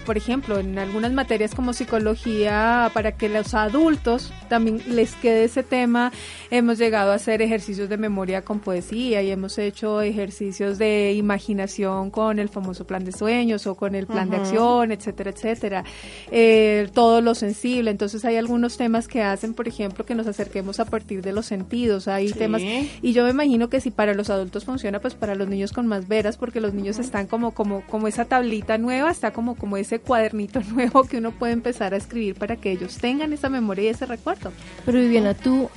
por 0.04 0.16
ejemplo, 0.16 0.58
en 0.58 0.78
algunas 0.78 1.12
materias 1.12 1.54
como 1.54 1.72
psicología, 1.72 2.90
para 2.92 3.12
que 3.12 3.28
los 3.28 3.54
adultos 3.54 4.32
también 4.48 4.82
les 4.88 5.14
quede 5.14 5.44
ese 5.44 5.62
tema, 5.62 6.10
hemos 6.50 6.78
llegado 6.78 7.12
a 7.12 7.14
hacer 7.14 7.40
ejercicios 7.40 7.88
de 7.88 7.98
memoria 7.98 8.42
con 8.42 8.58
poesía 8.58 9.22
y 9.22 9.30
hemos 9.30 9.58
hecho 9.58 10.00
ejercicios 10.02 10.78
de 10.78 11.12
imaginación 11.12 12.10
con 12.10 12.38
el 12.38 12.48
famoso 12.48 12.86
plan 12.86 13.04
de 13.04 13.11
sueños 13.12 13.66
o 13.66 13.74
con 13.74 13.94
el 13.94 14.06
plan 14.06 14.30
de 14.30 14.36
acción, 14.36 14.92
etcétera, 14.92 15.30
etcétera 15.30 15.84
eh, 16.30 16.88
todo 16.92 17.20
lo 17.20 17.34
sensible. 17.34 17.90
Entonces 17.90 18.24
hay 18.24 18.36
algunos 18.36 18.76
temas 18.76 19.08
que 19.08 19.22
hacen, 19.22 19.54
por 19.54 19.68
ejemplo, 19.68 20.04
que 20.04 20.14
nos 20.14 20.26
acerquemos 20.26 20.80
a 20.80 20.84
partir 20.84 21.22
de 21.22 21.32
los 21.32 21.46
sentidos. 21.46 22.08
Hay 22.08 22.30
temas 22.32 22.62
y 22.62 23.12
yo 23.12 23.24
me 23.24 23.30
imagino 23.30 23.68
que 23.68 23.80
si 23.80 23.90
para 23.90 24.14
los 24.14 24.30
adultos 24.30 24.64
funciona, 24.64 25.00
pues 25.00 25.14
para 25.14 25.34
los 25.34 25.48
niños 25.48 25.72
con 25.72 25.86
más 25.86 26.08
veras, 26.08 26.36
porque 26.36 26.60
los 26.60 26.74
niños 26.74 26.98
están 26.98 27.26
como 27.26 27.52
como 27.52 27.82
como 27.86 28.08
esa 28.08 28.24
tablita 28.24 28.78
nueva, 28.78 29.10
está 29.10 29.32
como 29.32 29.54
como 29.54 29.76
ese 29.76 29.98
cuadernito 29.98 30.60
nuevo 30.74 31.04
que 31.04 31.18
uno 31.18 31.32
puede 31.32 31.52
empezar 31.52 31.94
a 31.94 31.96
escribir 31.96 32.34
para 32.34 32.56
que 32.56 32.72
ellos 32.72 32.98
tengan 32.98 33.32
esa 33.32 33.48
memoria 33.48 33.84
y 33.84 33.88
ese 33.88 34.06
recuerdo. 34.06 34.52
Pero 34.84 34.98
Viviana, 34.98 35.34
tú 35.34 35.68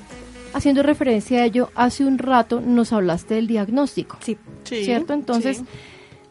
haciendo 0.54 0.84
referencia 0.84 1.42
a 1.42 1.46
ello, 1.46 1.70
hace 1.76 2.06
un 2.06 2.18
rato 2.18 2.62
nos 2.62 2.94
hablaste 2.94 3.36
del 3.36 3.48
diagnóstico. 3.48 4.18
Sí. 4.22 4.38
¿Cierto? 4.64 5.14
Entonces, 5.14 5.62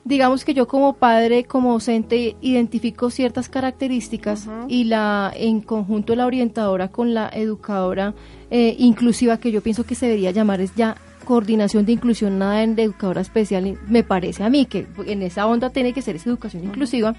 digamos 0.04 0.44
que 0.44 0.54
yo 0.54 0.68
como 0.68 0.94
padre, 0.94 1.44
como 1.44 1.72
docente, 1.72 2.36
identifico 2.40 3.10
ciertas 3.10 3.48
características 3.48 4.48
y 4.68 4.84
la 4.84 5.32
en 5.34 5.60
conjunto 5.60 6.14
la 6.14 6.26
orientadora 6.26 6.88
con 6.88 7.14
la 7.14 7.30
educadora 7.32 8.14
eh, 8.50 8.76
inclusiva, 8.78 9.38
que 9.38 9.50
yo 9.50 9.62
pienso 9.62 9.84
que 9.84 9.94
se 9.94 10.06
debería 10.06 10.30
llamar 10.30 10.60
es 10.60 10.74
ya 10.74 10.96
coordinación 11.24 11.86
de 11.86 11.92
inclusión, 11.92 12.38
nada 12.38 12.66
de 12.66 12.82
educadora 12.82 13.22
especial, 13.22 13.78
me 13.88 14.04
parece 14.04 14.44
a 14.44 14.50
mí 14.50 14.66
que 14.66 14.86
en 15.06 15.22
esa 15.22 15.46
onda 15.46 15.70
tiene 15.70 15.94
que 15.94 16.02
ser 16.02 16.16
esa 16.16 16.28
educación 16.28 16.64
inclusiva, 16.64 17.14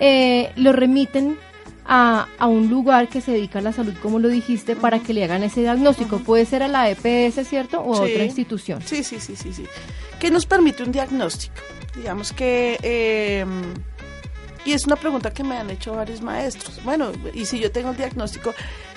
eh, 0.00 0.50
lo 0.56 0.72
remiten 0.72 1.36
a, 1.88 2.26
a, 2.38 2.48
un 2.48 2.68
lugar 2.68 3.08
que 3.08 3.20
se 3.20 3.30
dedica 3.30 3.60
a 3.60 3.62
la 3.62 3.72
salud, 3.72 3.94
como 4.02 4.18
lo 4.18 4.28
dijiste, 4.28 4.74
para 4.74 4.98
que 4.98 5.14
le 5.14 5.22
hagan 5.22 5.44
ese 5.44 5.60
diagnóstico. 5.60 6.18
Puede 6.18 6.44
ser 6.44 6.64
a 6.64 6.68
la 6.68 6.90
EPS, 6.90 7.46
¿cierto? 7.46 7.80
O 7.80 7.94
a 7.94 8.00
otra 8.00 8.24
institución. 8.24 8.82
Sí, 8.84 9.04
sí, 9.04 9.20
sí, 9.20 9.36
sí, 9.36 9.52
sí. 9.52 9.62
¿Qué 10.20 10.30
nos 10.30 10.46
permite 10.46 10.82
un 10.82 10.92
diagnóstico? 10.92 11.60
Digamos 11.94 12.32
que... 12.32 12.78
Em, 12.82 13.74
y 14.64 14.72
es 14.72 14.84
una 14.84 14.96
pregunta 14.96 15.30
que 15.30 15.44
me 15.44 15.56
han 15.56 15.70
hecho 15.70 15.94
varios 15.94 16.20
maestros. 16.20 16.82
Bueno, 16.82 17.12
y 17.32 17.44
si 17.44 17.60
yo 17.60 17.70
tengo 17.70 17.90
el 17.90 17.96
diagnóstico, 17.96 18.52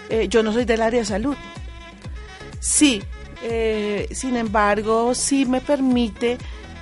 eh, 0.09 0.27
yo 0.27 0.41
no 0.41 0.51
soy 0.51 0.65
del 0.65 0.81
área 0.81 1.01
de 1.01 1.05
salud. 1.05 1.35
Sí, 2.59 3.03
eh, 3.43 4.07
sin 4.11 4.35
embargo, 4.35 5.13
sí 5.13 5.45
me 5.45 5.61
permite 5.61 6.37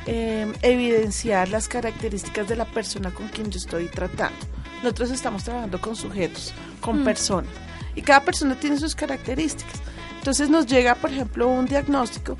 em, 0.06 0.54
evidenciar 0.62 1.50
las 1.50 1.68
características 1.68 2.48
de 2.48 2.56
la 2.56 2.66
persona 2.66 3.12
con 3.12 3.28
quien 3.28 3.52
yo 3.52 3.58
estoy 3.58 3.88
tratando. 3.88 4.40
Nosotros 4.82 5.12
estamos 5.12 5.44
trabajando 5.44 5.82
con 5.82 5.96
sujetos, 5.96 6.54
con 6.80 7.02
mm. 7.02 7.04
personas, 7.04 7.52
y 7.94 8.02
cada 8.02 8.22
persona 8.24 8.56
tiene 8.56 8.78
sus 8.78 8.96
características. 8.96 9.82
Entonces 10.18 10.50
nos 10.50 10.66
llega, 10.66 10.96
por 10.96 11.12
ejemplo, 11.12 11.48
un 11.48 11.66
diagnóstico 11.66 12.38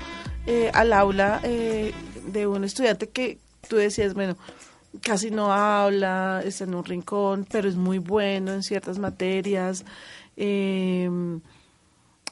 eh, 0.48 0.70
al 0.74 0.92
aula 0.92 1.40
de 1.40 2.46
un 2.46 2.64
estudiante 2.64 3.08
que, 3.08 3.38
tú 3.68 3.76
decías, 3.76 4.14
bueno, 4.14 4.36
casi 5.02 5.30
no 5.30 5.52
habla, 5.52 6.42
está 6.44 6.64
en 6.64 6.74
un 6.74 6.84
rincón, 6.84 7.46
pero 7.50 7.68
es 7.68 7.76
muy 7.76 7.98
bueno 7.98 8.52
en 8.52 8.62
ciertas 8.62 8.98
materias. 8.98 9.84
Em, 10.36 11.40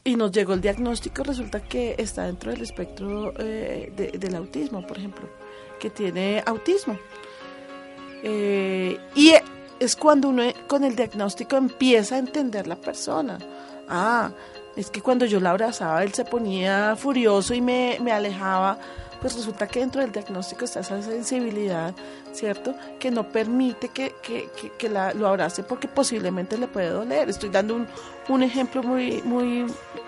y 0.04 0.14
nos 0.16 0.30
llegó 0.30 0.54
el 0.54 0.60
diagnóstico, 0.60 1.24
resulta 1.24 1.60
que 1.60 1.96
está 1.98 2.24
dentro 2.24 2.52
del 2.52 2.62
espectro 2.62 3.34
eh, 3.38 4.12
del 4.18 4.36
autismo, 4.36 4.86
por 4.86 4.98
ejemplo, 4.98 5.28
que 5.80 5.90
tiene 5.90 6.42
autismo. 6.46 6.98
Eh, 8.22 8.98
y 9.14 9.32
es 9.80 9.96
cuando 9.96 10.28
uno 10.28 10.44
con 10.68 10.84
el 10.84 10.94
diagnóstico 10.94 11.56
empieza 11.56 12.14
a 12.14 12.18
entender 12.18 12.66
la 12.66 12.76
persona. 12.76 13.38
Ah, 13.88 14.30
es 14.76 14.90
que 14.90 15.00
cuando 15.00 15.24
yo 15.24 15.40
la 15.40 15.50
abrazaba, 15.50 16.02
él 16.04 16.12
se 16.12 16.24
ponía 16.24 16.94
furioso 16.96 17.54
y 17.54 17.60
me, 17.60 17.98
me 18.00 18.12
alejaba 18.12 18.78
pues 19.20 19.34
resulta 19.34 19.66
que 19.66 19.80
dentro 19.80 20.00
del 20.00 20.12
diagnóstico 20.12 20.64
está 20.64 20.80
esa 20.80 21.00
sensibilidad, 21.02 21.94
¿cierto? 22.32 22.74
Que 22.98 23.10
no 23.10 23.28
permite 23.28 23.88
que, 23.88 24.14
que, 24.22 24.48
que, 24.76 24.88
la, 24.88 25.14
lo 25.14 25.26
abrace 25.26 25.62
porque 25.62 25.88
posiblemente 25.88 26.58
le 26.58 26.68
puede 26.68 26.90
doler. 26.90 27.28
Estoy 27.28 27.48
dando 27.48 27.74
un, 27.74 27.86
un 28.28 28.42
ejemplo 28.42 28.82
muy, 28.82 29.22
muy, 29.22 29.66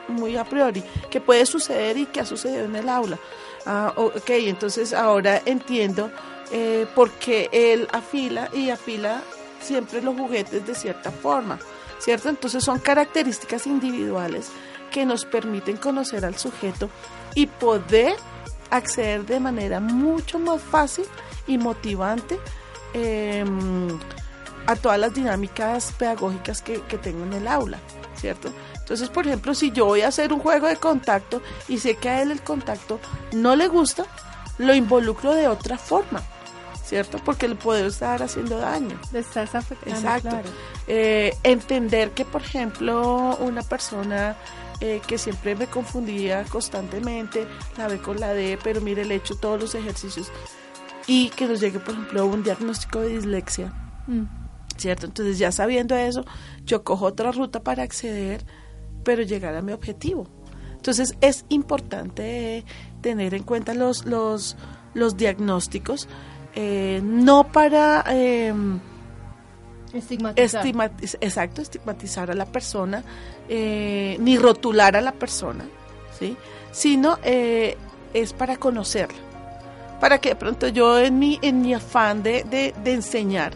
muy 0.09 0.37
a 0.37 0.45
priori, 0.45 0.83
que 1.11 1.21
puede 1.21 1.47
suceder 1.47 1.97
y 1.97 2.07
que 2.07 2.21
ha 2.21 2.27
sucedido 2.27 2.65
en 2.65 2.77
el 2.77 2.89
aula. 2.89 3.19
Ah, 3.67 3.93
ok, 3.97 4.31
entonces 4.31 4.93
ahora 4.93 5.43
entiendo 5.45 6.11
eh, 6.53 6.87
por 6.95 7.11
qué 7.13 7.49
él 7.53 7.89
afila 7.93 8.51
y 8.53 8.71
afila 8.71 9.23
siempre 9.61 10.01
los 10.01 10.17
juguetes 10.17 10.67
de 10.67 10.75
cierta 10.75 11.11
forma, 11.11 11.59
¿cierto? 11.99 12.29
Entonces 12.29 12.65
son 12.65 12.79
características 12.79 13.67
individuales 13.67 14.51
que 14.91 15.05
nos 15.05 15.25
permiten 15.25 15.77
conocer 15.77 16.25
al 16.25 16.37
sujeto 16.37 16.89
y 17.35 17.47
poder 17.47 18.17
acceder 18.71 19.25
de 19.27 19.41
manera 19.41 19.81
mucho 19.81 20.39
más 20.39 20.61
fácil 20.63 21.05
y 21.47 21.59
motivante 21.59 22.39
em, 22.95 23.99
a 24.67 24.77
todas 24.77 24.99
las 24.99 25.15
dinámicas 25.15 25.93
pedagógicas 25.99 26.63
que, 26.63 26.79
tengo 26.79 27.25
en 27.25 27.33
el 27.33 27.49
aula, 27.49 27.79
¿cierto? 28.17 28.51
Entonces, 28.75 29.09
por 29.09 29.27
ejemplo, 29.27 29.55
si 29.55 29.71
yo 29.71 29.87
voy 29.87 30.03
a 30.03 30.09
hacer 30.09 30.33
un 30.33 30.41
juego 30.41 30.67
de 30.67 30.77
contacto 30.77 31.43
y 31.69 31.79
sé 31.79 31.97
que 31.97 32.09
a 32.09 32.23
él 32.23 32.31
el 32.31 32.43
contacto 32.43 33.01
no 33.33 33.57
le 33.57 33.69
gusta, 33.69 34.05
lo 34.59 34.75
involucro 34.75 35.35
de 35.35 35.49
otra 35.49 35.79
forma, 35.79 36.23
¿cierto? 36.89 37.19
Porque 37.23 37.49
le 37.49 37.55
puedo 37.55 37.87
estar 37.87 38.23
haciendo 38.23 38.59
daño. 38.59 38.99
De 39.13 39.19
estar 39.19 39.49
afectando, 39.53 39.95
Exacto. 39.95 40.51
Eh, 40.87 41.37
entender 41.43 42.13
que, 42.13 42.25
por 42.25 42.41
ejemplo, 42.41 43.37
una 43.41 43.63
persona 43.63 44.37
eh, 44.81 45.03
que 45.07 45.19
siempre 45.19 45.55
me 45.55 45.67
confundía 45.67 46.45
constantemente, 46.45 47.47
la 47.77 47.89
B 47.89 47.99
con 47.99 48.19
la 48.19 48.33
D, 48.33 48.59
pero 48.65 48.81
mire, 48.81 49.05
le 49.05 49.15
he 49.15 49.17
hecho 49.19 49.37
todos 49.37 49.61
los 49.61 49.75
ejercicios 49.75 50.33
y 51.07 51.29
que 51.31 51.47
nos 51.47 51.61
llegue, 51.61 51.79
por 51.79 51.95
ejemplo, 51.95 52.27
un 52.27 52.43
diagnóstico 52.43 53.01
de 53.01 53.09
dislexia. 53.09 53.73
Mm. 54.07 54.25
¿Cierto? 54.77 55.07
Entonces, 55.07 55.39
ya 55.39 55.53
sabiendo 55.53 55.95
eso, 55.95 56.25
yo 56.65 56.85
cojo 56.85 57.07
otra 57.07 57.33
ruta 57.33 57.61
para 57.63 57.83
acceder, 57.83 58.47
pero 59.05 59.23
llegar 59.23 59.55
a 59.57 59.63
mi 59.63 59.73
objetivo. 59.73 60.27
Entonces, 60.73 61.17
es 61.21 61.45
importante 61.49 62.65
tener 63.03 63.35
en 63.35 63.43
cuenta 63.43 63.75
los, 63.75 64.07
los, 64.07 64.57
los 64.95 65.17
diagnósticos, 65.17 66.09
eh, 66.61 67.01
no 67.05 67.45
para... 67.45 68.05
Eh, 68.11 68.53
Estigmatizar. 69.93 70.67
exacto, 71.21 71.63
estigmatizar 71.63 72.33
a 72.33 72.35
la 72.35 72.47
persona, 72.47 73.05
eh, 73.49 74.17
ni 74.19 74.37
rotular 74.37 74.97
a 74.97 75.01
la 75.01 75.13
persona, 75.13 75.65
¿sí? 76.19 76.37
sino 76.73 77.19
eh, 77.23 77.77
es 78.13 78.33
para 78.33 78.57
conocerla. 78.57 79.19
Para 80.01 80.19
que 80.19 80.31
de 80.31 80.37
pronto 80.37 80.67
yo 80.67 80.99
en 80.99 81.21
mi, 81.21 81.39
en 81.43 81.63
mi 81.63 81.75
afán 81.75 82.25
de, 82.25 82.43
de, 82.45 82.93
enseñar 82.93 83.53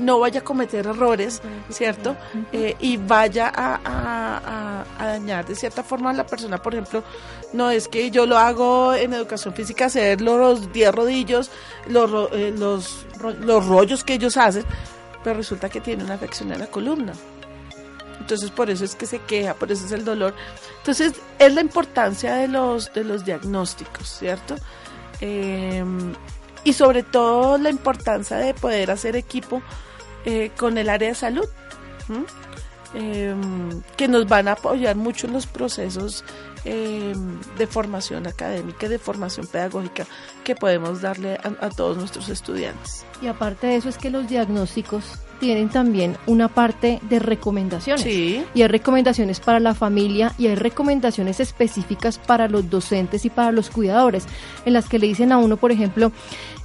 no 0.00 0.18
vaya 0.18 0.40
a 0.40 0.44
cometer 0.44 0.86
errores, 0.86 1.40
¿cierto? 1.68 2.16
Eh, 2.52 2.76
y 2.80 2.96
vaya 2.96 3.52
a, 3.54 4.84
a, 4.98 5.06
dañar 5.06 5.46
de 5.46 5.54
cierta 5.54 5.82
forma 5.82 6.10
a 6.10 6.12
la 6.12 6.26
persona. 6.26 6.58
Por 6.58 6.74
ejemplo, 6.74 7.02
no 7.52 7.70
es 7.70 7.88
que 7.88 8.10
yo 8.10 8.26
lo 8.26 8.38
hago 8.38 8.94
en 8.94 9.12
educación 9.12 9.54
física, 9.54 9.86
hacer 9.86 10.20
los 10.20 10.72
10 10.72 10.94
rodillos, 10.94 11.50
los, 11.86 12.10
los, 12.10 13.06
los 13.40 13.66
rollos 13.66 14.04
que 14.04 14.14
ellos 14.14 14.36
hacen, 14.36 14.64
pero 15.22 15.36
resulta 15.36 15.68
que 15.68 15.80
tiene 15.80 16.04
una 16.04 16.14
afección 16.14 16.52
en 16.52 16.60
la 16.60 16.66
columna. 16.66 17.12
Entonces 18.20 18.50
por 18.50 18.70
eso 18.70 18.84
es 18.84 18.94
que 18.94 19.06
se 19.06 19.18
queja, 19.20 19.54
por 19.54 19.72
eso 19.72 19.86
es 19.86 19.92
el 19.92 20.04
dolor. 20.04 20.34
Entonces 20.78 21.14
es 21.38 21.54
la 21.54 21.60
importancia 21.60 22.34
de 22.34 22.48
los, 22.48 22.92
de 22.92 23.04
los 23.04 23.24
diagnósticos, 23.24 24.08
¿cierto? 24.08 24.54
Em, 25.20 26.14
y 26.62 26.72
sobre 26.72 27.02
todo 27.02 27.58
la 27.58 27.70
importancia 27.70 28.36
de 28.36 28.54
poder 28.54 28.90
hacer 28.90 29.16
equipo 29.16 29.62
eh, 30.24 30.50
con 30.56 30.78
el 30.78 30.88
área 30.88 31.08
de 31.08 31.14
salud, 31.14 31.46
em, 32.94 33.82
que 33.96 34.08
nos 34.08 34.26
van 34.26 34.48
a 34.48 34.52
apoyar 34.52 34.96
mucho 34.96 35.26
en 35.26 35.32
los 35.32 35.46
procesos 35.46 36.24
em, 36.64 37.40
de 37.56 37.66
formación 37.66 38.26
académica 38.26 38.86
y 38.86 38.88
de 38.90 38.98
formación 38.98 39.46
pedagógica 39.46 40.06
que 40.44 40.54
podemos 40.54 41.00
darle 41.00 41.38
a 41.42 41.70
todos 41.70 41.96
nuestros 41.96 42.28
estudiantes. 42.28 43.06
Y 43.22 43.28
aparte 43.28 43.68
de 43.68 43.76
eso 43.76 43.88
es 43.88 43.96
que 43.96 44.10
los 44.10 44.28
diagnósticos 44.28 45.04
tienen 45.40 45.70
también 45.70 46.16
una 46.26 46.48
parte 46.48 47.00
de 47.08 47.18
recomendaciones. 47.18 48.02
Sí. 48.02 48.44
Y 48.54 48.62
hay 48.62 48.68
recomendaciones 48.68 49.40
para 49.40 49.58
la 49.58 49.74
familia 49.74 50.32
y 50.38 50.46
hay 50.46 50.54
recomendaciones 50.54 51.40
específicas 51.40 52.18
para 52.18 52.46
los 52.46 52.70
docentes 52.70 53.24
y 53.24 53.30
para 53.30 53.50
los 53.50 53.70
cuidadores, 53.70 54.26
en 54.64 54.74
las 54.74 54.88
que 54.88 54.98
le 54.98 55.08
dicen 55.08 55.32
a 55.32 55.38
uno, 55.38 55.56
por 55.56 55.72
ejemplo, 55.72 56.12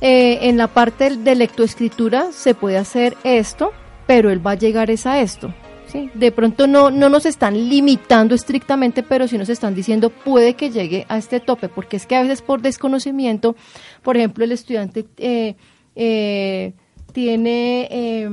eh, 0.02 0.40
en 0.42 0.58
la 0.58 0.68
parte 0.68 1.16
de 1.18 1.36
lectoescritura 1.36 2.32
se 2.32 2.54
puede 2.54 2.78
hacer 2.78 3.18
esto, 3.24 3.72
pero 4.06 4.30
él 4.30 4.46
va 4.46 4.52
a 4.52 4.56
llegar 4.56 4.92
es 4.92 5.08
a 5.08 5.22
esto. 5.22 5.54
¿sí? 5.88 6.12
De 6.14 6.32
pronto 6.32 6.68
no, 6.68 6.92
no 6.92 7.10
nos 7.10 7.26
están 7.26 7.70
limitando 7.70 8.36
estrictamente, 8.36 9.02
pero 9.02 9.28
sí 9.28 9.38
nos 9.38 9.50
están 9.50 9.74
diciendo 9.74 10.10
puede 10.10 10.56
que 10.56 10.70
llegue 10.70 11.06
a 11.08 11.18
este 11.18 11.40
tope, 11.40 11.70
porque 11.70 11.98
es 11.98 12.06
que 12.06 12.16
a 12.16 12.22
veces 12.22 12.42
por 12.42 12.62
desconocimiento, 12.62 13.56
por 14.04 14.18
ejemplo, 14.18 14.44
el 14.44 14.52
estudiante... 14.52 15.06
Eh, 15.18 15.56
eh, 15.96 16.74
tiene, 17.16 17.88
eh, 17.92 18.30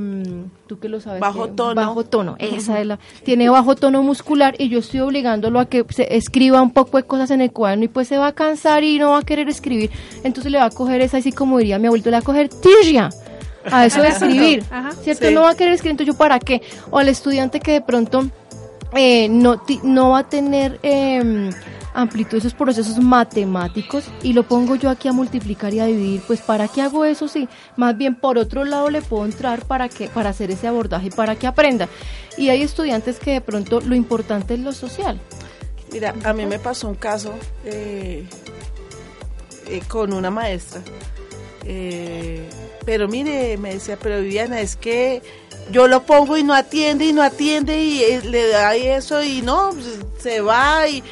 tú 0.67 0.77
que 0.77 0.89
lo 0.89 0.99
sabes, 0.99 1.21
bajo 1.21 1.47
tono. 1.47 1.73
Bajo 1.73 2.03
tono, 2.03 2.35
esa 2.37 2.81
es 2.81 2.85
la, 2.85 2.99
tiene 3.23 3.47
bajo 3.47 3.77
tono 3.77 4.03
muscular 4.03 4.55
y 4.59 4.67
yo 4.67 4.79
estoy 4.79 4.99
obligándolo 4.99 5.61
a 5.61 5.67
que 5.67 5.85
se 5.87 6.17
escriba 6.17 6.61
un 6.61 6.71
poco 6.71 6.97
de 6.97 7.03
cosas 7.03 7.31
en 7.31 7.39
el 7.39 7.53
cuaderno 7.53 7.85
y 7.85 7.87
pues 7.87 8.09
se 8.09 8.17
va 8.17 8.27
a 8.27 8.31
cansar 8.33 8.83
y 8.83 8.99
no 8.99 9.11
va 9.11 9.19
a 9.19 9.21
querer 9.21 9.47
escribir. 9.47 9.89
Entonces 10.25 10.51
le 10.51 10.57
va 10.57 10.65
a 10.65 10.69
coger 10.69 10.99
esa, 10.99 11.15
así 11.15 11.31
como 11.31 11.59
diría 11.59 11.79
mi 11.79 11.87
abuelo, 11.87 12.03
le 12.03 12.11
va 12.11 12.17
a 12.17 12.23
coger 12.23 12.49
tirria 12.49 13.09
a 13.71 13.85
eso 13.85 14.01
de 14.01 14.07
escribir, 14.09 14.65
¿cierto? 15.01 15.31
No 15.31 15.43
va 15.43 15.51
a 15.51 15.55
querer 15.55 15.75
escribir, 15.75 15.91
entonces 15.91 16.13
yo 16.13 16.17
para 16.17 16.37
qué. 16.41 16.61
O 16.91 16.99
al 16.99 17.07
estudiante 17.07 17.61
que 17.61 17.71
de 17.71 17.81
pronto 17.81 18.25
eh, 18.93 19.29
no, 19.29 19.63
no 19.83 20.09
va 20.09 20.19
a 20.19 20.27
tener... 20.27 20.77
Eh, 20.83 21.51
amplitud 21.93 22.37
esos 22.37 22.53
procesos 22.53 22.99
matemáticos 22.99 24.05
y 24.21 24.33
lo 24.33 24.43
pongo 24.43 24.75
yo 24.75 24.89
aquí 24.89 25.07
a 25.07 25.13
multiplicar 25.13 25.73
y 25.73 25.79
a 25.79 25.85
dividir, 25.85 26.21
pues 26.25 26.41
¿para 26.41 26.67
qué 26.67 26.81
hago 26.81 27.05
eso? 27.05 27.27
Sí, 27.27 27.47
más 27.77 27.97
bien 27.97 28.15
por 28.15 28.37
otro 28.37 28.65
lado 28.65 28.89
le 28.89 29.01
puedo 29.01 29.25
entrar 29.25 29.65
para 29.65 29.89
que 29.89 30.07
para 30.07 30.31
hacer 30.31 30.51
ese 30.51 30.67
abordaje 30.67 31.09
para 31.11 31.35
que 31.35 31.47
aprenda. 31.47 31.87
Y 32.37 32.49
hay 32.49 32.63
estudiantes 32.63 33.19
que 33.19 33.31
de 33.31 33.41
pronto 33.41 33.79
lo 33.81 33.95
importante 33.95 34.55
es 34.55 34.59
lo 34.59 34.71
social. 34.71 35.19
Mira, 35.91 36.15
a 36.23 36.33
mí 36.33 36.45
me 36.45 36.57
pasó 36.57 36.89
un 36.89 36.95
caso 36.95 37.33
eh, 37.65 38.25
eh, 39.67 39.81
con 39.87 40.11
una 40.11 40.31
maestra. 40.31 40.81
Eh, 41.65 42.49
pero 42.85 43.07
mire, 43.07 43.57
me 43.57 43.75
decía, 43.75 43.97
pero 44.01 44.19
Viviana, 44.19 44.59
es 44.59 44.75
que 44.75 45.21
yo 45.71 45.87
lo 45.87 46.03
pongo 46.03 46.37
y 46.37 46.43
no 46.43 46.53
atiende 46.53 47.05
y 47.05 47.13
no 47.13 47.21
atiende 47.21 47.81
y 47.81 48.21
le 48.21 48.47
da 48.49 48.75
eso 48.75 49.23
y 49.23 49.41
no, 49.41 49.69
pues, 49.71 49.99
se 50.19 50.41
va 50.41 50.87
y 50.87 51.03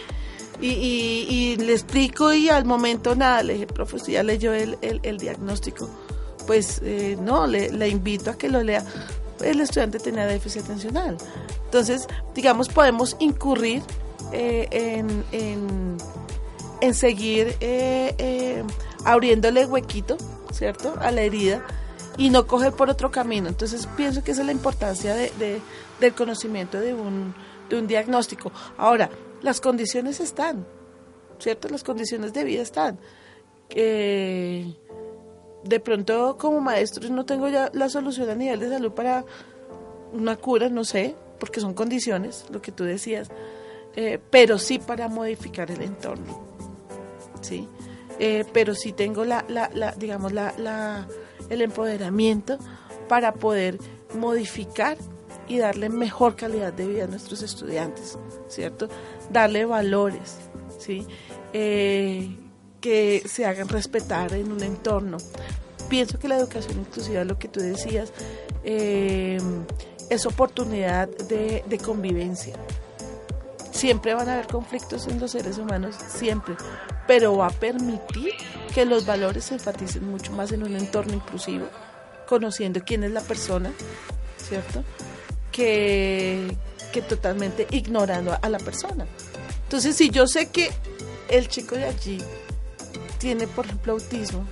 y, 0.62 1.56
le 1.58 1.74
explico 1.74 2.34
y 2.34 2.50
al 2.50 2.66
momento 2.66 3.16
nada, 3.16 3.44
le 3.44 3.54
dije, 3.54 3.68
profe, 3.68 4.00
si 4.00 4.12
ya 4.14 4.24
leyó 4.24 4.54
el, 4.54 5.18
diagnóstico, 5.18 5.90
pues 6.46 6.82
eh, 6.84 7.18
no, 7.20 7.48
le, 7.48 7.88
invito 7.88 8.32
a 8.32 8.38
que 8.38 8.50
lo 8.50 8.62
lea. 8.64 8.84
El 9.44 9.60
estudiante 9.60 10.00
tenía 10.00 10.28
déficit 10.28 10.64
atencional. 10.64 11.18
Entonces, 11.66 12.08
digamos, 12.36 12.70
podemos 12.70 13.16
incurrir 13.20 13.82
eh, 14.32 15.04
en, 15.32 16.94
seguir 16.94 17.56
eh, 17.60 18.64
abriéndole 19.04 19.66
huequito, 19.66 20.18
¿cierto?, 20.52 20.94
a 21.00 21.12
la 21.12 21.22
herida 21.22 21.66
y 22.18 22.30
no 22.30 22.46
coger 22.46 22.74
por 22.74 22.90
otro 22.90 23.10
camino. 23.10 23.48
Entonces, 23.48 23.88
pienso 23.98 24.24
que 24.24 24.32
esa 24.32 24.42
es 24.42 24.46
la 24.46 24.52
importancia 24.52 25.16
de, 25.16 25.62
del 26.00 26.14
conocimiento 26.14 26.80
de 26.80 26.94
un, 26.94 27.34
de 27.70 27.78
un 27.78 27.88
diagnóstico. 27.88 28.52
Ahora, 28.78 29.10
las 29.42 29.62
condiciones 29.62 30.20
están, 30.20 30.66
¿cierto? 31.40 31.68
Las 31.70 31.84
condiciones 31.84 32.34
de 32.34 32.44
vida 32.44 32.62
están. 32.62 33.00
de 33.70 34.76
pronto 35.84 36.38
como 36.38 36.60
maestro 36.60 37.10
no 37.10 37.26
tengo 37.26 37.48
ya 37.48 37.70
la 37.74 37.90
solución 37.90 38.30
a 38.30 38.36
nivel 38.36 38.60
de 38.60 38.70
salud 38.70 38.92
para 38.92 39.26
una 40.14 40.36
cura, 40.36 40.70
no 40.70 40.84
sé, 40.84 41.16
porque 41.40 41.60
son 41.60 41.74
condiciones, 41.74 42.46
lo 42.52 42.62
que 42.62 42.72
tú 42.72 42.84
decías, 42.84 43.30
eh, 43.96 44.20
pero 44.30 44.58
sí 44.58 44.80
para 44.80 45.08
modificar 45.08 45.72
el 45.72 45.82
entorno, 45.82 46.40
¿sí? 47.42 47.68
Eh, 48.20 48.46
pero 48.54 48.76
sí 48.76 48.94
tengo 48.94 49.26
la, 49.26 49.44
la, 49.48 49.70
la 49.74 49.92
digamos, 49.94 50.32
la, 50.34 50.54
la, 50.58 51.08
el 51.50 51.62
empoderamiento 51.62 52.58
para 53.08 53.34
poder 53.34 53.80
modificar 54.14 54.98
y 55.48 55.58
darle 55.58 55.90
mejor 55.90 56.36
calidad 56.36 56.72
de 56.72 56.88
vida 56.88 57.06
a 57.06 57.08
nuestros 57.08 57.42
estudiantes, 57.42 58.18
¿cierto? 58.48 58.88
Darle 59.32 59.66
valores, 59.66 60.38
¿sí? 60.80 61.06
Eh, 61.54 62.36
que 62.80 63.24
se 63.28 63.46
hagan 63.46 63.70
respetar 63.70 64.34
en 64.34 64.52
un 64.52 64.64
entorno. 64.64 65.18
Pienso 65.90 66.18
que 66.18 66.28
la 66.28 66.38
educación 66.38 66.80
inclusiva, 66.80 67.24
lo 67.24 67.38
que 67.38 67.48
tú 67.48 67.60
decías, 67.60 68.12
eh, 68.64 69.40
es 70.10 70.26
oportunidad 70.26 71.08
de, 71.08 71.64
de 71.68 71.78
convivencia. 71.78 72.56
Siempre 73.72 74.14
van 74.14 74.30
a 74.30 74.34
haber 74.34 74.48
conflictos 74.48 75.08
en 75.08 75.20
los 75.20 75.32
seres 75.32 75.58
humanos, 75.58 75.96
siempre, 75.96 76.56
pero 77.08 77.38
va 77.38 77.48
a 77.48 77.52
permitir 77.52 78.34
que 78.74 78.86
los 78.86 79.06
valores 79.06 79.46
se 79.46 79.56
enfaticen 79.56 80.10
mucho 80.10 80.32
más 80.34 80.52
en 80.52 80.64
un 80.64 80.76
entorno 80.76 81.14
inclusivo, 81.14 81.68
conociendo 82.28 82.82
quién 82.86 83.04
es 83.04 83.12
la 83.12 83.22
persona, 83.22 83.72
¿cierto? 84.38 84.84
que, 85.52 86.56
totalmente 87.00 87.66
ignorando 87.72 88.38
a 88.42 88.50
la 88.50 88.60
persona. 88.60 89.06
Entonces, 89.64 89.96
si 89.96 90.10
yo 90.10 90.28
sé 90.28 90.50
que 90.50 90.70
el 91.30 91.48
chico 91.48 91.76
de 91.76 91.86
allí 91.86 92.22
tiene, 93.20 93.48
por 93.48 93.66
ejemplo, 93.66 93.94
autismo, 93.94 94.46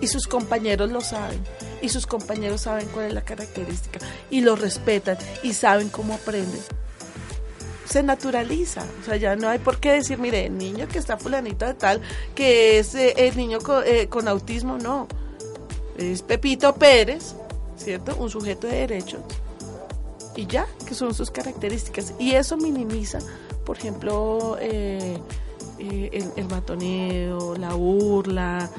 y 0.00 0.06
sus 0.06 0.26
compañeros 0.26 0.90
lo 0.90 1.02
saben, 1.02 1.44
y 1.82 1.90
sus 1.90 2.06
compañeros 2.06 2.62
saben 2.62 2.88
cuál 2.88 3.08
es 3.08 3.12
la 3.12 3.20
característica, 3.20 3.98
y 4.30 4.40
lo 4.40 4.56
respetan, 4.56 5.18
y 5.42 5.52
saben 5.52 5.90
cómo 5.90 6.14
aprenden, 6.14 6.62
se 7.84 8.02
naturaliza. 8.02 8.86
O 9.02 9.04
sea, 9.04 9.16
ya 9.16 9.36
no 9.36 9.50
hay 9.50 9.58
por 9.58 9.78
qué 9.80 9.92
decir, 9.92 10.18
mire, 10.18 10.46
el 10.46 10.56
niño 10.56 10.88
que 10.88 10.98
está 10.98 11.18
fulanito 11.18 11.66
de 11.66 11.74
tal, 11.74 12.00
que 12.34 12.78
es 12.78 12.94
eh, 12.94 13.12
el 13.18 13.36
niño 13.36 13.60
con, 13.60 13.82
eh, 13.86 14.08
con 14.08 14.28
autismo, 14.28 14.78
no. 14.78 15.08
Es 15.98 16.22
Pepito 16.22 16.74
Pérez, 16.74 17.34
¿cierto? 17.76 18.16
Un 18.16 18.30
sujeto 18.30 18.66
de 18.66 18.86
derechos 18.86 19.20
y 20.36 20.46
ya, 20.46 20.66
que 20.86 20.94
son 20.94 21.14
sus 21.14 21.30
características. 21.30 22.14
Y 22.18 22.32
eso 22.32 22.56
minimiza, 22.56 23.18
por 23.64 23.76
ejemplo, 23.78 24.56
eh, 24.60 25.18
eh, 25.78 26.10
el, 26.12 26.24
el, 26.36 26.48
matoneo, 26.48 27.54
la 27.56 27.74
burla, 27.74 28.70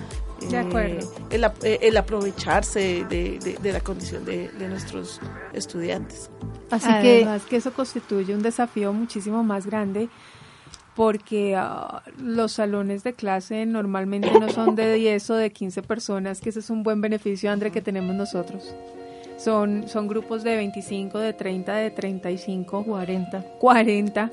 De 0.50 0.58
acuerdo. 0.58 1.12
el, 1.30 1.44
ap- 1.44 1.64
eh, 1.64 1.80
el 1.84 1.96
aprovecharse 1.98 3.06
de, 3.10 3.40
de- 3.40 3.58
de 3.62 3.72
la 3.74 3.82
condición 3.82 4.26
de, 4.26 4.50
de 4.50 4.68
nuestros 4.68 5.20
estudiantes. 5.54 6.30
Así 6.72 6.88
Además 6.90 7.44
que 7.44 7.58
eso 7.58 7.72
constituye 7.74 8.34
un 8.34 8.42
desafío 8.42 8.94
muchísimo 8.94 9.44
más 9.44 9.68
grande 9.68 10.10
porque 10.96 11.56
ah, 11.56 12.04
los 12.18 12.54
salones 12.54 13.04
de 13.04 13.14
clase 13.14 13.66
normalmente 13.66 14.32
no 14.40 14.50
son 14.50 14.76
de 14.76 14.94
10 14.94 15.30
o 15.32 15.36
de 15.36 15.52
15 15.52 15.82
personas, 15.84 16.40
que 16.42 16.50
ese 16.50 16.60
es 16.60 16.70
un 16.70 16.84
buen 16.84 17.02
beneficio, 17.02 17.52
André, 17.52 17.72
que 17.72 17.82
tenemos 17.82 18.16
nosotros. 18.16 18.74
Son, 19.44 19.90
son 19.90 20.08
grupos 20.08 20.42
de 20.44 20.56
25, 20.56 21.20
de 21.20 21.34
30, 21.34 21.76
de 21.76 21.92
35, 21.92 22.86
que 22.86 22.90
40. 22.90 23.42
40. 23.60 24.32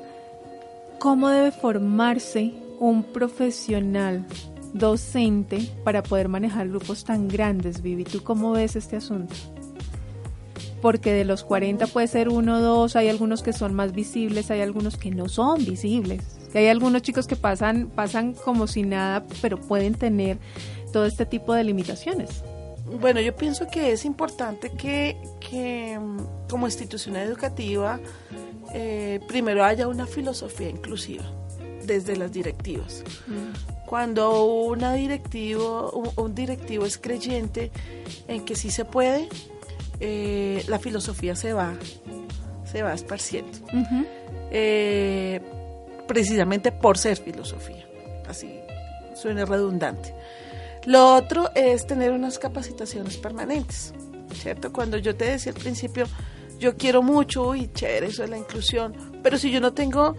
¿Cómo 0.99 1.27
debe 1.27 1.51
formarse 1.51 2.53
un 2.79 3.03
profesional 3.03 4.25
docente 4.73 5.67
para 5.83 6.01
poder 6.01 6.29
manejar 6.29 6.69
grupos 6.69 7.03
tan 7.03 7.27
grandes, 7.27 7.81
Vivi? 7.81 8.05
¿Tú 8.05 8.23
cómo 8.23 8.53
ves 8.53 8.77
este 8.77 8.95
asunto? 8.95 9.35
Porque 10.81 11.11
de 11.11 11.25
los 11.25 11.43
40 11.43 11.87
puede 11.87 12.07
ser 12.07 12.29
uno 12.29 12.59
o 12.59 12.61
dos, 12.61 12.95
hay 12.95 13.09
algunos 13.09 13.43
que 13.43 13.51
son 13.51 13.73
más 13.73 13.91
visibles, 13.91 14.49
hay 14.49 14.61
algunos 14.61 14.95
que 14.95 15.11
no 15.11 15.27
son 15.27 15.65
visibles. 15.65 16.39
Que 16.53 16.59
hay 16.59 16.67
algunos 16.67 17.01
chicos 17.01 17.27
que 17.27 17.35
pasan, 17.35 17.91
pasan 17.93 18.31
como 18.31 18.65
si 18.65 18.83
nada, 18.83 19.25
pero 19.41 19.59
pueden 19.59 19.93
tener 19.95 20.37
todo 20.93 21.05
este 21.05 21.25
tipo 21.25 21.53
de 21.53 21.65
limitaciones. 21.65 22.45
Bueno, 22.99 23.21
yo 23.21 23.35
pienso 23.35 23.67
que 23.67 23.91
es 23.91 24.05
importante 24.05 24.71
que, 24.71 25.17
que, 25.39 25.97
mm, 25.97 26.47
como 26.49 26.67
institución 26.67 27.15
educativa 27.15 27.99
eh, 28.73 29.19
primero 29.27 29.63
haya 29.63 29.87
una 29.87 30.05
filosofía 30.05 30.69
inclusiva 30.69 31.23
desde 31.85 32.15
las 32.15 32.31
directivas. 32.31 33.03
Cuando 33.85 34.45
una 34.45 34.93
directivo, 34.93 35.91
un, 35.91 36.09
un 36.15 36.35
directivo 36.35 36.85
es 36.85 36.97
creyente 36.97 37.71
en 38.27 38.45
que 38.45 38.55
sí 38.55 38.71
se 38.71 38.85
puede, 38.85 39.27
eh, 39.99 40.63
la 40.67 40.79
filosofía 40.79 41.35
se 41.35 41.53
va, 41.53 41.73
se 42.65 42.81
va 42.81 42.93
esparciendo. 42.93 43.57
Eh, 44.51 45.41
precisamente 46.07 46.71
por 46.71 46.97
ser 46.97 47.17
filosofía. 47.17 47.85
Así 48.27 48.61
suena 49.15 49.45
redundante. 49.45 50.13
Lo 50.85 51.15
otro 51.15 51.49
es 51.55 51.85
tener 51.85 52.11
unas 52.11 52.39
capacitaciones 52.39 53.17
permanentes, 53.17 53.93
¿cierto? 54.33 54.73
Cuando 54.73 54.97
yo 54.97 55.15
te 55.15 55.25
decía 55.25 55.51
al 55.53 55.59
principio, 55.59 56.05
yo 56.59 56.75
quiero 56.77 57.01
mucho 57.03 57.53
y 57.55 57.71
chévere, 57.71 58.07
eso 58.07 58.23
es 58.23 58.29
la 58.29 58.37
inclusión, 58.37 58.95
pero 59.23 59.37
si 59.37 59.51
yo 59.51 59.59
no 59.61 59.73
tengo 59.73 60.15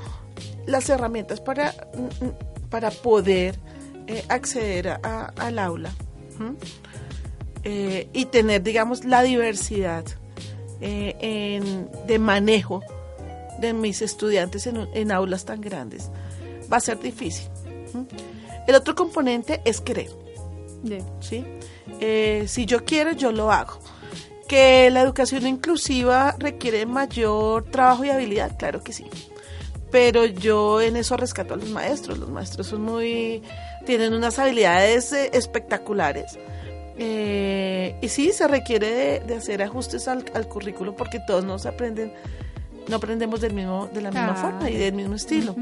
las 0.66 0.88
herramientas 0.88 1.40
para, 1.40 1.72
mm, 1.94 2.24
mm, 2.26 2.68
para 2.70 2.90
poder 2.90 3.58
eh, 4.08 4.24
acceder 4.28 4.88
a- 4.88 5.32
al 5.36 5.58
aula 5.60 5.92
eh, 7.64 8.08
y 8.12 8.24
tener, 8.26 8.62
digamos, 8.62 9.04
la 9.04 9.22
diversidad 9.22 10.04
eh, 10.80 11.14
en- 11.20 11.88
de 12.08 12.18
manejo 12.18 12.82
de 13.60 13.72
mis 13.72 14.02
estudiantes 14.02 14.66
en, 14.66 14.88
en 14.94 15.12
aulas 15.12 15.44
tan 15.44 15.60
grandes, 15.60 16.10
va 16.72 16.78
a 16.78 16.80
ser 16.80 16.98
difícil. 16.98 17.48
El 18.66 18.74
otro 18.74 18.94
componente 18.96 19.60
es 19.64 19.80
querer. 19.80 20.10
¿Sí? 21.20 21.44
Eh, 22.00 22.44
si 22.48 22.66
yo 22.66 22.84
quiero, 22.84 23.12
yo 23.12 23.32
lo 23.32 23.52
hago. 23.52 23.78
Que 24.48 24.90
la 24.90 25.00
educación 25.00 25.46
inclusiva 25.46 26.36
requiere 26.38 26.84
mayor 26.84 27.64
trabajo 27.70 28.04
y 28.04 28.10
habilidad, 28.10 28.56
claro 28.58 28.82
que 28.82 28.92
sí. 28.92 29.06
Pero 29.90 30.24
yo 30.24 30.80
en 30.80 30.96
eso 30.96 31.16
rescato 31.16 31.54
a 31.54 31.56
los 31.56 31.70
maestros. 31.70 32.18
Los 32.18 32.28
maestros 32.28 32.66
son 32.66 32.82
muy, 32.82 33.42
tienen 33.86 34.14
unas 34.14 34.38
habilidades 34.38 35.12
eh, 35.12 35.30
espectaculares. 35.32 36.38
Eh, 36.98 37.96
y 38.02 38.08
sí, 38.08 38.32
se 38.32 38.46
requiere 38.48 38.90
de, 38.92 39.20
de 39.20 39.36
hacer 39.36 39.62
ajustes 39.62 40.08
al, 40.08 40.24
al 40.34 40.46
currículo 40.48 40.94
porque 40.94 41.18
todos 41.26 41.44
nos 41.44 41.64
aprenden, 41.64 42.12
no 42.88 42.96
aprendemos 42.96 43.40
del 43.40 43.54
mismo, 43.54 43.88
de 43.92 44.02
la 44.02 44.10
misma 44.10 44.34
forma 44.34 44.68
y 44.68 44.76
del 44.76 44.94
mismo 44.94 45.14
estilo. 45.14 45.54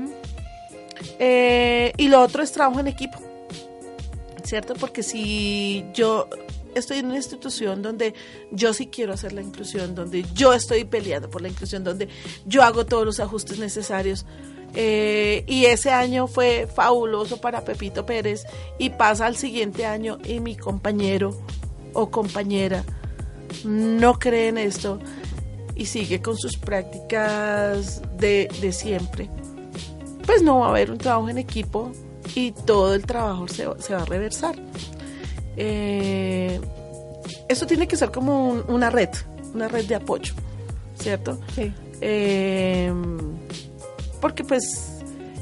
Eh, 1.19 1.93
y 1.97 2.09
lo 2.09 2.21
otro 2.21 2.43
es 2.43 2.53
trabajo 2.53 2.81
en 2.81 2.89
equipo, 2.89 3.19
¿cierto? 4.51 4.75
Porque 4.75 5.05
si 5.05 5.87
yo 5.95 6.29
estoy 6.75 6.99
en 6.99 7.07
una 7.07 7.17
institución 7.17 7.83
donde 7.83 8.15
yo 8.51 8.75
sí 8.75 8.89
quiero 8.89 9.13
hacer 9.13 9.33
la 9.33 9.43
inclusión, 9.43 9.95
donde 9.95 10.27
yo 10.35 10.53
estoy 10.53 10.85
peleando 10.85 11.31
por 11.31 11.41
la 11.41 11.49
inclusión, 11.49 11.85
donde 11.85 12.09
yo 12.47 12.65
hago 12.65 12.85
todos 12.85 13.07
los 13.07 13.21
ajustes 13.21 13.61
necesarios, 13.61 14.27
eh, 14.75 15.45
y 15.47 15.67
ese 15.67 15.91
año 15.91 16.27
fue 16.27 16.69
fabuloso 16.73 17.41
para 17.41 17.65
Pepito 17.65 18.05
Pérez, 18.05 18.45
y 18.77 18.91
pasa 18.91 19.27
al 19.27 19.37
siguiente 19.37 19.87
año 19.87 20.19
y 20.25 20.41
mi 20.41 20.57
compañero 20.57 21.41
o 21.93 22.11
compañera 22.11 22.85
no 23.65 24.19
cree 24.19 24.49
en 24.49 24.59
esto 24.59 24.99
y 25.77 25.87
sigue 25.87 26.21
con 26.21 26.37
sus 26.37 26.57
prácticas 26.57 28.03
de, 28.17 28.49
de 28.61 28.73
siempre 28.73 29.29
pues 30.25 30.43
no 30.43 30.61
va 30.61 30.67
a 30.67 30.71
haber 30.71 30.93
un 30.93 30.99
trabajo 30.99 31.29
en 31.29 31.39
equipo 31.39 31.91
y 32.35 32.53
todo 32.53 32.95
el 32.95 33.05
trabajo 33.07 33.49
se, 33.49 33.67
va- 33.67 33.77
se 33.81 33.95
va 33.95 34.03
a 34.03 34.05
reversar. 34.05 34.57
Eh, 35.57 36.61
eso 37.49 37.67
tiene 37.67 37.87
que 37.89 37.97
ser 37.97 38.11
como 38.11 38.49
un- 38.49 38.65
una 38.69 38.91
red, 38.91 39.09
una 39.55 39.69
red 39.69 39.85
de 39.87 39.97
apoyo, 39.97 40.33
¿cierto? 40.99 41.39
Sí. 41.55 41.73
Eh, 42.01 42.93
porque 44.21 44.45
pues 44.45 44.93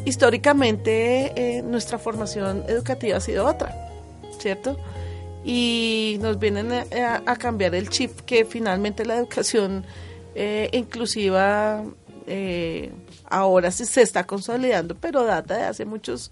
históricamente 0.05 1.33
eh, 1.59 1.63
nuestra 1.63 1.99
formación 1.99 2.65
educativa 2.69 3.17
ha 3.19 3.21
sido 3.21 3.47
otra, 3.47 3.91
¿cierto? 4.39 4.77
Y 5.45 6.19
nos 6.21 6.39
vienen 6.39 6.73
a, 6.73 7.23
a- 7.27 7.37
cambiar 7.37 7.75
el 7.75 7.89
chip 7.91 8.21
que 8.23 8.45
finalmente 8.45 9.05
la 9.05 9.17
educación 9.17 9.85
inclusiva 10.73 11.83
ahora 13.29 13.71
sí 13.73 13.85
se 13.87 14.03
está 14.03 14.25
consolidando, 14.25 14.95
pero 14.95 15.25
data 15.25 15.57
de 15.57 15.65
hace 15.65 15.85
muchos 15.85 16.31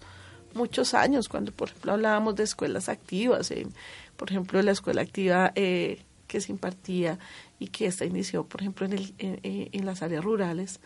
muchos 0.56 0.94
años, 0.94 1.28
cuando 1.28 1.52
por 1.52 1.68
ejemplo 1.68 1.92
hablábamos 1.92 2.34
de 2.36 2.44
escuelas 2.44 2.88
activas, 2.88 3.50
en, 3.50 3.72
por 4.16 4.30
ejemplo 4.30 4.60
la 4.62 4.72
escuela 4.72 5.02
activa 5.02 5.52
eh, 5.54 6.02
que 6.26 6.40
se 6.40 6.50
impartía 6.52 7.18
y 7.58 7.68
que 7.68 7.86
esta 7.86 8.04
inició, 8.04 8.44
por 8.44 8.60
ejemplo, 8.62 8.86
en, 8.86 8.92
el, 8.94 9.14
en, 9.18 9.38
en- 9.42 9.68
en 9.72 9.86
las 9.86 10.02
áreas 10.02 10.24
rurales, 10.24 10.80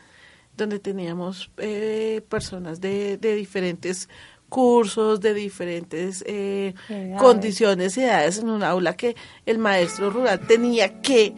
donde 0.57 0.79
teníamos 0.79 1.51
eh, 1.59 2.21
personas 2.29 2.81
de, 2.81 3.17
de 3.17 3.35
diferentes 3.35 4.09
cursos, 4.49 5.21
de 5.21 5.33
diferentes 5.33 6.23
eh, 6.27 6.75
condiciones 7.19 7.97
y 7.97 8.01
edades 8.03 8.39
en 8.39 8.51
un 8.51 8.63
aula 8.65 8.97
que 8.97 9.15
el 9.47 9.59
maestro 9.59 10.11
rural 10.11 10.41
tenía 10.47 11.01
que 11.01 11.35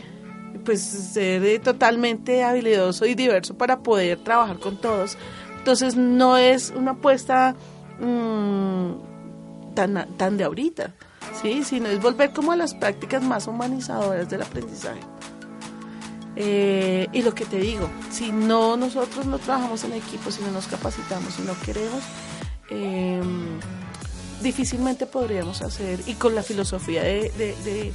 pues 0.64 0.80
ser 0.80 1.45
eh, 1.45 1.59
totalmente 1.59 2.43
habilidoso 2.43 3.05
y 3.05 3.14
diverso 3.14 3.55
para 3.57 3.80
poder 3.80 4.18
trabajar 4.24 4.59
con 4.59 4.80
todos. 4.80 5.16
Entonces 5.59 5.95
no 5.97 6.39
es 6.39 6.72
una 6.74 6.93
apuesta 6.93 7.55
mm, 8.03 9.74
tan, 9.74 10.07
tan 10.16 10.36
de 10.36 10.44
ahorita, 10.44 10.92
¿sí? 11.40 11.64
sino 11.64 11.88
es 11.88 12.00
volver 12.03 12.32
como 12.32 12.53
a 12.53 12.57
las 12.57 12.74
prácticas 12.74 13.22
más 13.22 13.46
humanizadoras 13.46 14.28
del 14.28 14.42
aprendizaje. 14.42 15.00
Eh, 16.36 17.09
y 17.12 17.22
lo 17.22 17.34
que 17.34 17.44
te 17.44 17.59
digo, 17.59 17.88
si 18.11 18.32
no 18.32 18.76
nosotros 18.76 19.26
no 19.26 19.38
trabajamos 19.38 19.84
en 19.84 19.92
equipo, 19.92 20.30
si 20.30 20.42
no 20.42 20.50
nos 20.50 20.66
capacitamos, 20.66 21.34
si 21.34 21.42
no 21.42 21.53
queremos, 21.64 22.00
eh, 22.70 23.20
difícilmente 24.42 25.07
podríamos 25.07 25.61
hacer, 25.62 26.00
y 26.07 26.14
con 26.14 26.34
la 26.34 26.42
filosofía 26.42 27.03
de, 27.03 27.30
de- 27.36 27.92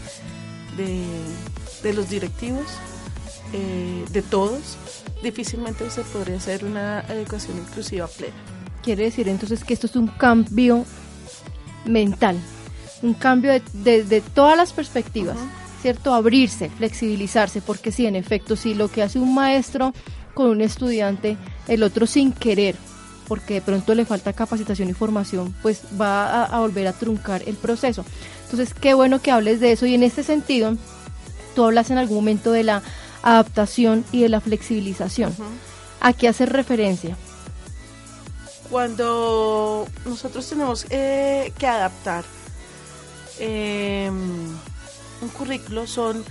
de 1.83 1.93
los 1.93 2.09
directivos, 2.09 2.65
eh, 3.53 4.05
de 4.11 4.21
todos, 4.21 4.77
difícilmente 5.23 5.89
se 5.89 6.01
podría 6.03 6.37
hacer 6.37 6.63
una 6.65 7.01
educación 7.09 7.57
inclusiva 7.57 8.07
plena. 8.07 8.35
Quiere 8.87 9.03
decir 9.03 9.27
entonces 9.27 9.65
que 9.65 9.73
esto 9.73 9.85
es 9.87 9.97
un 9.97 10.07
cambio 10.07 10.85
mental, 11.83 12.37
un 13.01 13.13
cambio 13.13 13.51
de, 13.51 13.61
de- 13.73 14.03
de 14.05 14.21
todas 14.21 14.55
las 14.55 14.71
perspectivas. 14.71 15.35
¿cierto? 15.81 16.13
Abrirse, 16.13 16.69
flexibilizarse, 16.69 17.61
porque 17.61 17.91
sí, 17.91 18.05
en 18.07 18.15
efecto, 18.15 18.55
sí, 18.55 18.73
lo 18.73 18.87
que 18.89 19.03
hace 19.03 19.19
un 19.19 19.33
maestro 19.35 19.93
con 20.33 20.47
un 20.47 20.61
estudiante, 20.61 21.37
el 21.67 21.83
otro 21.83 22.07
sin 22.07 22.31
querer, 22.31 22.75
porque 23.27 23.55
de 23.55 23.61
pronto 23.61 23.93
le 23.93 24.05
falta 24.05 24.31
capacitación 24.33 24.89
y 24.89 24.93
formación, 24.93 25.53
pues 25.61 25.81
va 25.99 26.25
a, 26.29 26.45
a 26.45 26.59
volver 26.61 26.87
a 26.87 26.93
truncar 26.93 27.43
el 27.45 27.55
proceso. 27.55 28.05
Entonces, 28.45 28.73
qué 28.73 28.93
bueno 28.95 29.21
que 29.21 29.31
hables 29.31 29.59
de 29.59 29.73
eso 29.73 29.85
y 29.85 29.93
en 29.95 30.03
este 30.03 30.23
sentido, 30.23 30.75
tú 31.55 31.63
hablas 31.65 31.91
en 31.91 31.97
algún 31.99 32.17
momento 32.17 32.51
de 32.53 32.63
la 32.63 32.81
adaptación 33.21 34.03
y 34.13 34.21
de 34.23 34.29
la 34.29 34.41
flexibilización. 34.41 35.35
¿A 36.01 36.13
qué 36.13 36.27
haces 36.27 36.49
referencia? 36.49 37.17
Cuando 38.69 39.87
nosotros 40.05 40.47
tenemos 40.49 40.85
eh, 40.89 41.53
que 41.57 41.67
adaptar 41.67 42.25
eh, 43.39 44.09
un 44.09 45.29
currículo 45.29 45.87
son 45.87 46.23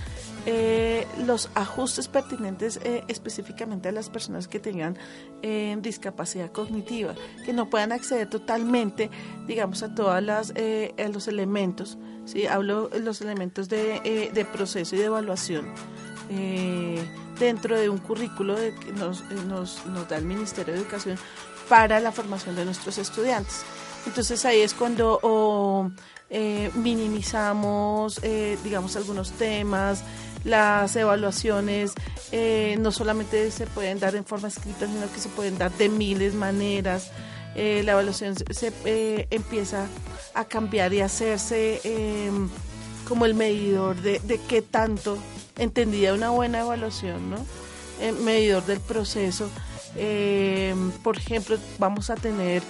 eh, 0.49 1.05
los 1.25 1.49
ajustes 1.55 2.07
pertinentes 2.07 2.79
eh, 2.81 3.03
específicamente 3.09 3.89
a 3.89 3.91
las 3.91 4.09
personas 4.09 4.47
que 4.47 4.61
tengan 4.61 4.97
eh, 5.41 5.75
discapacidad 5.81 6.53
cognitiva, 6.53 7.15
que 7.43 7.51
no 7.51 7.69
puedan 7.69 7.91
acceder 7.91 8.29
totalmente, 8.29 9.09
digamos, 9.45 9.83
a 9.83 9.93
todas 9.93 10.23
las 10.23 10.53
los 11.11 11.27
elementos. 11.27 11.97
¿sí? 12.23 12.47
Hablo 12.47 12.89
los 12.97 13.19
elementos 13.19 13.67
de, 13.67 14.31
de 14.33 14.45
proceso 14.45 14.95
y 14.95 14.99
de 14.99 15.05
evaluación 15.05 15.65
dentro 17.37 17.77
de 17.77 17.89
un 17.89 17.97
currículo 17.97 18.55
que 18.55 18.93
nos, 18.93 19.23
nos, 19.47 19.85
nos 19.85 20.07
da 20.07 20.17
el 20.17 20.25
Ministerio 20.25 20.73
de 20.73 20.79
Educación 20.79 21.17
para 21.69 21.99
la 21.99 22.11
formación 22.11 22.55
de 22.55 22.65
nuestros 22.65 22.97
estudiantes. 22.97 23.63
Entonces 24.05 24.45
ahí 24.45 24.61
es 24.61 24.73
cuando 24.73 25.91
minimizamos, 26.75 28.21
digamos, 28.63 28.95
algunos 28.95 29.31
temas, 29.31 30.03
las 30.43 30.95
evaluaciones 30.95 31.93
eh, 32.31 32.77
no 32.79 32.91
solamente 32.91 33.51
se 33.51 33.67
pueden 33.67 33.99
dar 33.99 34.15
en 34.15 34.25
forma 34.25 34.47
escrita, 34.47 34.87
sino 34.87 35.11
que 35.11 35.19
se 35.19 35.29
pueden 35.29 35.57
dar 35.57 35.71
de 35.73 35.89
miles 35.89 36.33
maneras. 36.33 37.11
Eh, 37.55 37.81
la 37.83 37.93
evaluación 37.93 38.35
se 38.35 38.71
eh, 38.85 39.27
empieza 39.29 39.87
a 40.33 40.45
cambiar 40.45 40.93
y 40.93 41.01
hacerse 41.01 41.81
em, 41.83 42.49
como 43.07 43.25
el 43.25 43.33
medidor 43.33 43.95
de, 44.01 44.19
de, 44.19 44.39
qué 44.39 44.61
tanto 44.61 45.17
entendía 45.57 46.13
una 46.13 46.29
buena 46.29 46.59
evaluación, 46.59 47.31
¿no? 47.31 47.45
medidor 48.23 48.63
del 48.65 48.79
proceso. 48.79 49.49
Em, 49.95 50.91
por 51.03 51.17
ejemplo, 51.17 51.57
vamos 51.79 52.09
a 52.09 52.15
tener 52.15 52.61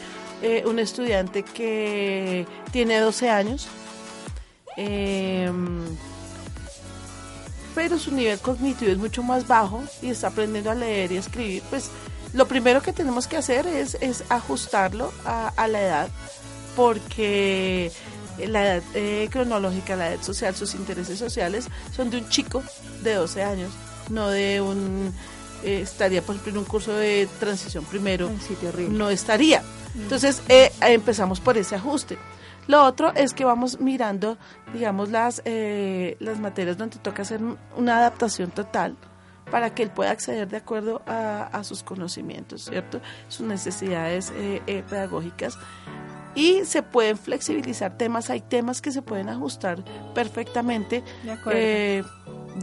un 0.65 0.78
estudiante 0.78 1.41
que 1.41 2.45
tiene 2.72 2.99
12 2.99 3.30
años. 3.30 3.68
Eh, 4.78 5.51
pero 7.78 7.99
su 7.99 8.11
nivel 8.11 8.39
cognitivo 8.39 8.91
es 8.91 8.97
mucho 8.97 9.22
más 9.22 9.47
bajo 9.47 9.84
y 10.01 10.09
está 10.09 10.30
aprendiendo 10.30 10.72
a 10.72 10.74
leer 10.74 11.11
y 11.11 11.18
escribir, 11.18 11.61
pues 11.70 11.91
lo 12.34 12.47
primero 12.47 12.82
que 12.82 12.91
tenemos 12.91 13.28
que 13.28 13.38
hacer 13.38 13.68
es, 13.68 13.95
ajustarlo 14.30 15.13
a, 15.26 15.68
la 15.68 15.80
edad, 15.80 16.09
porque 16.76 17.91
la 18.39 18.65
edad 18.65 18.84
eh, 18.95 19.30
cronológica, 19.32 19.95
la 19.95 20.11
edad 20.11 20.24
social, 20.24 20.55
sus 20.55 20.74
intereses 20.74 21.20
sociales 21.20 21.68
son 21.95 22.09
de 22.09 22.18
un 22.18 22.30
chico 22.30 22.63
de 23.03 23.13
12 23.13 23.43
años, 23.43 23.72
no 24.09 24.30
de 24.30 24.59
un... 24.59 25.13
Eh, 25.63 25.81
estaría, 25.81 26.21
por 26.21 26.35
ejemplo, 26.35 26.53
en 26.53 26.57
un 26.59 26.65
curso 26.65 26.93
de 26.93 27.27
transición 27.39 27.83
primero, 27.85 28.29
no 28.89 29.09
estaría. 29.09 29.61
Mm. 29.61 30.01
Entonces, 30.01 30.41
eh, 30.49 30.71
empezamos 30.81 31.39
por 31.39 31.57
ese 31.57 31.75
ajuste. 31.75 32.17
Lo 32.67 32.83
otro 32.83 33.13
es 33.15 33.33
que 33.33 33.45
vamos 33.45 33.79
mirando, 33.79 34.37
digamos, 34.73 35.09
las, 35.09 35.41
eh, 35.45 36.17
las 36.19 36.39
materias 36.39 36.77
donde 36.77 36.97
toca 36.97 37.21
hacer 37.21 37.39
una 37.75 37.97
adaptación 37.97 38.51
total 38.51 38.97
para 39.49 39.73
que 39.73 39.83
él 39.83 39.89
pueda 39.89 40.11
acceder 40.11 40.49
de 40.49 40.57
acuerdo 40.57 41.01
a, 41.07 41.63
sus 41.63 41.81
conocimientos, 41.81 42.65
¿cierto? 42.65 42.99
Sus 43.29 43.47
necesidades 43.47 44.31
eh, 44.35 44.61
eh, 44.67 44.83
pedagógicas. 44.87 45.57
Y 46.38 46.65
se 46.65 46.83
pueden 46.83 47.17
flexibilizar 47.17 47.97
temas, 47.97 48.29
hay 48.29 48.41
temas 48.41 48.81
que 48.81 48.91
se 48.91 49.01
pueden 49.01 49.29
ajustar 49.29 49.83
perfectamente. 50.13 51.03
De 51.23 51.31
acuerdo. 51.31 52.09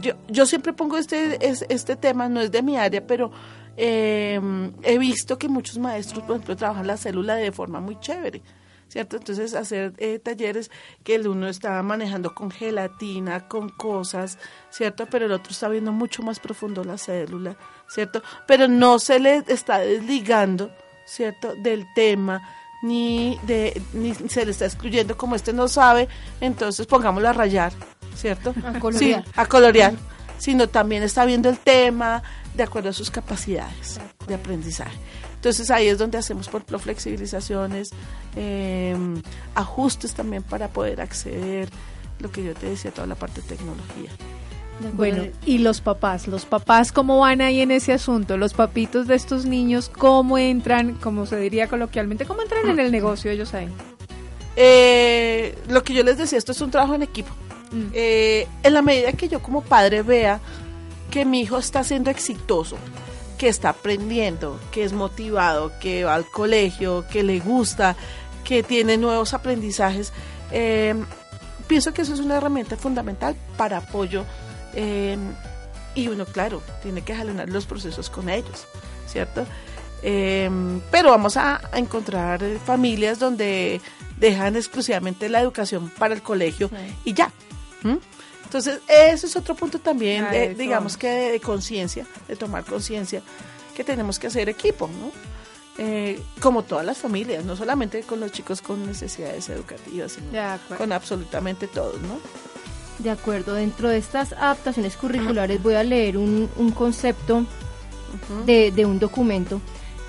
yo, 0.01 0.13
yo 0.27 0.45
siempre 0.45 0.73
pongo 0.73 0.97
este, 0.97 1.37
este 1.41 1.95
tema, 1.95 2.29
no 2.29 2.41
es 2.41 2.51
de 2.51 2.61
mi 2.61 2.77
área, 2.77 3.05
pero 3.05 3.31
he 3.77 4.97
visto 4.97 5.37
que 5.37 5.49
muchos 5.49 5.77
maestros, 5.77 6.23
por 6.23 6.35
ejemplo, 6.35 6.55
trabajan 6.55 6.87
la 6.87 6.97
célula 6.97 7.35
de 7.35 7.51
forma 7.51 7.79
muy 7.81 7.99
chévere. 7.99 8.41
¿cierto? 8.87 9.17
Entonces 9.17 9.53
hacer 9.55 9.93
eh, 9.97 10.19
talleres 10.19 10.71
que 11.03 11.15
el 11.15 11.27
uno 11.27 11.47
está 11.47 11.81
manejando 11.83 12.33
con 12.33 12.51
gelatina, 12.51 13.47
con 13.47 13.69
cosas, 13.69 14.37
¿cierto? 14.69 15.07
Pero 15.07 15.25
el 15.25 15.31
otro 15.31 15.51
está 15.51 15.67
viendo 15.69 15.91
mucho 15.91 16.23
más 16.23 16.39
profundo 16.39 16.83
la 16.83 16.97
célula, 16.97 17.57
¿cierto? 17.87 18.21
Pero 18.47 18.67
no 18.67 18.99
se 18.99 19.19
le 19.19 19.43
está 19.47 19.79
desligando, 19.79 20.71
¿cierto? 21.05 21.55
Del 21.55 21.85
tema, 21.93 22.41
ni, 22.85 23.39
de, 23.43 23.81
ni 23.93 24.13
se 24.13 24.45
le 24.45 24.51
está 24.51 24.65
excluyendo 24.65 25.17
como 25.17 25.35
este 25.35 25.53
no 25.53 25.67
sabe, 25.67 26.07
entonces 26.39 26.85
pongámoslo 26.85 27.29
a 27.29 27.33
rayar, 27.33 27.73
¿cierto? 28.15 28.53
A 28.63 28.79
colorear. 28.79 29.23
Sí, 29.23 29.31
a 29.35 29.45
colorear, 29.45 29.93
sino 30.37 30.69
también 30.69 31.03
está 31.03 31.25
viendo 31.25 31.49
el 31.49 31.57
tema 31.57 32.21
de 32.53 32.63
acuerdo 32.63 32.89
a 32.89 32.93
sus 32.93 33.09
capacidades 33.09 33.99
de 34.27 34.35
aprendizaje. 34.35 34.97
Entonces 35.35 35.69
ahí 35.71 35.87
es 35.87 35.97
donde 35.97 36.17
hacemos, 36.17 36.47
por 36.47 36.63
flexibilizaciones, 36.79 37.89
em, 38.35 39.21
ajustes 39.53 40.13
también 40.13 40.43
para 40.43 40.69
poder 40.69 41.01
acceder, 41.01 41.69
lo 42.19 42.31
que 42.31 42.43
yo 42.43 42.53
te 42.53 42.69
decía, 42.69 42.91
toda 42.91 43.07
la 43.07 43.15
parte 43.15 43.41
de 43.41 43.47
tecnología. 43.47 44.11
Bueno, 44.93 45.23
y 45.45 45.59
los 45.59 45.79
papás, 45.79 46.27
los 46.27 46.45
papás, 46.45 46.91
¿cómo 46.91 47.19
van 47.19 47.41
ahí 47.41 47.61
en 47.61 47.71
ese 47.71 47.93
asunto? 47.93 48.37
Los 48.37 48.53
papitos 48.53 49.07
de 49.07 49.15
estos 49.15 49.45
niños, 49.45 49.89
¿cómo 49.89 50.37
entran, 50.37 50.95
como 50.95 51.25
se 51.25 51.37
diría 51.37 51.67
coloquialmente, 51.67 52.25
cómo 52.25 52.41
entran 52.41 52.69
en 52.69 52.79
el 52.79 52.91
negocio 52.91 53.31
ellos 53.31 53.53
ahí? 53.53 53.69
Eh, 54.57 55.57
lo 55.69 55.83
que 55.83 55.93
yo 55.93 56.03
les 56.03 56.17
decía, 56.17 56.37
esto 56.37 56.51
es 56.51 56.61
un 56.61 56.71
trabajo 56.71 56.93
en 56.93 57.03
equipo. 57.03 57.29
Mm. 57.71 57.87
Eh, 57.93 58.47
en 58.63 58.73
la 58.73 58.81
medida 58.81 59.13
que 59.13 59.27
yo 59.29 59.41
como 59.41 59.61
padre 59.61 60.01
vea 60.01 60.39
que 61.09 61.23
mi 61.25 61.41
hijo 61.41 61.57
está 61.57 61.83
siendo 61.83 62.11
exitoso, 62.11 62.77
que 63.37 63.47
está 63.47 63.69
aprendiendo, 63.69 64.59
que 64.71 64.83
es 64.83 64.91
motivado, 64.91 65.71
que 65.79 66.03
va 66.03 66.15
al 66.15 66.25
colegio, 66.25 67.05
que 67.09 67.23
le 67.23 67.39
gusta, 67.39 67.95
que 68.43 68.63
tiene 68.63 68.97
nuevos 68.97 69.33
aprendizajes. 69.33 70.11
Em, 70.51 71.05
pienso 71.67 71.93
que 71.93 72.01
eso 72.01 72.13
es 72.13 72.19
una 72.19 72.37
herramienta 72.37 72.75
fundamental 72.75 73.35
para 73.57 73.77
apoyo 73.77 74.25
em, 74.75 75.33
y 75.95 76.07
uno, 76.07 76.25
claro, 76.25 76.61
tiene 76.83 77.01
que 77.01 77.15
jalonar 77.15 77.49
los 77.49 77.65
procesos 77.65 78.09
con 78.09 78.29
ellos, 78.29 78.67
¿cierto? 79.07 79.45
Em, 80.01 80.81
pero 80.91 81.09
vamos 81.09 81.37
a, 81.37 81.61
encontrar 81.73 82.43
familias 82.65 83.17
donde 83.17 83.81
dejan 84.19 84.55
exclusivamente 84.55 85.29
la 85.29 85.41
educación 85.41 85.89
para 85.97 86.13
el 86.13 86.21
colegio 86.21 86.69
y 87.03 87.13
ya. 87.13 87.31
Entonces, 88.43 88.79
ese 88.87 89.27
es 89.27 89.35
otro 89.35 89.55
punto 89.55 89.79
también, 89.79 90.29
de, 90.29 90.53
digamos 90.53 90.97
que 90.97 91.09
de, 91.09 91.39
conciencia, 91.39 92.05
de 92.27 92.35
tomar 92.35 92.63
conciencia, 92.63 93.21
que 93.75 93.83
tenemos 93.83 94.19
que 94.19 94.27
hacer 94.27 94.47
equipo, 94.49 94.87
¿no? 94.87 95.11
Eh, 95.77 96.21
como 96.39 96.63
todas 96.63 96.85
las 96.85 96.97
familias, 96.97 97.43
no 97.43 97.57
solamente 97.57 98.03
con 98.03 98.21
los 98.21 98.31
chicos 98.31 98.61
con 98.61 98.85
necesidades 98.87 99.49
educativas, 99.49 100.13
sino 100.13 100.77
con 100.77 100.93
absolutamente 100.93 101.67
todos, 101.67 101.99
¿no? 102.01 102.19
De 102.99 103.09
acuerdo, 103.09 103.53
dentro 103.53 103.89
de 103.89 103.97
estas 103.97 104.33
adaptaciones 104.33 104.95
curriculares 104.95 105.61
voy 105.61 105.75
a 105.75 105.83
leer 105.83 106.17
un, 106.17 106.47
concepto 106.73 107.45
de, 108.45 108.71
de, 108.71 108.85
un 108.85 108.99
documento 108.99 109.59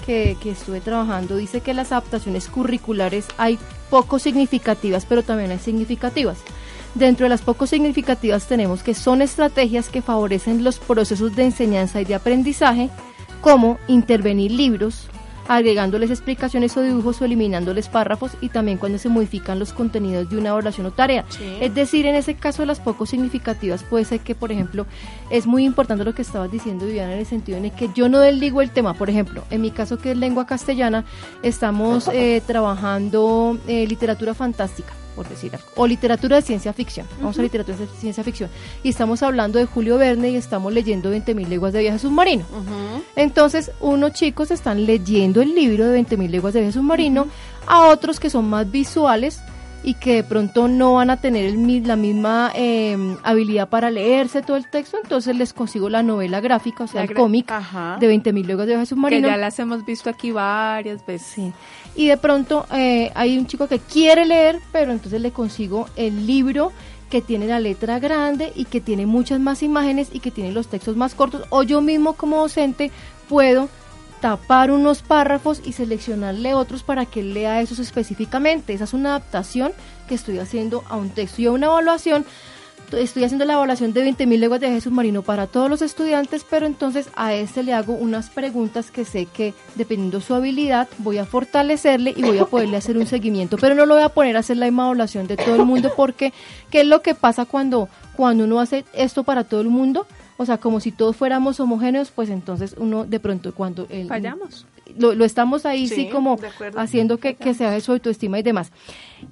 que, 0.05 0.37
que, 0.41 0.51
estuve 0.53 0.81
trabajando. 0.81 1.37
Dice 1.37 1.61
que 1.61 1.75
las 1.75 1.93
adaptaciones 1.93 2.49
curriculares 2.49 3.27
hay 3.39 3.59
poco 3.91 4.19
significativas, 4.19 5.05
pero 5.05 5.23
también 5.23 5.51
hay 5.51 5.59
significativas. 5.59 6.39
Dentro 6.95 7.25
de 7.25 7.31
las 7.31 7.43
poco 7.43 7.67
significativas 7.67 8.47
tenemos 8.47 8.83
que 8.83 8.95
son 8.95 9.21
estrategias 9.21 9.91
que 9.91 10.01
favorecen 10.01 10.65
los 10.65 10.79
procesos 10.79 11.37
de 11.37 11.45
enseñanza 11.45 12.01
y 12.01 12.07
de 12.07 12.15
aprendizaje, 12.15 12.89
como 13.43 13.79
intervenir 13.87 14.53
libros, 14.53 15.09
agregándoles 15.49 16.11
explicaciones 16.11 16.77
o 16.77 16.83
dibujos 16.83 17.21
o 17.21 17.25
eliminándoles 17.25 17.89
párrafos 17.89 18.33
y 18.41 18.49
también 18.49 18.79
cuando 18.79 18.99
se 18.99 19.09
modifican 19.09 19.59
los 19.59 19.73
contenidos 19.73 20.29
de 20.29 20.39
una 20.39 20.55
oración 20.55 20.87
o 20.87 20.91
tarea. 20.91 21.25
Es 21.61 21.75
decir, 21.75 22.07
en 22.07 22.15
ese 22.15 22.35
caso 22.35 22.65
las 22.65 22.81
poco 22.81 23.07
significativas 23.07 23.83
puede 23.83 24.05
ser 24.05 24.21
que, 24.21 24.35
por 24.35 24.53
ejemplo, 24.53 24.87
es 25.31 25.47
muy 25.47 25.65
importante 25.65 26.05
lo 26.05 26.15
que 26.15 26.23
estabas 26.23 26.51
diciendo, 26.51 26.87
Viviana, 26.87 27.13
en 27.13 27.21
el 27.21 27.27
sentido 27.27 27.59
en 27.59 27.67
el 27.67 27.73
que 27.73 27.91
yo 27.95 28.09
no 28.09 28.21
desligo 28.21 28.63
el 28.63 28.71
tema. 28.71 28.95
Por 28.95 29.11
ejemplo, 29.11 29.45
en 29.51 29.61
mi 29.61 29.71
caso 29.71 29.99
que 29.99 30.13
es 30.13 30.17
lengua 30.17 30.47
castellana, 30.47 31.05
estamos 31.43 32.09
eh, 32.13 32.43
trabajando 32.47 33.59
eh, 33.67 33.87
literatura 33.87 34.35
fantástica 34.35 34.93
por 35.17 35.29
decir 35.29 35.57
algo, 35.57 35.67
o 35.75 35.87
literatura 35.87 36.37
de 36.37 36.43
ciencia 36.43 36.73
ficción, 36.73 37.07
vamos 37.19 37.39
a 37.39 37.43
literatura 37.43 37.77
de 37.77 37.87
ciencia 37.99 38.23
ficción, 38.23 38.51
y 38.83 38.91
estamos 38.91 39.23
hablando 39.23 39.59
de 39.59 39.65
Julio 39.65 39.97
Verne 39.97 40.31
y 40.31 40.37
estamos 40.37 40.73
leyendo 40.73 41.13
20.000 41.13 41.49
leguas 41.49 41.73
de 41.73 41.81
viaje 41.81 41.99
submarino. 41.99 42.45
Entonces, 43.17 43.73
unos 43.81 44.13
chicos 44.13 44.51
están 44.51 44.85
leyendo 44.87 45.41
el 45.41 45.55
libro 45.55 45.89
de 45.89 46.01
20.000 46.01 46.29
leguas 46.29 46.55
de 46.55 46.61
viaje 46.61 46.75
submarino, 46.75 47.27
a 47.67 47.87
otros 47.87 48.21
que 48.21 48.31
son 48.31 48.49
más 48.49 48.71
visuales, 48.71 49.41
y 49.83 49.95
que 49.95 50.17
de 50.17 50.25
pronto 50.25 50.69
no 50.69 50.95
van 50.95 51.11
a 51.11 51.19
tener 51.19 51.45
el, 51.45 51.87
la 51.87 51.97
misma 51.97 52.51
em, 52.55 53.17
habilidad 53.23 53.69
para 53.69 53.91
leerse 53.91 54.43
todo 54.43 54.57
el 54.57 54.69
texto, 54.69 54.99
entonces 55.03 55.37
les 55.37 55.53
consigo 55.53 55.89
la 55.89 56.03
novela 56.03 56.41
gráfica, 56.41 56.85
o 56.85 56.87
sea, 56.87 57.03
el 57.03 57.15
cómic 57.15 57.47
de 58.01 58.15
20.000 58.15 58.45
leguas 58.45 58.67
de 58.67 58.73
viaje 58.73 58.87
submarino. 58.87 59.29
Que 59.29 59.35
ya 59.35 59.37
las 59.37 59.59
hemos 59.59 59.85
visto 59.85 60.11
aquí 60.11 60.33
varias 60.33 61.05
veces. 61.07 61.27
Sí 61.27 61.53
y 61.97 62.09
de 62.09 62.17
pronto 62.17 62.67
eh, 62.73 63.11
hay 63.15 63.39
un 63.39 63.47
chico 63.47 63.67
que 63.67 63.79
quiere 63.79 64.27
leer, 64.27 64.61
pero 64.71 64.93
entonces 64.93 65.21
le 65.21 65.33
consigo 65.33 65.89
el 65.97 66.27
libro 66.27 66.73
que 67.11 67.23
tiene 67.23 67.47
la 67.47 67.59
letra 67.59 67.99
grande 67.99 68.53
y 68.55 68.67
que 68.67 68.81
tiene 68.81 69.07
muchas 69.07 69.41
más 69.41 69.63
imágenes 69.63 70.09
y 70.13 70.21
que 70.21 70.31
tiene 70.31 70.53
los 70.53 70.69
textos 70.69 70.97
más 70.97 71.15
cortos, 71.15 71.45
o 71.49 71.63
yo 71.63 71.81
mismo 71.81 72.13
como 72.13 72.39
docente 72.39 72.91
puedo 73.29 73.69
tapar 74.27 74.73
unos 74.73 75.03
párrafos 75.03 75.63
y 75.65 75.73
seleccionarle 75.73 76.53
otros 76.53 76.83
para 76.83 77.07
que 77.07 77.23
lea 77.23 77.61
esos 77.61 77.79
específicamente. 77.79 78.73
Esa 78.73 78.83
es 78.83 78.93
una 78.93 79.11
adaptación 79.11 79.73
que 80.09 80.17
estoy 80.17 80.41
haciendo 80.41 80.83
a 80.89 80.97
un 80.97 81.11
texto 81.11 81.43
y 81.43 81.47
a 81.47 81.53
una 81.53 81.67
evaluación 81.67 82.27
estoy 82.91 83.23
haciendo 83.23 83.45
la 83.45 83.53
evaluación 83.53 83.93
de 83.93 84.05
20.000 84.05 84.39
leguas 84.39 84.61
de 84.61 84.67
viaje 84.67 84.81
submarino 84.81 85.23
para 85.23 85.47
todos 85.47 85.71
los 85.71 85.81
estudiantes, 85.81 86.45
pero 86.49 86.67
entonces 86.67 87.09
a 87.15 87.35
este 87.35 87.63
le 87.63 87.73
hago 87.73 87.93
unas 87.93 88.29
preguntas 88.31 88.91
que 88.91 89.05
sé 89.05 89.27
que 89.27 89.55
dependiendo 89.77 90.21
su 90.21 90.35
habilidad 90.35 90.89
voy 90.99 91.19
a 91.19 91.25
fortalecerle 91.25 92.13
y 92.17 92.23
voy 92.23 92.39
a 92.39 92.47
poderle 92.47 92.79
hacer 92.79 92.99
un 92.99 93.07
seguimiento, 93.07 93.59
pero 93.59 93.77
no 93.77 93.87
lo 93.87 93.95
voy 93.95 94.03
a 94.03 94.09
poner 94.09 94.37
a 94.37 94.41
hacer 94.41 94.57
la 94.57 94.67
misma 94.67 94.87
evaluación 94.87 95.29
de 95.29 95.37
todo 95.37 95.55
el 95.55 95.65
mundo 95.65 95.93
porque 95.97 96.33
¿qué 96.71 96.81
es 96.81 96.87
lo 96.89 97.01
que 97.01 97.15
pasa 97.15 97.45
cuando 97.45 97.89
cuando 98.17 98.43
uno 98.43 98.59
hace 98.59 98.85
esto 98.93 99.23
para 99.23 99.45
todo 99.45 99.61
el 99.61 99.69
mundo? 99.69 100.07
O 100.39 100.45
sea, 100.45 100.59
como 100.59 100.81
si 100.81 100.93
todos 100.93 101.17
fuéramos 101.17 101.59
homogéneos, 101.61 102.11
pues 102.11 102.29
entonces 102.31 102.75
uno 102.79 103.05
de 103.07 103.19
pronto 103.21 103.55
cuando 103.55 103.87
el, 103.89 104.07
Fallamos. 104.09 104.67
Lo, 104.99 105.15
lo 105.15 105.25
estamos 105.25 105.65
ahí 105.67 105.89
sí, 105.89 105.95
Sí, 105.95 106.09
como 106.11 106.37
de 106.37 106.49
haciendo 106.77 107.19
que, 107.19 107.35
que 107.37 107.55
se 107.55 107.65
haga 107.65 107.81
su 107.81 107.93
autoestima 107.93 108.39
y 108.39 108.43
demás. 108.43 108.71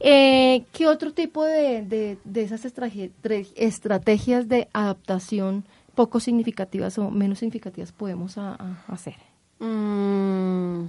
Eh, 0.00 0.64
¿Qué 0.72 0.86
otro 0.88 1.12
tipo 1.12 1.44
de, 1.44 1.82
de, 1.82 2.18
de 2.24 2.42
esas 2.42 2.64
estrategias 2.64 4.48
de 4.48 4.68
adaptación 4.72 5.64
poco 5.94 6.18
significativas 6.20 6.98
o 6.98 7.11
menos 7.11 7.38
significativas 7.38 7.92
podemos 7.92 8.36
a- 8.38 8.55
a 8.55 8.84
hacer? 8.88 9.14
Mm, 9.61 10.86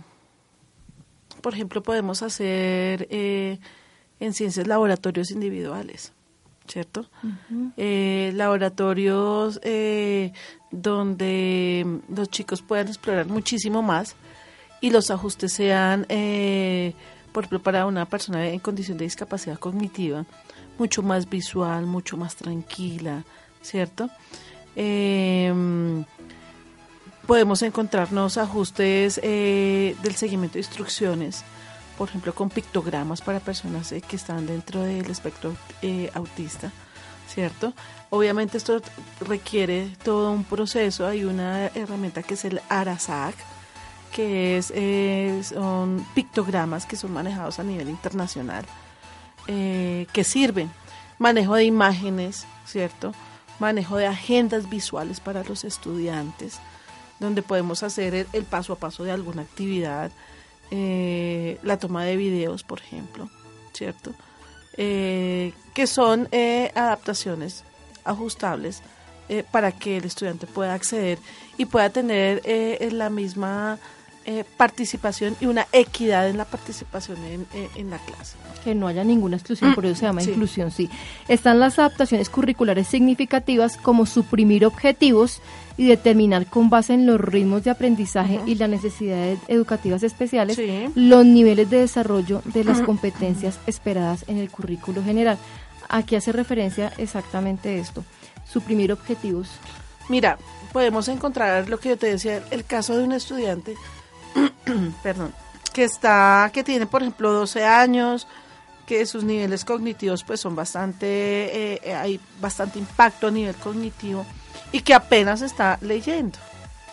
por 1.41 1.53
ejemplo, 1.53 1.83
podemos 1.83 2.23
hacer 2.23 3.07
eh, 3.11 3.59
en 4.19 4.33
ciencias 4.33 4.65
laboratorios 4.67 5.29
individuales, 5.31 6.11
¿cierto? 6.67 7.05
Eh, 7.77 8.31
laboratorios 8.33 9.59
eh, 9.63 10.33
donde 10.71 12.01
los 12.09 12.29
chicos 12.29 12.61
puedan 12.61 12.87
explorar 12.87 13.27
muchísimo 13.27 13.81
más 13.81 14.15
y 14.81 14.89
los 14.89 15.09
ajustes 15.11 15.53
sean, 15.53 16.05
eh, 16.09 16.93
por 17.31 17.43
ejemplo, 17.43 17.61
para 17.61 17.85
una 17.85 18.05
persona 18.05 18.47
en 18.47 18.59
condición 18.59 18.97
de 18.97 19.05
discapacidad 19.05 19.57
cognitiva, 19.57 20.25
mucho 20.77 21.01
más 21.01 21.29
visual, 21.29 21.85
mucho 21.85 22.17
más 22.17 22.35
tranquila, 22.35 23.23
¿cierto? 23.61 24.09
Em, 24.75 26.03
podemos 27.25 27.61
encontrarnos 27.61 28.37
ajustes 28.37 29.19
eh, 29.23 29.95
del 30.03 30.15
seguimiento 30.15 30.53
de 30.53 30.59
instrucciones, 30.59 31.43
por 31.97 32.09
ejemplo, 32.09 32.33
con 32.33 32.49
pictogramas 32.49 33.21
para 33.21 33.39
personas 33.39 33.91
eh, 33.91 34.01
que 34.01 34.15
están 34.15 34.45
dentro 34.45 34.81
del 34.81 35.09
espectro 35.09 35.55
eh, 35.81 36.11
autista, 36.13 36.71
¿cierto? 37.27 37.73
Obviamente 38.09 38.57
esto 38.57 38.81
requiere 39.21 39.95
todo 40.03 40.31
un 40.31 40.43
proceso, 40.43 41.07
hay 41.07 41.23
una 41.23 41.67
herramienta 41.67 42.23
que 42.23 42.33
es 42.33 42.45
el 42.45 42.61
ARASAC, 42.69 43.35
que 44.11 44.57
es, 44.57 44.71
eh, 44.75 45.41
son 45.43 46.05
pictogramas 46.13 46.85
que 46.85 46.95
son 46.95 47.11
manejados 47.11 47.59
a 47.59 47.63
nivel 47.63 47.89
internacional, 47.89 48.65
que 49.45 50.23
sirven, 50.23 50.71
manejo 51.19 51.53
de 51.53 51.65
imágenes, 51.65 52.47
¿cierto? 52.65 53.13
Manejo 53.59 53.97
de 53.97 54.07
agendas 54.07 54.69
visuales 54.69 55.19
para 55.19 55.43
los 55.43 55.63
estudiantes, 55.65 56.59
donde 57.19 57.43
podemos 57.43 57.83
hacer 57.83 58.25
el 58.33 58.43
paso 58.45 58.73
a 58.73 58.77
paso 58.77 59.03
de 59.03 59.11
alguna 59.11 59.43
actividad, 59.43 60.11
eh, 60.71 61.57
la 61.63 61.77
toma 61.77 62.03
de 62.05 62.15
videos, 62.15 62.63
por 62.63 62.79
ejemplo, 62.79 63.29
¿cierto? 63.73 64.13
Eh, 64.77 65.53
que 65.73 65.87
son 65.87 66.27
eh, 66.31 66.71
adaptaciones 66.75 67.63
ajustables 68.03 68.81
eh, 69.29 69.43
para 69.49 69.71
que 69.71 69.97
el 69.97 70.05
estudiante 70.05 70.47
pueda 70.47 70.73
acceder 70.73 71.17
y 71.57 71.65
pueda 71.65 71.89
tener 71.89 72.41
eh, 72.45 72.89
la 72.91 73.09
misma 73.09 73.79
eh, 74.25 74.43
participación 74.57 75.35
y 75.39 75.45
una 75.45 75.67
equidad 75.71 76.27
en 76.29 76.37
la 76.37 76.45
participación 76.45 77.17
en, 77.25 77.45
en 77.75 77.89
la 77.89 77.97
clase. 77.99 78.35
Que 78.63 78.73
no 78.73 78.87
haya 78.87 79.03
ninguna 79.03 79.37
exclusión, 79.37 79.75
por 79.75 79.85
eso 79.85 79.95
se 79.95 80.05
llama 80.07 80.21
Sí. 80.21 80.31
inclusión, 80.31 80.71
sí. 80.71 80.89
Están 81.27 81.59
las 81.59 81.77
adaptaciones 81.77 82.29
curriculares 82.29 82.87
significativas 82.87 83.77
como 83.77 84.05
suprimir 84.07 84.65
objetivos 84.65 85.41
y 85.77 85.85
determinar 85.87 86.47
con 86.47 86.69
base 86.69 86.93
en 86.93 87.05
los 87.05 87.19
ritmos 87.21 87.63
de 87.63 87.69
aprendizaje 87.71 88.39
y 88.45 88.55
las 88.55 88.69
necesidades 88.69 89.39
educativas 89.47 90.01
especiales 90.03 90.55
Sí. 90.55 90.87
los 90.95 91.25
niveles 91.25 91.69
de 91.69 91.81
desarrollo 91.81 92.41
de 92.45 92.63
las 92.63 92.81
competencias 92.81 93.59
esperadas 93.67 94.23
en 94.27 94.37
el 94.37 94.49
currículo 94.49 95.03
general. 95.03 95.37
Aquí 95.87 96.15
hace 96.15 96.31
referencia 96.31 96.91
exactamente 96.97 97.77
esto, 97.77 98.03
suprimir 98.51 98.91
objetivos. 98.91 99.49
Mira, 100.09 100.37
podemos 100.73 101.07
encontrar 101.09 101.69
lo 101.69 101.79
que 101.79 101.89
yo 101.89 101.97
te 101.97 102.07
decía, 102.07 102.43
el 102.51 102.63
caso 102.65 102.97
de 102.97 103.03
un 103.03 103.11
estudiante, 103.11 103.75
perdón, 105.03 105.33
que 105.73 105.83
está, 105.83 106.49
que 106.53 106.63
tiene, 106.63 106.85
por 106.85 107.01
ejemplo, 107.01 107.31
12 107.31 107.65
años, 107.65 108.27
que 108.85 109.05
sus 109.05 109.23
niveles 109.23 109.65
cognitivos 109.65 110.23
pues 110.23 110.39
son 110.39 110.55
bastante, 110.55 111.05
eh, 111.07 111.81
eh, 111.83 111.93
hay 111.95 112.19
bastante 112.39 112.77
impacto 112.79 113.27
a 113.27 113.31
nivel 113.31 113.55
cognitivo 113.55 114.25
y 114.71 114.81
que 114.81 114.93
apenas 114.93 115.41
está 115.41 115.77
leyendo, 115.81 116.37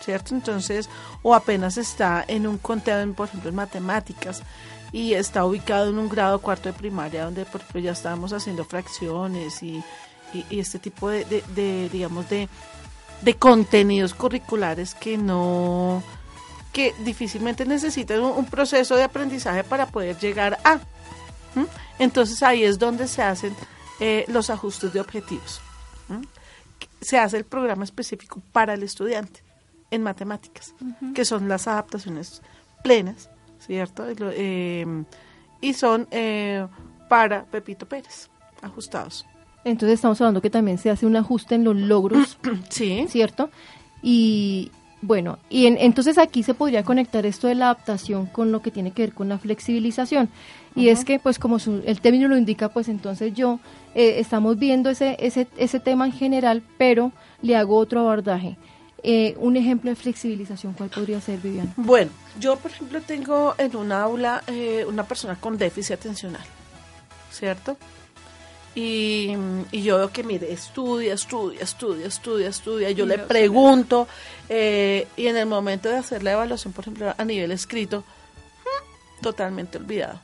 ¿cierto? 0.03 0.33
Entonces, 0.33 0.89
o 1.21 1.35
apenas 1.35 1.77
está 1.77 2.25
en 2.27 2.47
un 2.47 2.57
conteo, 2.57 2.99
en, 2.99 3.13
por 3.13 3.27
ejemplo, 3.27 3.49
en 3.49 3.55
matemáticas 3.55 4.41
y 4.91 5.13
está 5.13 5.45
ubicado 5.45 5.89
en 5.89 5.97
un 5.99 6.09
grado 6.09 6.39
cuarto 6.39 6.69
de 6.69 6.73
primaria 6.73 7.25
donde 7.25 7.45
por 7.45 7.61
ejemplo 7.61 7.81
ya 7.81 7.91
estábamos 7.93 8.31
haciendo 8.31 8.63
fracciones 8.63 9.63
y, 9.63 9.83
y- 10.33 10.59
este 10.59 10.77
tipo 10.79 11.09
de- 11.09 11.25
de, 11.55 11.89
digamos, 11.91 12.29
de, 12.29 12.47
de 13.21 13.33
contenidos 13.35 14.13
curriculares 14.13 14.93
que 14.95 15.17
no 15.17 16.03
que 16.73 16.93
difícilmente 16.99 17.65
necesitan 17.65 18.19
un, 18.19 18.31
un 18.31 18.45
proceso 18.45 18.95
de 18.95 19.03
aprendizaje 19.03 19.63
para 19.63 19.87
poder 19.87 20.17
llegar 20.17 20.59
a 20.65 20.79
entonces 21.99 22.41
ahí 22.41 22.63
es 22.63 22.79
donde 22.79 23.07
se 23.07 23.21
hacen 23.21 23.55
eh, 23.99 24.25
los 24.27 24.49
ajustes 24.49 24.91
de 24.91 24.99
objetivos 24.99 25.61
se 26.99 27.17
hace 27.17 27.37
el 27.37 27.45
programa 27.45 27.83
específico 27.83 28.41
para 28.51 28.73
el 28.73 28.83
estudiante 28.83 29.43
en 29.91 30.01
matemáticas 30.01 30.73
que 31.13 31.25
son 31.25 31.47
las 31.47 31.67
adaptaciones 31.67 32.41
plenas 32.83 33.29
cierto 33.59 34.09
Y 34.11 34.15
eh, 34.19 35.03
y 35.61 35.73
son 35.73 36.07
eh, 36.11 36.67
para 37.07 37.45
Pepito 37.45 37.87
Pérez 37.87 38.29
ajustados. 38.61 39.25
Entonces 39.63 39.95
estamos 39.95 40.19
hablando 40.19 40.41
que 40.41 40.49
también 40.49 40.77
se 40.77 40.89
hace 40.89 41.05
un 41.05 41.15
ajuste 41.15 41.55
en 41.55 41.63
los 41.63 41.75
logros 41.75 42.37
sí. 42.69 43.05
¿cierto? 43.07 43.49
Y 44.01 44.71
bueno, 45.05 45.37
y 45.49 45.65
en- 45.67 45.77
entonces 45.77 46.17
aquí 46.17 46.43
se 46.43 46.53
podría 46.53 46.83
conectar 46.83 47.25
esto 47.25 47.47
de 47.47 47.55
la 47.55 47.65
adaptación 47.65 48.25
con 48.25 48.53
lo 48.53 48.61
que 48.61 48.71
tiene 48.71 48.91
que 48.91 49.01
ver 49.03 49.13
con 49.13 49.27
la 49.27 49.37
flexibilización. 49.37 50.29
Y 50.75 50.87
es 50.87 51.03
que, 51.03 51.19
pues 51.19 51.37
como 51.39 51.59
su- 51.59 51.83
el 51.85 51.99
término 51.99 52.29
lo 52.29 52.37
indica, 52.37 52.69
pues 52.69 52.87
entonces 52.87 53.33
yo 53.33 53.59
eh, 53.95 54.15
estamos 54.19 54.57
viendo 54.57 54.89
ese, 54.89 55.17
ese, 55.19 55.47
ese 55.57 55.79
tema 55.81 56.05
en 56.05 56.13
general, 56.13 56.63
pero 56.77 57.11
le 57.41 57.55
hago 57.57 57.75
otro 57.77 57.99
abordaje. 57.99 58.55
Eh, 59.03 59.35
un 59.39 59.57
ejemplo 59.57 59.89
de 59.89 59.95
flexibilización, 59.97 60.71
¿cuál 60.73 60.89
podría 60.89 61.19
ser, 61.19 61.39
Viviana? 61.39 61.73
Bueno, 61.75 62.09
yo 62.39 62.55
por 62.55 62.71
ejemplo 62.71 63.01
tengo 63.01 63.53
en 63.57 63.75
un 63.75 63.91
aula 63.91 64.41
eh, 64.47 64.85
una 64.87 65.03
persona 65.03 65.35
con 65.35 65.57
déficit 65.57 65.95
atencional, 65.95 66.41
¿cierto? 67.29 67.75
Y, 68.75 69.35
y 69.71 69.83
yo 69.83 69.97
veo 69.97 70.11
que, 70.11 70.23
mire, 70.23 70.51
estudia, 70.51 71.13
estudia, 71.13 71.61
estudia, 71.61 72.07
estudia, 72.07 72.47
estudia. 72.49 72.91
Yo 72.91 73.05
le 73.05 73.19
pregunto 73.19 74.07
eh, 74.49 75.07
y 75.15 75.27
en 75.27 75.37
el 75.37 75.45
momento 75.45 75.89
de 75.89 75.97
hacer 75.97 76.23
la 76.23 76.31
evaluación, 76.31 76.73
por 76.73 76.83
ejemplo, 76.83 77.13
a 77.15 77.25
nivel 77.25 77.51
escrito, 77.51 77.99
mm, 77.99 79.21
totalmente 79.21 79.77
olvidado. 79.77 80.19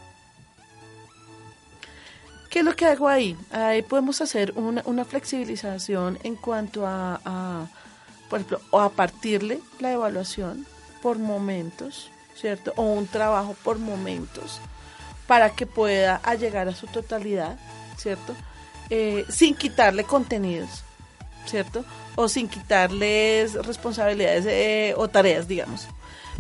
¿Qué 2.50 2.60
es 2.60 2.66
lo 2.66 2.76
que 2.76 2.88
hago 2.88 3.08
ahí? 3.08 3.38
Ahí 3.52 3.84
podemos 3.84 4.22
hacer 4.22 4.54
una, 4.56 4.82
una 4.86 5.06
flexibilización 5.06 6.18
en 6.24 6.36
cuanto 6.36 6.88
a, 6.88 7.22
a, 7.24 7.68
por 8.28 8.40
ejemplo, 8.40 8.62
o 8.72 8.80
a 8.80 8.90
partirle 8.90 9.60
la 9.80 9.92
evaluación 9.92 10.66
por 11.04 11.20
momentos, 11.20 12.10
¿cierto? 12.36 12.74
O 12.76 12.82
un 12.82 13.06
trabajo 13.06 13.56
por 13.64 13.78
momentos 13.78 14.60
para 15.28 15.52
que 15.52 15.68
pueda 15.68 16.20
llegar 16.40 16.68
a 16.68 16.74
su 16.74 16.88
totalidad, 16.88 17.60
¿cierto? 18.00 18.34
Eh, 18.90 19.26
sin 19.30 19.54
quitarle 19.56 20.04
contenidos, 20.04 20.84
¿cierto? 21.46 21.86
O 22.16 22.28
sin 22.28 22.48
quitarles 22.48 23.54
responsabilidades 23.66 24.46
eh, 24.48 24.94
o 24.98 25.08
tareas, 25.08 25.48
digamos, 25.48 25.88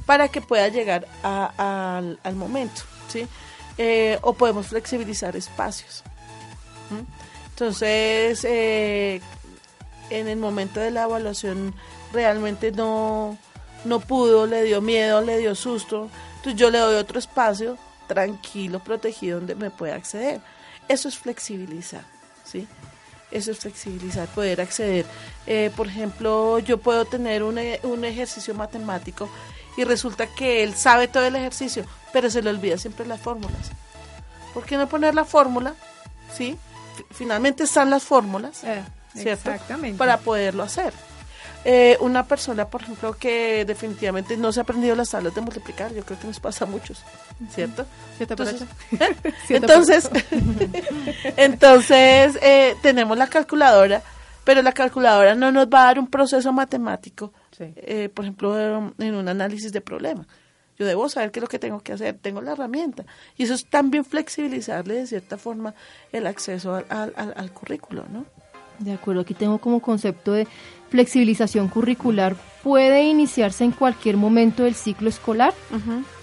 para 0.05 0.27
que 0.29 0.41
pueda 0.41 0.67
llegar 0.69 1.07
a- 1.23 1.97
al, 2.23 2.35
momento, 2.35 2.81
¿sí? 3.07 3.27
Eh, 3.77 4.17
o 4.23 4.33
podemos 4.33 4.67
flexibilizar 4.67 5.35
espacios. 5.35 6.03
¿m? 6.91 7.05
Entonces, 7.49 8.43
en 8.45 10.27
el 10.27 10.37
momento 10.37 10.79
de 10.79 10.91
la 10.91 11.03
evaluación 11.03 11.73
realmente 12.11 12.71
no, 12.71 13.37
no 13.85 13.99
pudo, 13.99 14.47
le 14.47 14.63
dio 14.63 14.81
miedo, 14.81 15.21
le 15.21 15.37
dio 15.37 15.53
susto. 15.55 16.09
Entonces 16.37 16.59
yo 16.59 16.69
le 16.71 16.79
doy 16.79 16.95
otro 16.95 17.19
espacio 17.19 17.77
tranquilo, 18.07 18.79
protegido, 18.79 19.37
donde 19.39 19.55
me 19.55 19.69
pueda 19.69 19.95
acceder. 19.95 20.41
Eso 20.89 21.07
es 21.07 21.17
flexibilizar, 21.17 22.03
¿sí? 22.43 22.67
Eso 23.31 23.51
es 23.51 23.59
flexibilizar, 23.59 24.27
poder 24.27 24.59
acceder. 24.59 25.05
Eh, 25.47 25.71
por 25.77 25.87
ejemplo, 25.87 26.59
yo 26.59 26.79
puedo 26.79 27.05
tener 27.05 27.43
un, 27.43 27.57
e- 27.59 27.79
un 27.83 28.03
ejercicio 28.03 28.53
matemático 28.55 29.29
y 29.77 29.83
resulta 29.85 30.27
que 30.27 30.63
él 30.63 30.73
sabe 30.75 31.07
todo 31.07 31.23
el 31.25 31.35
ejercicio, 31.35 31.85
pero 32.11 32.29
se 32.29 32.41
le 32.41 32.49
olvida 32.49 32.77
siempre 32.77 33.05
las 33.05 33.21
fórmulas. 33.21 33.71
¿Por 34.53 34.65
qué 34.65 34.77
no 34.77 34.89
poner 34.89 35.13
la 35.15 35.25
fórmula? 35.25 35.75
¿Sí? 36.35 36.57
Finalmente 37.11 37.63
están 37.63 37.89
las 37.91 38.03
fórmulas. 38.03 38.63
Eh, 38.63 38.83
¿cierto? 39.13 39.51
Exactamente. 39.51 39.97
Para 39.97 40.17
poderlo 40.17 40.63
hacer. 40.63 40.91
Eh, 41.65 41.97
una 41.99 42.25
persona, 42.25 42.65
por 42.69 42.81
ejemplo, 42.83 43.13
que 43.13 43.65
definitivamente 43.65 44.37
no 44.37 44.51
se 44.53 44.61
ha 44.61 44.63
aprendido 44.63 44.95
las 44.95 45.09
tablas 45.09 45.35
de 45.35 45.41
multiplicar, 45.41 45.93
yo 45.93 46.03
creo 46.03 46.17
que 46.17 46.27
nos 46.27 46.39
pasa 46.39 46.63
a 46.63 46.67
muchos, 46.67 47.03
¿cierto? 47.53 47.85
Entonces. 48.17 48.61
¿eh? 48.99 49.15
Entonces, 49.49 50.09
entonces 51.37 52.37
eh, 52.41 52.75
tenemos 52.81 53.17
la 53.17 53.27
calculadora, 53.27 54.01
pero 54.43 54.61
la 54.61 54.71
calculadora 54.71 55.35
no 55.35 55.51
nos 55.51 55.67
va 55.67 55.83
a 55.83 55.85
dar 55.85 55.99
un 55.99 56.07
proceso 56.07 56.51
matemático, 56.53 57.33
Sí. 57.57 57.65
eh, 57.75 58.09
por 58.13 58.23
ejemplo, 58.25 58.57
eh, 58.57 58.91
en 58.99 59.15
un 59.15 59.27
análisis 59.27 59.71
de 59.73 59.81
problema. 59.81 60.25
Yo 60.77 60.85
debo 60.85 61.09
saber 61.09 61.29
qué 61.31 61.39
es 61.39 61.41
lo 61.41 61.49
que 61.49 61.59
tengo 61.59 61.81
que 61.81 61.91
hacer, 61.91 62.17
tengo 62.21 62.39
la 62.41 62.53
herramienta. 62.53 63.03
Y 63.35 63.43
eso 63.43 63.53
es 63.53 63.65
también 63.65 64.05
flexibilizarle 64.05 64.93
de 64.95 65.07
cierta 65.07 65.37
forma 65.37 65.73
el 66.13 66.25
acceso 66.25 66.73
al, 66.75 66.85
al- 67.17 67.33
al 67.35 67.51
currículo, 67.51 68.05
¿no? 68.09 68.25
De 68.79 68.93
acuerdo, 68.93 69.19
aquí 69.23 69.33
tengo 69.33 69.57
como 69.57 69.81
concepto 69.81 70.31
de 70.31 70.47
flexibilización 70.89 71.67
curricular. 71.67 72.35
Puede 72.63 73.03
iniciarse 73.03 73.63
en 73.63 73.71
cualquier 73.71 74.17
momento 74.17 74.63
del 74.63 74.75
ciclo 74.75 75.07
escolar. 75.09 75.53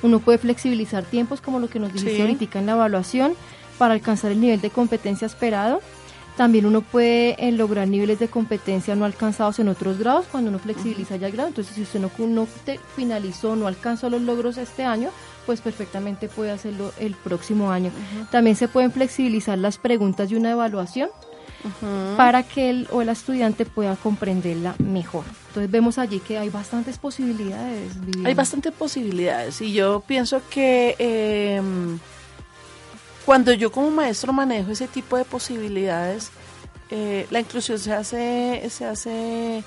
Uno 0.02 0.18
puede 0.20 0.38
flexibilizar 0.38 1.04
tiempos, 1.04 1.40
como 1.40 1.58
lo 1.58 1.68
que 1.68 1.78
nos 1.80 1.92
dijiste 1.92 2.16
Sí. 2.16 2.20
ahorita 2.22 2.58
en 2.58 2.66
la 2.66 2.72
evaluación, 2.72 3.32
para 3.78 3.94
alcanzar 3.94 4.32
el 4.32 4.40
nivel 4.40 4.60
de 4.60 4.70
competencia 4.70 5.26
esperado. 5.26 5.80
También 6.36 6.66
uno 6.66 6.82
puede 6.82 7.34
eh, 7.48 7.50
lograr 7.52 7.88
niveles 7.88 8.18
de 8.18 8.28
competencia 8.28 8.94
no 8.94 9.06
alcanzados 9.06 9.58
en 9.58 9.68
otros 9.68 9.98
grados 9.98 10.26
cuando 10.30 10.50
uno 10.50 10.58
flexibiliza 10.58 11.16
ya 11.16 11.28
el 11.28 11.32
grado. 11.32 11.48
Entonces, 11.48 11.74
si 11.74 11.80
usted 11.82 11.98
no, 11.98 12.10
no 12.26 12.46
te- 12.66 12.78
finalizó, 12.94 13.56
no 13.56 13.66
alcanzó 13.66 14.10
los 14.10 14.20
logros 14.20 14.58
este 14.58 14.84
año, 14.84 15.08
pues 15.46 15.62
perfectamente 15.62 16.28
puede 16.28 16.50
hacerlo 16.50 16.92
el 17.00 17.14
próximo 17.14 17.70
año. 17.70 17.90
También 18.30 18.54
se 18.54 18.68
pueden 18.68 18.92
flexibilizar 18.92 19.56
las 19.56 19.78
preguntas 19.78 20.28
de 20.28 20.36
una 20.36 20.50
evaluación 20.50 21.08
para 22.16 22.42
que 22.42 22.70
el 22.70 22.88
o 22.90 23.02
el 23.02 23.08
estudiante 23.08 23.64
pueda 23.64 23.96
comprenderla 23.96 24.74
mejor. 24.78 25.24
Entonces 25.48 25.70
vemos 25.70 25.98
allí 25.98 26.20
que 26.20 26.38
hay 26.38 26.48
bastantes 26.48 26.98
posibilidades. 26.98 28.00
Viviana. 28.00 28.28
Hay 28.28 28.34
bastantes 28.34 28.72
posibilidades 28.72 29.60
y 29.60 29.72
yo 29.72 30.00
pienso 30.06 30.42
que 30.50 30.94
eh, 30.98 31.60
cuando 33.26 33.52
yo 33.52 33.72
como 33.72 33.90
maestro 33.90 34.32
manejo 34.32 34.70
ese 34.70 34.86
tipo 34.86 35.16
de 35.16 35.24
posibilidades, 35.24 36.30
eh, 36.90 37.26
la 37.30 37.40
inclusión 37.40 37.78
se 37.78 37.92
hace, 37.92 38.64
se 38.70 38.84
hace, 38.84 39.64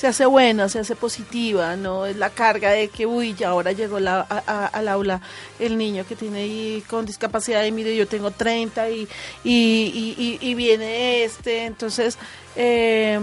se 0.00 0.06
hace 0.06 0.24
buena, 0.24 0.66
se 0.70 0.78
hace 0.78 0.96
positiva, 0.96 1.76
no 1.76 2.06
es 2.06 2.16
la 2.16 2.30
carga 2.30 2.70
de 2.70 2.88
que 2.88 3.04
uy 3.04 3.34
ya 3.34 3.50
ahora 3.50 3.72
llegó 3.72 4.00
la, 4.00 4.20
a- 4.30 4.66
al 4.68 4.88
aula 4.88 5.20
el 5.58 5.76
niño 5.76 6.06
que 6.08 6.16
tiene 6.16 6.38
ahí 6.38 6.82
con 6.88 7.04
discapacidad 7.04 7.62
y 7.66 7.70
mire 7.70 7.94
yo 7.94 8.08
tengo 8.08 8.30
30 8.30 8.88
y, 8.88 9.06
y, 9.44 10.38
y, 10.40 10.54
viene 10.54 11.22
este, 11.22 11.66
entonces 11.66 12.16
eh, 12.56 13.20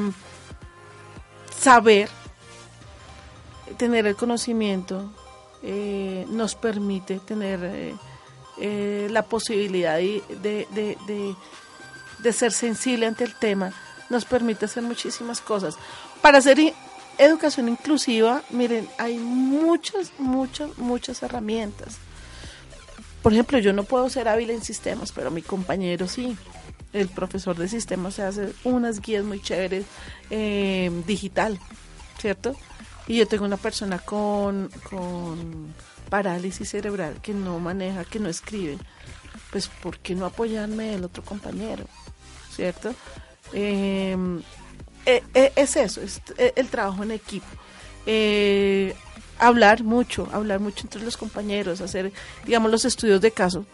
saber 1.60 2.10
tener 3.78 4.06
el 4.06 4.16
conocimiento 4.16 5.10
eh, 5.64 6.28
nos 6.30 6.54
permite 6.54 7.18
tener 7.18 7.60
eh, 7.64 7.96
eh, 8.60 9.08
la 9.10 9.24
posibilidad 9.24 9.98
de- 9.98 10.22
de- 10.38 11.36
de 12.20 12.34
ser 12.34 12.52
sensible 12.52 13.08
ante 13.08 13.24
el 13.24 13.34
tema, 13.34 13.74
nos 14.12 14.26
permite 14.26 14.66
hacer 14.66 14.84
muchísimas 14.84 15.42
cosas. 15.42 15.76
Para 16.22 16.40
hacer 16.40 16.58
educación 17.18 17.70
inclusiva, 17.70 18.44
miren, 18.50 18.88
hay 18.98 19.18
muchas, 19.18 20.12
muchas, 20.20 20.78
muchas 20.78 21.22
herramientas. 21.24 21.98
Por 23.22 23.34
ejemplo, 23.34 23.60
yo 23.60 23.74
no 23.74 23.84
puedo 23.84 24.10
ser 24.10 24.28
hábil 24.28 24.50
en 24.52 24.64
sistemas, 24.64 25.12
pero 25.12 25.32
mi 25.32 25.42
compañero 25.42 26.08
sí. 26.08 26.38
El 26.94 27.10
profesor 27.10 27.58
de 27.58 27.68
sistemas 27.68 28.16
se 28.16 28.24
hace 28.24 28.54
unas 28.64 29.02
guías 29.02 29.24
muy 29.24 29.42
chéveres 29.42 29.86
eh, 30.30 30.90
digital, 31.06 31.60
¿cierto? 32.20 32.56
Y 33.08 33.18
yo 33.18 33.28
tengo 33.28 33.46
una 33.46 33.58
persona 33.58 34.00
con, 34.00 34.70
con 34.90 35.74
parálisis 36.10 36.70
cerebral 36.70 37.22
que 37.22 37.34
no 37.34 37.60
maneja, 37.60 38.06
que 38.06 38.20
no 38.20 38.30
escribe. 38.30 38.78
Pues, 39.52 39.68
¿por 39.68 40.00
qué 40.00 40.16
no 40.16 40.26
apoyarme 40.26 40.94
el 40.94 41.04
otro 41.04 41.24
compañero? 41.24 41.86
¿Cierto? 42.56 42.94
Eh, 43.54 44.16
eh, 45.08 45.24
eh, 45.34 45.54
es 45.56 45.78
eso, 45.78 46.02
es 46.02 46.22
eh, 46.38 46.52
el 46.58 46.68
trabajo 46.68 47.02
en 47.02 47.12
equipo. 47.12 47.48
Eh, 48.06 48.94
hablar 49.40 49.84
mucho, 49.84 50.28
hablar 50.34 50.60
mucho 50.60 50.82
entre 50.84 51.02
los 51.02 51.16
compañeros, 51.16 51.80
hacer, 51.80 52.12
digamos, 52.46 52.70
los 52.70 52.84
estudios 52.84 53.22
de 53.22 53.32
caso 53.32 53.66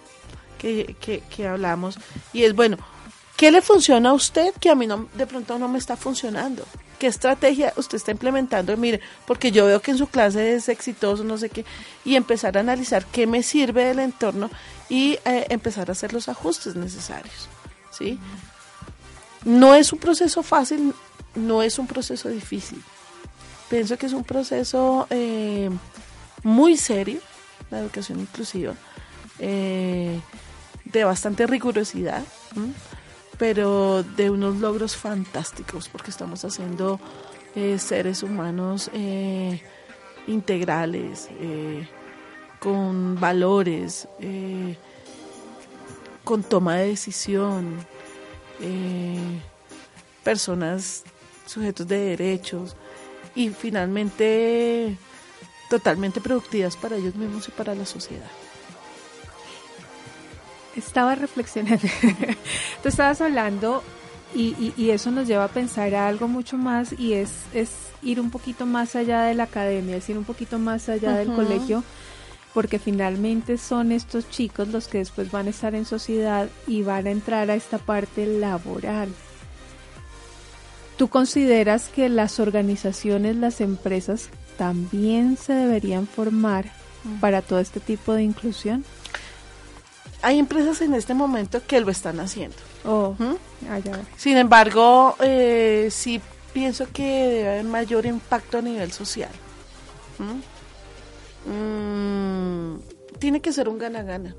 que, 0.59 0.95
que, 0.99 1.47
hablamos. 1.47 1.97
Y 2.34 2.43
es 2.43 2.53
bueno, 2.53 2.77
¿qué 3.36 3.51
le 3.51 3.63
funciona 3.63 4.11
a 4.11 4.13
usted 4.13 4.53
que 4.59 4.69
a 4.69 4.75
mí 4.75 4.86
no, 4.86 5.09
de 5.15 5.25
pronto 5.25 5.57
no 5.57 5.67
me 5.67 5.79
está 5.79 5.97
funcionando? 5.97 6.63
¿Qué 6.99 7.07
estrategia 7.07 7.73
usted 7.77 7.97
está 7.97 8.11
implementando? 8.11 8.77
Mire, 8.77 9.01
porque 9.25 9.51
yo 9.51 9.65
veo 9.65 9.81
que 9.81 9.89
en 9.89 9.97
su 9.97 10.07
clase 10.07 10.53
es 10.53 10.69
exitoso, 10.69 11.23
no 11.23 11.39
sé 11.39 11.49
qué, 11.49 11.65
y 12.05 12.15
empezar 12.15 12.57
a 12.57 12.59
analizar 12.59 13.05
qué 13.07 13.25
me 13.25 13.41
sirve 13.41 13.86
del 13.86 13.99
entorno 13.99 14.51
y 14.88 15.17
empezar 15.25 15.89
a 15.89 15.93
hacer 15.93 16.13
los 16.13 16.29
ajustes 16.29 16.75
necesarios. 16.75 17.49
¿Sí? 17.91 18.19
No 19.45 19.75
es 19.75 19.91
un 19.91 19.99
proceso 19.99 20.43
fácil, 20.43 20.93
no 21.36 21.63
es 21.63 21.79
un 21.79 21.88
proceso 21.88 22.29
difícil. 22.29 22.81
Pienso 23.69 23.97
que 23.97 24.05
es 24.05 24.13
un 24.13 24.23
proceso 24.23 25.07
eh, 25.09 25.69
muy 26.43 26.77
serio, 26.77 27.19
la 27.71 27.79
educación 27.79 28.19
inclusiva, 28.19 28.75
eh, 29.39 30.19
de 30.86 31.03
bastante 31.03 31.47
rigurosidad, 31.47 32.23
pero 33.38 34.03
de 34.03 34.29
unos 34.29 34.57
logros 34.57 34.95
fantásticos, 34.95 35.89
porque 35.89 36.11
estamos 36.11 36.45
haciendo 36.45 36.99
eh, 37.55 37.79
seres 37.79 38.21
humanos 38.21 38.91
integrales, 40.27 41.29
con 42.59 43.19
valores, 43.19 44.07
con 46.23 46.43
toma 46.43 46.75
de 46.75 46.88
decisión, 46.89 47.75
personas 50.23 51.03
sujetos 51.53 51.87
de 51.87 51.97
derechos 51.99 52.75
y 53.35 53.49
finalmente 53.49 54.97
totalmente 55.69 56.21
productivas 56.21 56.75
para 56.77 56.95
ellos 56.97 57.15
mismos 57.15 57.47
y 57.47 57.51
para 57.51 57.73
la 57.75 57.85
sociedad. 57.85 58.29
Estaba 60.75 61.15
reflexionando. 61.15 61.87
Tú 62.83 62.89
estabas 62.89 63.21
hablando 63.21 63.83
y, 64.33 64.55
y- 64.59 64.73
y 64.75 64.89
eso 64.89 65.11
nos 65.11 65.27
lleva 65.27 65.43
a 65.45 65.47
pensar 65.49 65.93
a 65.93 66.07
algo 66.07 66.27
mucho 66.27 66.57
más 66.57 66.97
y 66.97 67.13
es, 67.13 67.29
es 67.53 67.69
ir 68.01 68.19
un 68.19 68.31
poquito 68.31 68.65
más 68.65 68.95
allá 68.95 69.21
de 69.23 69.35
la 69.35 69.43
academia, 69.43 69.97
es 69.97 70.09
ir 70.09 70.17
un 70.17 70.23
poquito 70.25 70.57
más 70.59 70.89
allá 70.89 71.15
del 71.15 71.27
colegio, 71.35 71.83
porque 72.55 72.79
finalmente 72.79 73.57
son 73.59 73.91
estos 73.91 74.29
chicos 74.29 74.67
los 74.69 74.87
que 74.87 74.97
después 74.99 75.31
van 75.31 75.45
a 75.47 75.51
estar 75.51 75.75
en 75.75 75.85
sociedad 75.85 76.49
y 76.67 76.81
van 76.81 77.05
a 77.07 77.11
entrar 77.11 77.49
a 77.51 77.55
esta 77.55 77.77
parte 77.77 78.25
laboral. 78.25 79.09
¿Tú 80.97 81.07
consideras 81.07 81.89
que 81.89 82.09
las 82.09 82.39
organizaciones, 82.39 83.35
las 83.35 83.61
empresas 83.61 84.29
también 84.57 85.37
se 85.37 85.53
deberían 85.53 86.07
formar 86.07 86.65
para 87.19 87.41
todo 87.41 87.59
este 87.59 87.79
tipo 87.79 88.13
de 88.13 88.23
inclusión? 88.23 88.85
Hay 90.21 90.39
empresas 90.39 90.81
en 90.81 90.93
este 90.93 91.13
momento 91.13 91.61
que 91.65 91.81
lo 91.81 91.91
están 91.91 92.19
haciendo. 92.19 92.55
Oh, 92.85 93.15
¿m? 93.19 93.35
allá. 93.69 93.99
Sin 94.15 94.37
embargo, 94.37 95.15
eh, 95.19 95.89
sí 95.91 96.21
pienso 96.53 96.87
que 96.93 97.03
debe 97.03 97.49
haber 97.49 97.65
mayor 97.65 98.05
impacto 98.05 98.59
a 98.59 98.61
nivel 98.61 98.91
social. 98.91 99.31
¿Mm? 100.19 101.51
Mm, 101.51 102.80
tiene 103.19 103.41
que 103.41 103.51
ser 103.51 103.68
un 103.68 103.80
gana-gana. 103.80 104.35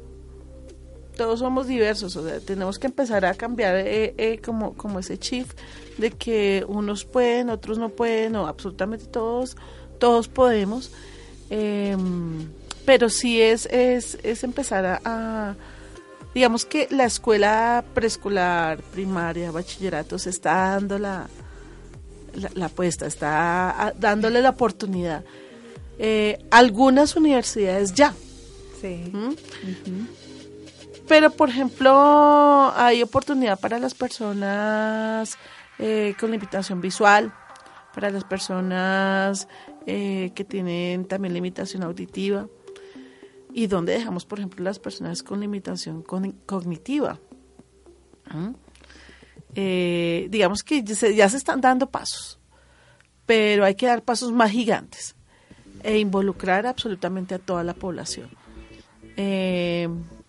Todos 1.17 1.39
somos 1.39 1.67
diversos, 1.69 2.17
o 2.17 2.27
sea, 2.29 2.41
tenemos 2.41 2.79
que 2.79 2.87
empezar 2.89 3.25
a 3.25 3.35
cambiar 3.35 3.77
eh, 3.77 4.15
eh, 4.19 4.41
como, 4.45 4.75
como 4.75 4.99
ese 4.99 5.17
chip 5.19 5.49
de 5.99 6.11
que 6.11 6.65
unos 6.67 7.05
pueden, 7.05 7.51
otros 7.51 7.79
no 7.79 7.91
pueden, 7.91 8.35
o 8.35 8.47
absolutamente 8.49 9.07
todos, 9.07 9.57
todos 10.01 10.27
podemos. 10.27 10.91
Em, 11.51 12.49
pero 12.85 13.09
sí 13.11 13.41
es, 13.41 13.67
es, 13.67 14.19
es 14.25 14.43
empezar 14.43 14.85
a, 14.85 15.01
a- 15.05 15.55
digamos 16.35 16.65
que 16.65 16.89
la 16.91 17.05
escuela 17.05 17.85
preescolar, 17.95 18.81
primaria, 18.83 19.53
bachillerato 19.53 20.19
se 20.19 20.31
está 20.31 20.71
dando 20.71 20.99
la, 20.99 21.29
la, 22.35 22.51
la 22.55 22.67
apuesta, 22.67 23.07
está 23.07 23.71
ah, 23.71 23.93
dándole 23.97 24.43
la 24.43 24.51
oportunidad. 24.51 25.25
Eh, 26.01 26.45
algunas 26.51 27.15
universidades 27.15 27.95
ya, 27.95 28.13
Sí. 28.81 29.13
¿m? 29.15 29.37
Pero 31.09 31.31
por 31.31 31.51
ejemplo 31.51 32.73
hay 32.75 33.03
oportunidad 33.03 33.59
para 33.59 33.79
las 33.79 33.95
personas 33.95 35.37
eh, 35.79 36.15
con 36.19 36.31
limitación 36.31 36.81
visual, 36.81 37.33
para 37.95 38.11
las 38.11 38.25
personas 38.25 39.49
eh, 39.87 40.33
que 40.35 40.45
tienen 40.45 41.07
también 41.07 41.35
limitación 41.35 41.83
auditiva. 41.83 42.47
¿Y 43.53 43.69
dónde 43.69 43.93
dejamos, 43.93 44.27
por 44.27 44.41
ejemplo, 44.41 44.65
las 44.65 44.81
personas 44.81 45.23
con 45.23 45.39
limitación 45.39 46.03
cognitiva? 46.03 47.21
¿Mm? 48.33 48.51
Eh, 49.55 50.27
digamos 50.31 50.65
que 50.65 50.83
ya 50.83 50.95
se, 50.97 51.15
ya 51.15 51.29
se 51.29 51.37
están 51.37 51.61
dando 51.61 51.89
pasos, 51.89 52.41
pero 53.27 53.65
hay 53.65 53.77
que 53.77 53.87
dar 53.87 54.03
pasos 54.03 54.33
más 54.33 54.51
gigantes 54.51 55.15
e 55.85 55.99
involucrar 55.99 56.67
absolutamente 56.67 57.37
a 57.37 57.39
toda 57.39 57.63
la 57.63 57.75
población. 57.75 58.29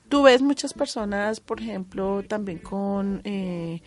Tú 0.10 0.24
ves 0.24 0.42
muchas 0.42 0.74
personas, 0.74 1.40
por 1.40 1.60
ejemplo, 1.62 2.24
también 2.28 2.60
con 2.60 3.22
eh, 3.24 3.82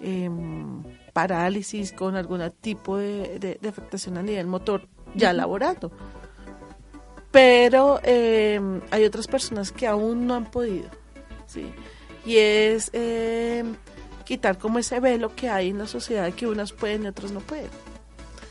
em, 0.00 0.82
parálisis, 1.12 1.92
con 1.92 2.16
algún 2.16 2.50
tipo 2.60 2.96
de, 2.96 3.38
de- 3.38 3.58
de 3.60 3.68
afectación 3.68 4.16
a 4.18 4.22
nivel 4.22 4.46
motor 4.46 4.88
ya 5.14 5.32
laborando. 5.32 5.90
Pero 7.30 8.00
em, 8.02 8.80
hay 8.90 9.04
otras 9.04 9.26
personas 9.28 9.70
que 9.70 9.86
aún 9.86 10.26
no 10.26 10.34
han 10.34 10.50
podido, 10.50 10.88
¿sí? 11.46 11.72
Y 12.24 12.36
es 12.38 12.90
em, 12.92 13.76
quitar 14.24 14.58
como 14.58 14.78
ese 14.80 14.98
velo 15.00 15.34
que 15.36 15.48
hay 15.48 15.68
en 15.70 15.78
la 15.78 15.86
sociedad 15.86 16.32
que 16.32 16.46
unas 16.48 16.72
pueden 16.72 17.04
y 17.04 17.06
otras 17.06 17.30
no 17.30 17.40
pueden. 17.40 17.70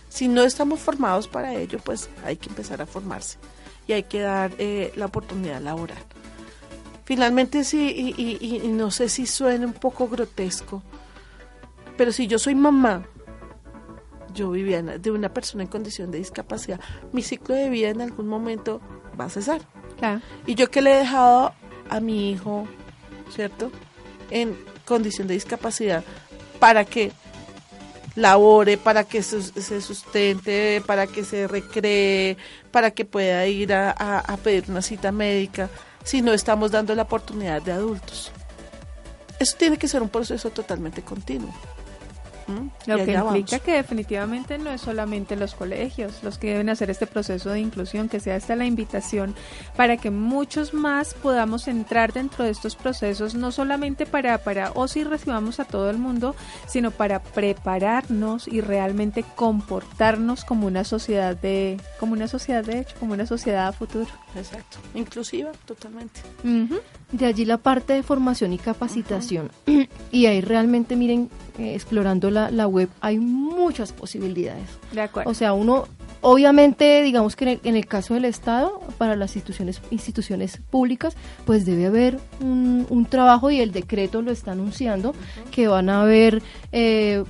Si 0.07 0.27
no 0.27 0.43
estamos 0.43 0.79
formados 0.79 1.27
para 1.27 1.53
ello, 1.55 1.79
pues 1.83 2.09
hay 2.23 2.37
que 2.37 2.49
empezar 2.49 2.81
a 2.81 2.85
formarse 2.85 3.37
y 3.85 3.93
hay 3.93 4.03
que 4.03 4.21
dar 4.21 4.51
eh, 4.59 4.91
la 4.95 5.05
oportunidad 5.07 5.61
laboral. 5.61 5.97
Finalmente, 7.09 7.63
sí, 7.63 8.13
y, 8.15 8.37
y- 8.39 8.67
no 8.67 8.91
sé 8.91 9.09
si 9.09 9.25
suena 9.25 9.65
un 9.65 9.73
poco 9.73 10.07
grotesco, 10.07 10.83
pero 11.97 12.11
si 12.11 12.27
yo 12.27 12.37
soy 12.37 12.53
mamá, 12.53 13.03
yo 14.35 14.51
Viviana, 14.51 14.99
de 14.99 15.09
una 15.09 15.33
persona 15.33 15.63
en 15.63 15.69
condición 15.69 16.11
de 16.11 16.19
discapacidad, 16.19 16.79
mi 17.11 17.23
ciclo 17.23 17.55
de 17.55 17.71
vida 17.71 17.89
en 17.89 18.01
algún 18.01 18.27
momento 18.27 18.79
va 19.19 19.25
a 19.25 19.29
cesar. 19.31 19.59
Claro. 19.97 20.21
Y 20.45 20.53
yo 20.53 20.69
que 20.69 20.83
le 20.83 20.93
he 20.93 20.97
dejado 20.99 21.51
a 21.89 21.99
mi 21.99 22.29
hijo, 22.29 22.67
¿cierto? 23.35 23.71
En 24.29 24.55
condición 24.85 25.27
de 25.27 25.33
discapacidad, 25.33 26.03
para 26.59 26.85
que 26.85 27.11
labore, 28.15 28.77
para 28.77 29.03
que 29.03 29.23
se 29.23 29.81
sustente, 29.81 30.83
para 30.85 31.07
que 31.07 31.23
se 31.23 31.47
recree, 31.47 32.37
para 32.69 32.91
que 32.91 33.03
pueda 33.03 33.47
ir 33.47 33.73
a, 33.73 33.89
a- 33.97 34.19
a 34.19 34.37
pedir 34.37 34.65
una 34.67 34.83
cita 34.83 35.11
médica, 35.11 35.71
si 36.09 36.23
no 36.23 36.33
estamos 36.33 36.71
dando 36.71 36.95
la 36.95 37.03
oportunidad 37.03 37.61
de 37.61 37.71
adultos. 37.71 38.31
Eso 39.37 39.55
tiene 39.59 39.77
que 39.77 39.87
ser 39.87 40.01
un 40.01 40.09
proceso 40.09 40.49
totalmente 40.49 41.03
continuo. 41.03 41.53
¿Mm? 42.49 42.69
Lo 42.87 42.97
que 42.97 43.11
implica 43.11 43.23
vamos. 43.23 43.61
que 43.65 43.73
definitivamente 43.73 44.57
no 44.57 44.71
es 44.71 44.81
solamente 44.81 45.35
los 45.35 45.55
colegios 45.55 46.23
los 46.23 46.37
que 46.37 46.51
deben 46.51 46.69
hacer 46.69 46.89
este 46.89 47.07
proceso 47.07 47.49
de 47.49 47.59
inclusión, 47.59 48.09
que 48.09 48.19
sea 48.19 48.35
esta 48.35 48.55
la 48.55 48.65
invitación 48.65 49.35
para 49.75 49.97
que 49.97 50.09
muchos 50.09 50.73
más 50.73 51.13
podamos 51.13 51.67
entrar 51.67 52.13
dentro 52.13 52.43
de 52.43 52.51
estos 52.51 52.75
procesos, 52.75 53.35
no 53.35 53.51
solamente 53.51 54.05
para, 54.05 54.37
para 54.39 54.71
o 54.71 54.87
si 54.87 55.03
recibamos 55.03 55.59
a 55.59 55.65
todo 55.65 55.89
el 55.89 55.97
mundo, 55.97 56.35
sino 56.67 56.91
para 56.91 57.21
prepararnos 57.21 58.47
y 58.47 58.61
realmente 58.61 59.23
comportarnos 59.35 60.45
como 60.45 60.67
una 60.67 60.83
sociedad 60.83 61.35
de, 61.35 61.79
como 61.99 62.13
una 62.13 62.27
sociedad 62.27 62.63
de 62.63 62.79
hecho, 62.79 62.95
como 62.99 63.13
una 63.13 63.25
sociedad 63.25 63.67
a 63.67 63.71
futuro. 63.71 64.07
Exacto. 64.35 64.77
Inclusiva, 64.93 65.51
totalmente. 65.65 66.21
De 67.11 67.25
allí 67.25 67.45
la 67.45 67.57
parte 67.57 67.93
de 67.93 68.03
formación 68.03 68.53
y 68.53 68.57
capacitación. 68.57 69.51
Y 70.11 70.25
ahí 70.25 70.41
realmente, 70.41 70.95
miren, 70.95 71.29
eh, 71.59 71.75
explorando 71.75 72.31
la, 72.31 72.38
la 72.51 72.67
web, 72.67 72.89
hay 73.01 73.19
muchas 73.19 73.91
posibilidades. 73.91 74.67
De 74.91 75.01
acuerdo. 75.01 75.29
O 75.29 75.33
sea, 75.33 75.53
uno, 75.53 75.85
obviamente, 76.21 77.01
digamos 77.03 77.35
que 77.35 77.45
en 77.45 77.49
el, 77.51 77.59
en 77.63 77.75
el 77.75 77.85
caso 77.85 78.13
del 78.13 78.25
Estado, 78.25 78.79
para 78.97 79.15
las 79.15 79.35
instituciones, 79.35 79.81
instituciones 79.91 80.59
públicas, 80.69 81.15
pues 81.45 81.65
debe 81.65 81.85
haber 81.85 82.19
un, 82.41 82.85
un 82.89 83.05
trabajo 83.05 83.51
y 83.51 83.59
el 83.59 83.71
decreto 83.71 84.21
lo 84.21 84.31
está 84.31 84.51
anunciando, 84.53 85.13
que 85.51 85.67
van 85.67 85.89
a 85.89 86.01
haber 86.01 86.41
eh, 86.71 87.23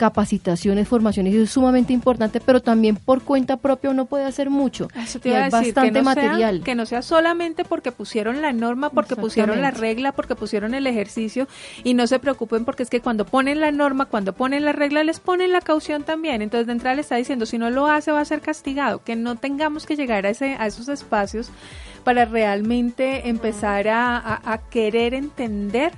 capacitaciones, 0.00 0.88
formaciones, 0.88 1.34
eso 1.34 1.42
es 1.44 1.50
sumamente 1.50 1.92
importante, 1.92 2.40
pero 2.40 2.60
también 2.62 2.96
por 2.96 3.22
cuenta 3.22 3.58
propia 3.58 3.90
uno 3.90 4.06
puede 4.06 4.24
hacer 4.24 4.48
mucho. 4.48 4.88
Eso 4.96 5.20
te 5.20 5.28
y 5.28 5.32
hay 5.34 5.50
decir, 5.50 5.74
bastante 5.74 5.92
que 5.92 6.02
no 6.02 6.14
sea- 6.14 6.22
material. 6.22 6.62
que 6.64 6.74
no 6.74 6.86
sea 6.86 7.02
solamente 7.02 7.64
porque 7.66 7.92
pusieron 7.92 8.40
la 8.40 8.52
norma, 8.54 8.88
porque 8.88 9.14
pusieron 9.14 9.60
la 9.60 9.70
regla, 9.70 10.12
porque 10.12 10.34
pusieron 10.34 10.72
el 10.74 10.86
ejercicio 10.86 11.46
y 11.84 11.92
no 11.92 12.06
se 12.06 12.18
preocupen 12.18 12.64
porque 12.64 12.82
es 12.82 12.88
que 12.90 13.00
cuando 13.02 13.26
ponen 13.26 13.60
la 13.60 13.72
norma, 13.72 14.06
cuando 14.06 14.32
ponen 14.32 14.64
la 14.64 14.72
regla, 14.72 15.04
les 15.04 15.20
ponen 15.20 15.52
la 15.52 15.60
caución 15.60 16.02
también. 16.02 16.40
Entonces 16.40 16.66
de 16.66 16.72
entrada 16.72 16.94
le 16.94 17.02
está 17.02 17.16
diciendo, 17.16 17.44
si 17.44 17.58
no 17.58 17.68
lo 17.68 17.86
hace 17.86 18.10
va 18.10 18.20
a 18.20 18.24
ser 18.24 18.40
castigado, 18.40 19.04
que 19.04 19.16
no 19.16 19.36
tengamos 19.36 19.84
que 19.84 19.96
llegar 19.96 20.24
a, 20.24 20.30
ese, 20.30 20.56
a 20.58 20.66
esos 20.66 20.88
espacios 20.88 21.50
para 22.04 22.24
realmente 22.24 23.28
empezar 23.28 23.86
a, 23.88 24.16
a- 24.16 24.52
a 24.54 24.58
querer 24.70 25.12
entender 25.12 25.92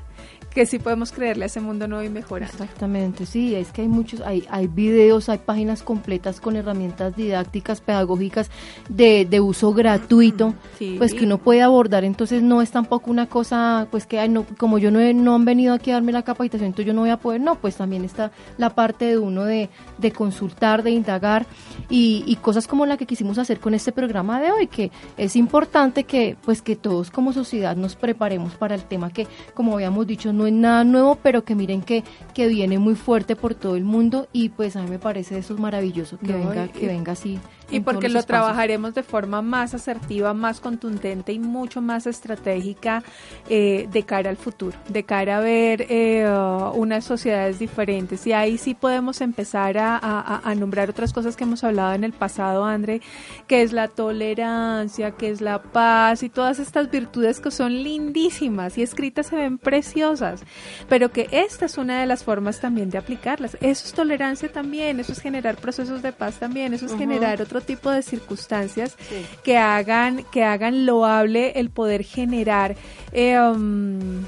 que 0.52 0.66
sí 0.66 0.78
podemos 0.78 1.12
creerle 1.12 1.44
a 1.44 1.46
ese 1.46 1.60
mundo 1.60 1.88
nuevo 1.88 2.04
y 2.04 2.08
mejorando. 2.08 2.52
Exactamente, 2.52 3.26
sí, 3.26 3.54
es 3.54 3.72
que 3.72 3.82
hay 3.82 3.88
muchos, 3.88 4.20
hay, 4.20 4.44
hay 4.50 4.66
videos, 4.66 5.28
hay 5.28 5.38
páginas 5.38 5.82
completas 5.82 6.40
con 6.40 6.56
herramientas 6.56 7.16
didácticas, 7.16 7.80
pedagógicas 7.80 8.50
de, 8.88 9.24
de 9.28 9.40
uso 9.40 9.72
gratuito, 9.72 10.54
Sí. 10.78 10.96
pues 10.98 11.14
que 11.14 11.24
uno 11.24 11.38
puede 11.38 11.62
abordar, 11.62 12.04
entonces 12.04 12.42
no 12.42 12.62
es 12.62 12.70
tampoco 12.70 13.10
una 13.10 13.26
cosa, 13.26 13.86
pues 13.90 14.06
que 14.06 14.18
ay, 14.18 14.28
no, 14.28 14.44
como 14.58 14.78
yo 14.78 14.90
no, 14.90 15.00
he- 15.00 15.14
no 15.14 15.34
han 15.34 15.44
venido 15.44 15.74
aquí 15.74 15.90
a 15.90 15.94
darme 15.94 16.12
la 16.12 16.22
capacitación, 16.22 16.66
entonces 16.68 16.86
yo 16.86 16.92
no 16.94 17.02
voy 17.02 17.10
a 17.10 17.16
poder, 17.18 17.40
no, 17.40 17.56
pues 17.56 17.76
también 17.76 18.04
está 18.04 18.30
la 18.58 18.70
parte 18.70 19.04
de 19.06 19.18
uno 19.18 19.44
de, 19.44 19.70
de 19.98 20.12
consultar, 20.12 20.82
de 20.82 20.90
indagar 20.90 21.46
y, 21.88 22.24
y 22.26 22.36
cosas 22.36 22.66
como 22.66 22.86
la 22.86 22.96
que 22.96 23.06
quisimos 23.06 23.38
hacer 23.38 23.60
con 23.60 23.74
este 23.74 23.92
programa 23.92 24.40
de 24.40 24.50
hoy, 24.50 24.66
que 24.66 24.90
es 25.16 25.36
importante 25.36 26.04
que 26.04 26.36
pues 26.44 26.62
que 26.62 26.76
todos 26.76 27.10
como 27.10 27.32
sociedad 27.32 27.76
nos 27.76 27.96
preparemos 27.96 28.54
para 28.54 28.74
el 28.74 28.82
tema 28.84 29.10
que, 29.12 29.26
como 29.54 29.74
habíamos 29.74 30.06
dicho, 30.06 30.32
no 30.32 30.41
es 30.46 30.52
nada 30.52 30.84
nuevo, 30.84 31.16
pero 31.22 31.44
que 31.44 31.54
miren 31.54 31.82
que, 31.82 32.04
que 32.34 32.48
viene 32.48 32.78
muy 32.78 32.94
fuerte 32.94 33.36
por 33.36 33.54
todo 33.54 33.76
el 33.76 33.84
mundo 33.84 34.28
y 34.32 34.48
pues 34.50 34.76
a 34.76 34.82
mí 34.82 34.90
me 34.90 34.98
parece 34.98 35.38
eso 35.38 35.56
maravilloso, 35.56 36.18
que 36.18 36.32
No, 36.32 36.38
venga, 36.50 36.66
y- 36.66 36.68
que 36.68 36.86
venga 36.86 37.12
así. 37.12 37.38
Y 37.76 37.80
porque 37.80 38.08
lo 38.08 38.18
espacios. 38.18 38.26
trabajaremos 38.26 38.94
de 38.94 39.02
forma 39.02 39.42
más 39.42 39.74
asertiva, 39.74 40.34
más 40.34 40.60
contundente 40.60 41.32
y 41.32 41.38
mucho 41.38 41.80
más 41.80 42.06
estratégica 42.06 43.02
eh, 43.48 43.88
de 43.90 44.02
cara 44.04 44.30
al 44.30 44.36
futuro, 44.36 44.76
de 44.88 45.02
cara 45.04 45.38
a 45.38 45.40
ver 45.40 45.86
eh, 45.88 46.26
unas 46.74 47.04
sociedades 47.04 47.58
diferentes. 47.58 48.26
Y 48.26 48.32
ahí 48.32 48.58
sí 48.58 48.74
podemos 48.74 49.20
empezar 49.20 49.78
a, 49.78 49.96
a- 49.96 50.40
a 50.44 50.54
nombrar 50.54 50.90
otras 50.90 51.12
cosas 51.12 51.36
que 51.36 51.44
hemos 51.44 51.64
hablado 51.64 51.94
en 51.94 52.04
el 52.04 52.12
pasado, 52.12 52.64
André, 52.64 53.00
que 53.46 53.62
es 53.62 53.72
la 53.72 53.88
tolerancia, 53.88 55.12
que 55.12 55.30
es 55.30 55.40
la 55.40 55.62
paz 55.62 56.22
y 56.22 56.28
todas 56.28 56.58
estas 56.58 56.90
virtudes 56.90 57.40
que 57.40 57.50
son 57.50 57.72
lindísimas 57.82 58.76
y 58.78 58.82
escritas 58.82 59.26
se 59.28 59.36
ven 59.36 59.58
preciosas, 59.58 60.42
pero 60.88 61.10
que 61.10 61.28
esta 61.32 61.66
es 61.66 61.78
una 61.78 62.00
de 62.00 62.06
las 62.06 62.24
formas 62.24 62.60
también 62.60 62.90
de 62.90 62.98
aplicarlas. 62.98 63.54
Eso 63.60 63.86
es 63.86 63.92
tolerancia 63.92 64.50
también, 64.52 65.00
eso 65.00 65.12
es 65.12 65.20
generar 65.20 65.56
procesos 65.56 66.02
de 66.02 66.12
paz 66.12 66.38
también, 66.38 66.74
eso 66.74 66.86
es 66.86 66.94
generar 66.94 67.40
otro 67.40 67.60
tipo 67.62 67.90
de 67.90 68.02
circunstancias 68.02 68.96
Sí. 69.08 69.26
que 69.42 69.56
hagan 69.58 70.24
que 70.30 70.44
hagan 70.44 70.84
loable 70.86 71.52
el 71.58 71.70
poder 71.70 72.04
generar 72.04 72.76
eh, 73.12 73.38
um, 73.40 74.24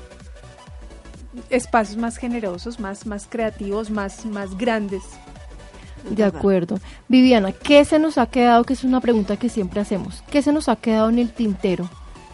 espacios 1.50 1.96
más 1.96 2.16
generosos, 2.16 2.80
más 2.80 3.06
más 3.06 3.26
creativos, 3.28 3.90
más 3.90 4.24
más 4.26 4.56
grandes. 4.56 5.02
De 6.10 6.22
acuerdo. 6.24 6.78
Viviana, 7.08 7.52
¿qué 7.52 7.82
se 7.86 7.98
nos 7.98 8.18
ha 8.18 8.26
quedado? 8.26 8.64
Que 8.64 8.74
es 8.74 8.84
una 8.84 9.00
pregunta 9.00 9.38
que 9.38 9.48
siempre 9.48 9.80
hacemos. 9.80 10.22
¿Qué 10.30 10.42
se 10.42 10.52
nos 10.52 10.68
ha 10.68 10.76
quedado 10.76 11.08
en 11.08 11.18
el 11.18 11.32
tintero? 11.32 11.88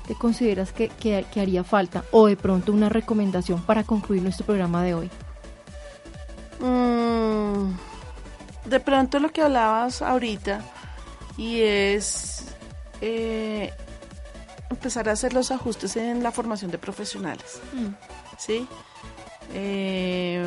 ¿Qué 0.09 0.15
consideras 0.17 0.73
que, 0.73 0.89
que- 0.89 1.25
que 1.33 1.41
haría 1.41 1.63
falta? 1.63 2.03
O 2.11 2.27
de 2.27 2.37
pronto 2.37 2.73
una 2.73 2.89
recomendación 2.89 3.63
para 3.63 3.85
concluir 3.85 4.23
nuestro 4.23 4.45
programa 4.45 4.83
de 4.83 4.95
hoy. 4.95 5.11
Mm, 6.59 7.73
de 8.69 8.81
pronto 8.81 9.19
lo 9.21 9.31
que 9.31 9.43
hablabas 9.43 10.03
ahorita 10.03 10.61
y 11.41 11.63
es 11.63 12.45
eh, 13.01 13.73
empezar 14.69 15.09
a 15.09 15.13
hacer 15.13 15.33
los 15.33 15.51
ajustes 15.51 15.97
en 15.97 16.23
la 16.23 16.33
formación 16.33 16.71
de 16.71 16.77
profesionales, 16.77 17.61
¿sí? 18.37 18.69
Eh, 19.55 20.45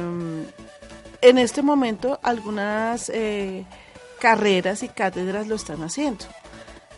en 1.21 1.37
este 1.39 1.63
momento 1.63 2.19
algunas 2.21 3.09
eh, 3.09 3.65
carreras 4.19 4.83
y 4.83 4.87
cátedras 4.87 5.47
lo 5.47 5.55
están 5.55 5.81
haciendo. 5.81 6.25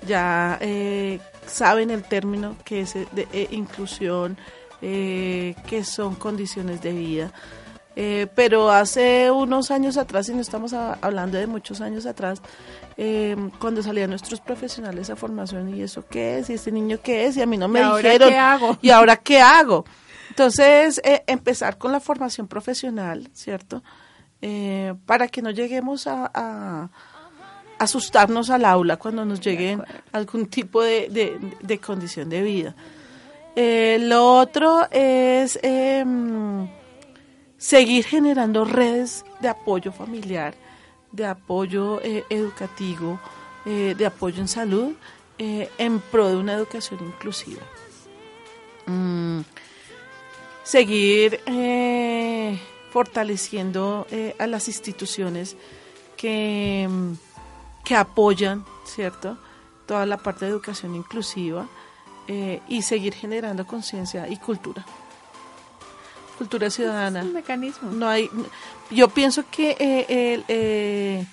Ya 0.05 0.57
eh, 0.59 1.21
saben 1.47 1.89
el 1.89 2.03
término 2.03 2.57
que 2.65 2.81
es 2.81 2.97
eh, 2.97 3.07
de 3.13 3.47
inclusión, 3.51 4.37
que 4.81 5.83
son 5.83 6.15
condiciones 6.15 6.81
de 6.81 6.91
vida. 6.91 7.31
Eh, 7.97 8.27
pero 8.35 8.69
hace 8.71 9.31
unos 9.31 9.71
años 9.71 9.95
atrás, 9.97 10.27
y 10.27 10.33
no 10.33 10.41
estamos 10.41 10.73
a- 10.73 10.97
hablando 11.01 11.37
de 11.37 11.47
muchos 11.47 11.79
años 11.79 12.05
atrás, 12.05 12.41
eh, 12.97 13.35
cuando 13.59 13.81
salían 13.81 14.09
nuestros 14.09 14.41
profesionales 14.41 15.09
a 15.09 15.15
formación, 15.15 15.73
¿y 15.73 15.81
eso 15.81 16.05
qué 16.09 16.39
es? 16.39 16.49
¿Y 16.49 16.53
este 16.55 16.71
niño 16.73 16.99
qué 17.01 17.25
es? 17.25 17.37
Y 17.37 17.41
a 17.41 17.45
mí 17.45 17.57
no 17.57 17.67
me 17.69 17.79
¿Y 17.79 17.83
ahora 17.83 17.97
dijeron. 18.09 18.29
qué 18.29 18.37
hago? 18.37 18.77
¿Y 18.81 18.89
ahora 18.89 19.15
qué 19.17 19.39
hago? 19.39 19.85
Entonces, 20.29 20.99
eh, 21.05 21.23
empezar 21.27 21.77
con 21.77 21.93
la 21.93 22.01
formación 22.01 22.47
profesional, 22.47 23.29
¿cierto? 23.33 23.81
Eh, 24.41 24.93
para 25.05 25.29
que 25.29 25.41
no 25.41 25.51
lleguemos 25.51 26.05
a, 26.07 26.29
a 26.33 26.89
asustarnos 27.79 28.49
al 28.49 28.65
aula 28.65 28.97
cuando 28.97 29.23
nos 29.25 29.39
llegue 29.39 29.77
algún 30.11 30.47
tipo 30.47 30.81
de, 30.83 31.07
de- 31.09 31.39
de 31.61 31.79
condición 31.79 32.27
de 32.29 32.41
vida. 32.41 32.75
Eh, 33.55 33.97
lo 34.01 34.37
otro 34.37 34.85
es 34.91 35.57
em, 35.63 36.67
seguir 37.65 38.05
generando 38.05 38.63
redes 38.63 39.25
de 39.39 39.47
apoyo 39.47 39.91
familiar, 39.91 40.53
de 41.11 41.25
apoyo 41.25 41.99
eh, 42.03 42.23
educativo, 42.29 43.19
eh, 43.65 43.95
de 43.97 44.05
apoyo 44.05 44.39
en 44.39 44.47
salud, 44.47 44.93
eh, 45.39 45.67
en 45.79 45.99
pro 45.99 46.27
de 46.27 46.35
una 46.35 46.53
educación 46.53 46.99
inclusiva. 47.03 47.63
Mm, 48.85 49.39
seguir 50.63 51.39
fortaleciendo 52.91 54.05
a 54.37 54.45
las 54.45 54.67
instituciones 54.67 55.57
que, 56.15 56.87
que 57.83 57.95
apoyan, 57.95 58.63
¿cierto? 58.85 59.39
Toda 59.87 60.05
la 60.05 60.17
parte 60.17 60.45
de 60.45 60.51
educación 60.51 60.95
inclusiva 60.95 61.67
y 62.67 62.81
seguir 62.83 63.13
generando 63.13 63.65
conciencia 63.67 64.27
y 64.27 64.37
cultura 64.37 64.85
cultura 66.37 66.69
ciudadana. 66.69 67.19
Es 67.19 67.25
un 67.25 67.33
mecanismo. 67.33 67.91
No 67.91 68.07
hay, 68.07 68.29
yo 68.91 69.09
pienso 69.09 69.43
que 69.49 69.71
eh, 69.79 70.43
eh, 70.47 71.25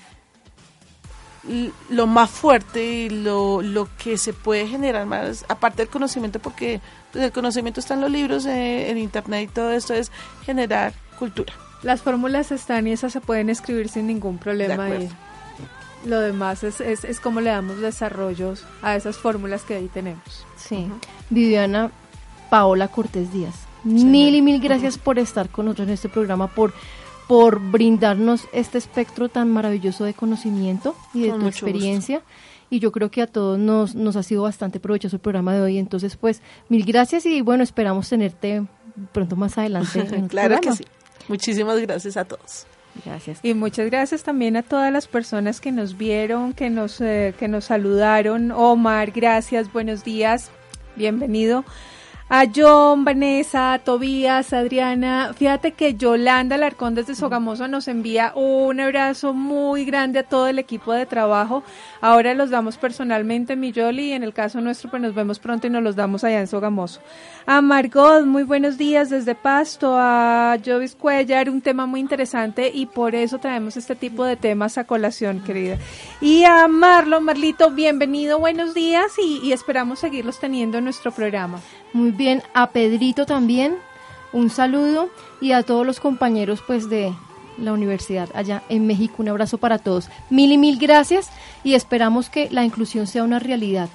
lo 1.90 2.06
más 2.06 2.30
fuerte 2.30 2.84
y 2.84 3.10
lo, 3.10 3.62
lo 3.62 3.88
que 3.98 4.16
se 4.16 4.32
puede 4.32 4.66
generar 4.66 5.06
más, 5.06 5.44
aparte 5.48 5.82
del 5.82 5.88
conocimiento, 5.88 6.38
porque 6.38 6.80
pues, 7.12 7.24
el 7.24 7.32
conocimiento 7.32 7.80
está 7.80 7.94
en 7.94 8.00
los 8.02 8.10
libros, 8.10 8.46
eh, 8.46 8.90
en 8.90 8.98
internet 8.98 9.50
y 9.50 9.52
todo 9.52 9.72
esto, 9.72 9.94
es 9.94 10.10
generar 10.44 10.92
cultura. 11.18 11.52
Las 11.82 12.02
fórmulas 12.02 12.52
están 12.52 12.86
y 12.86 12.92
esas 12.92 13.12
se 13.12 13.20
pueden 13.20 13.50
escribir 13.50 13.88
sin 13.88 14.06
ningún 14.06 14.38
problema. 14.38 14.88
Y 14.88 15.10
lo 16.04 16.20
demás 16.20 16.62
es, 16.62 16.80
es, 16.80 17.04
es 17.04 17.18
como 17.18 17.40
le 17.40 17.50
damos 17.50 17.80
desarrollos 17.80 18.64
a 18.82 18.94
esas 18.94 19.16
fórmulas 19.16 19.62
que 19.62 19.74
ahí 19.74 19.88
tenemos. 19.88 20.46
Sí. 20.56 20.88
Viviana 21.30 21.90
Paola 22.50 22.86
Cortés 22.88 23.32
Díaz 23.32 23.71
Mil 23.84 24.34
y 24.34 24.42
mil 24.42 24.60
gracias 24.60 24.98
por 24.98 25.18
estar 25.18 25.48
con 25.48 25.66
nosotros 25.66 25.88
en 25.88 25.94
este 25.94 26.08
programa, 26.08 26.48
por, 26.48 26.72
por 27.26 27.60
brindarnos 27.60 28.46
este 28.52 28.78
espectro 28.78 29.28
tan 29.28 29.50
maravilloso 29.50 30.04
de 30.04 30.14
conocimiento 30.14 30.94
y 31.14 31.22
de 31.22 31.32
tu 31.32 31.46
experiencia. 31.46 32.22
Y 32.70 32.78
yo 32.78 32.90
creo 32.90 33.10
que 33.10 33.20
a 33.20 33.26
todos 33.26 33.58
nos, 33.58 33.94
nos 33.94 34.16
ha 34.16 34.22
sido 34.22 34.44
bastante 34.44 34.80
provechoso 34.80 35.16
el 35.16 35.20
programa 35.20 35.54
de 35.54 35.60
hoy. 35.60 35.78
Entonces, 35.78 36.16
pues, 36.16 36.40
mil 36.68 36.84
gracias 36.84 37.26
y 37.26 37.42
bueno, 37.42 37.62
esperamos 37.62 38.08
tenerte 38.08 38.64
pronto 39.12 39.36
más 39.36 39.58
adelante. 39.58 40.06
En 40.12 40.28
claro 40.28 40.58
que 40.60 40.72
sí. 40.72 40.84
Muchísimas 41.28 41.78
gracias 41.80 42.16
a 42.16 42.24
todos. 42.24 42.66
Gracias. 43.04 43.40
Y 43.42 43.54
muchas 43.54 43.86
gracias 43.90 44.22
también 44.22 44.56
a 44.56 44.62
todas 44.62 44.92
las 44.92 45.06
personas 45.06 45.60
que 45.60 45.72
nos 45.72 45.96
vieron, 45.96 46.52
que 46.52 46.70
nos, 46.70 47.00
eh, 47.00 47.34
que 47.38 47.48
nos 47.48 47.66
saludaron. 47.66 48.52
Omar, 48.52 49.10
gracias, 49.10 49.72
buenos 49.72 50.04
días, 50.04 50.50
bienvenido 50.96 51.64
a 52.34 52.46
John, 52.46 53.04
Vanessa, 53.04 53.78
Tobías, 53.84 54.54
Adriana. 54.54 55.34
Fíjate 55.36 55.72
que 55.72 55.96
Yolanda 55.96 56.56
Larcón 56.56 56.94
desde 56.94 57.14
Sogamoso 57.14 57.68
nos 57.68 57.88
envía 57.88 58.32
un 58.34 58.80
abrazo 58.80 59.34
muy 59.34 59.84
grande 59.84 60.20
a 60.20 60.22
todo 60.22 60.46
el 60.46 60.58
equipo 60.58 60.94
de 60.94 61.04
trabajo. 61.04 61.62
Ahora 62.00 62.32
los 62.32 62.48
damos 62.48 62.78
personalmente, 62.78 63.54
mi 63.54 63.70
Yoli, 63.70 64.04
y 64.04 64.12
en 64.12 64.22
el 64.22 64.32
caso 64.32 64.62
nuestro, 64.62 64.88
pues 64.88 65.02
nos 65.02 65.14
vemos 65.14 65.38
pronto 65.40 65.66
y 65.66 65.70
nos 65.70 65.82
los 65.82 65.94
damos 65.94 66.24
allá 66.24 66.40
en 66.40 66.46
Sogamoso. 66.46 67.02
A 67.44 67.60
Margot, 67.60 68.24
muy 68.24 68.44
buenos 68.44 68.78
días 68.78 69.10
desde 69.10 69.34
Pasto. 69.34 69.94
A 69.98 70.56
Jovis 70.64 70.94
Cuellar, 70.94 71.50
un 71.50 71.60
tema 71.60 71.84
muy 71.84 72.00
interesante 72.00 72.70
y 72.72 72.86
por 72.86 73.14
eso 73.14 73.40
traemos 73.40 73.76
este 73.76 73.94
tipo 73.94 74.24
de 74.24 74.36
temas 74.36 74.78
a 74.78 74.84
colación, 74.84 75.40
querida. 75.40 75.76
Y 76.22 76.44
a 76.44 76.66
Marlon, 76.66 77.24
Marlito, 77.24 77.70
bienvenido, 77.70 78.38
buenos 78.38 78.72
días 78.72 79.12
y, 79.22 79.46
y 79.46 79.52
esperamos 79.52 79.98
seguirlos 79.98 80.40
teniendo 80.40 80.78
en 80.78 80.84
nuestro 80.84 81.12
programa. 81.12 81.60
Muy 81.92 82.10
bien, 82.10 82.42
a 82.54 82.70
Pedrito 82.70 83.26
también, 83.26 83.76
un 84.32 84.48
saludo 84.48 85.10
y 85.40 85.52
a 85.52 85.62
todos 85.62 85.86
los 85.86 86.00
compañeros 86.00 86.62
pues 86.66 86.88
de 86.88 87.12
la 87.58 87.72
universidad 87.72 88.30
allá 88.34 88.62
en 88.68 88.86
México. 88.86 89.16
Un 89.18 89.28
abrazo 89.28 89.58
para 89.58 89.78
todos. 89.78 90.08
Mil 90.30 90.52
y 90.52 90.58
mil 90.58 90.78
gracias 90.78 91.30
y 91.64 91.74
esperamos 91.74 92.30
que 92.30 92.48
la 92.50 92.64
inclusión 92.64 93.06
sea 93.06 93.24
una 93.24 93.38
realidad. 93.38 93.90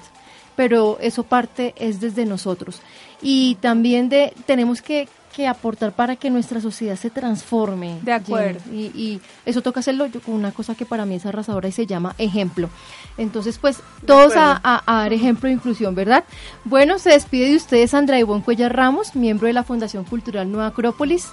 Pero 0.54 0.98
eso 1.00 1.22
parte 1.22 1.74
es 1.76 2.00
desde 2.00 2.24
nosotros. 2.24 2.80
Y 3.22 3.56
también 3.56 4.08
de 4.08 4.32
tenemos 4.46 4.82
que 4.82 5.08
que 5.38 5.46
aportar 5.46 5.92
para 5.92 6.16
que 6.16 6.30
nuestra 6.30 6.60
sociedad 6.60 6.96
se 6.96 7.10
transforme. 7.10 8.00
De 8.02 8.12
acuerdo. 8.12 8.58
Y, 8.72 9.20
eso 9.46 9.62
toca 9.62 9.78
hacerlo 9.78 10.08
con 10.26 10.34
una 10.34 10.50
cosa 10.50 10.74
que 10.74 10.84
para 10.84 11.06
mí 11.06 11.14
es 11.14 11.26
arrasadora 11.26 11.68
y 11.68 11.72
se 11.72 11.86
llama 11.86 12.16
ejemplo. 12.18 12.68
Entonces, 13.16 13.56
pues, 13.56 13.78
todos 14.04 14.32
a, 14.34 14.82
dar 14.84 15.12
ejemplo 15.12 15.48
de 15.48 15.54
inclusión, 15.54 15.94
¿verdad? 15.94 16.24
Bueno, 16.64 16.98
se 16.98 17.10
despide 17.10 17.50
de 17.50 17.56
ustedes 17.56 17.94
Andrea 17.94 18.18
Ivonne 18.18 18.42
Cuellar 18.42 18.74
Ramos, 18.74 19.14
miembro 19.14 19.46
de 19.46 19.52
la 19.52 19.62
Fundación 19.62 20.02
Cultural 20.02 20.50
Nueva 20.50 20.66
Acrópolis, 20.66 21.28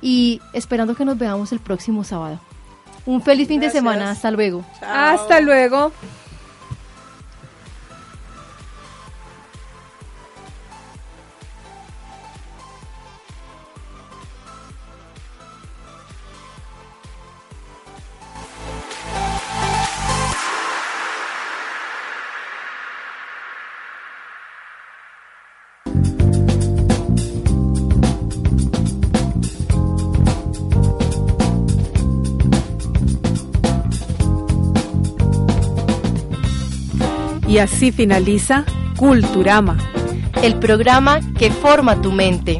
y 0.00 0.40
esperando 0.54 0.94
que 0.94 1.04
nos 1.04 1.18
veamos 1.18 1.52
el 1.52 1.60
próximo 1.60 2.02
sábado. 2.02 2.40
Un 3.04 3.20
feliz 3.20 3.46
fin 3.46 3.60
de 3.60 3.68
semana. 3.68 4.10
Hasta 4.10 4.30
luego. 4.30 4.64
Hasta 4.80 5.40
luego. 5.40 5.92
Y 37.50 37.58
así 37.58 37.90
finaliza 37.90 38.64
Culturama, 38.96 39.76
el 40.40 40.54
programa 40.60 41.18
que 41.36 41.50
forma 41.50 42.00
tu 42.00 42.12
mente. 42.12 42.58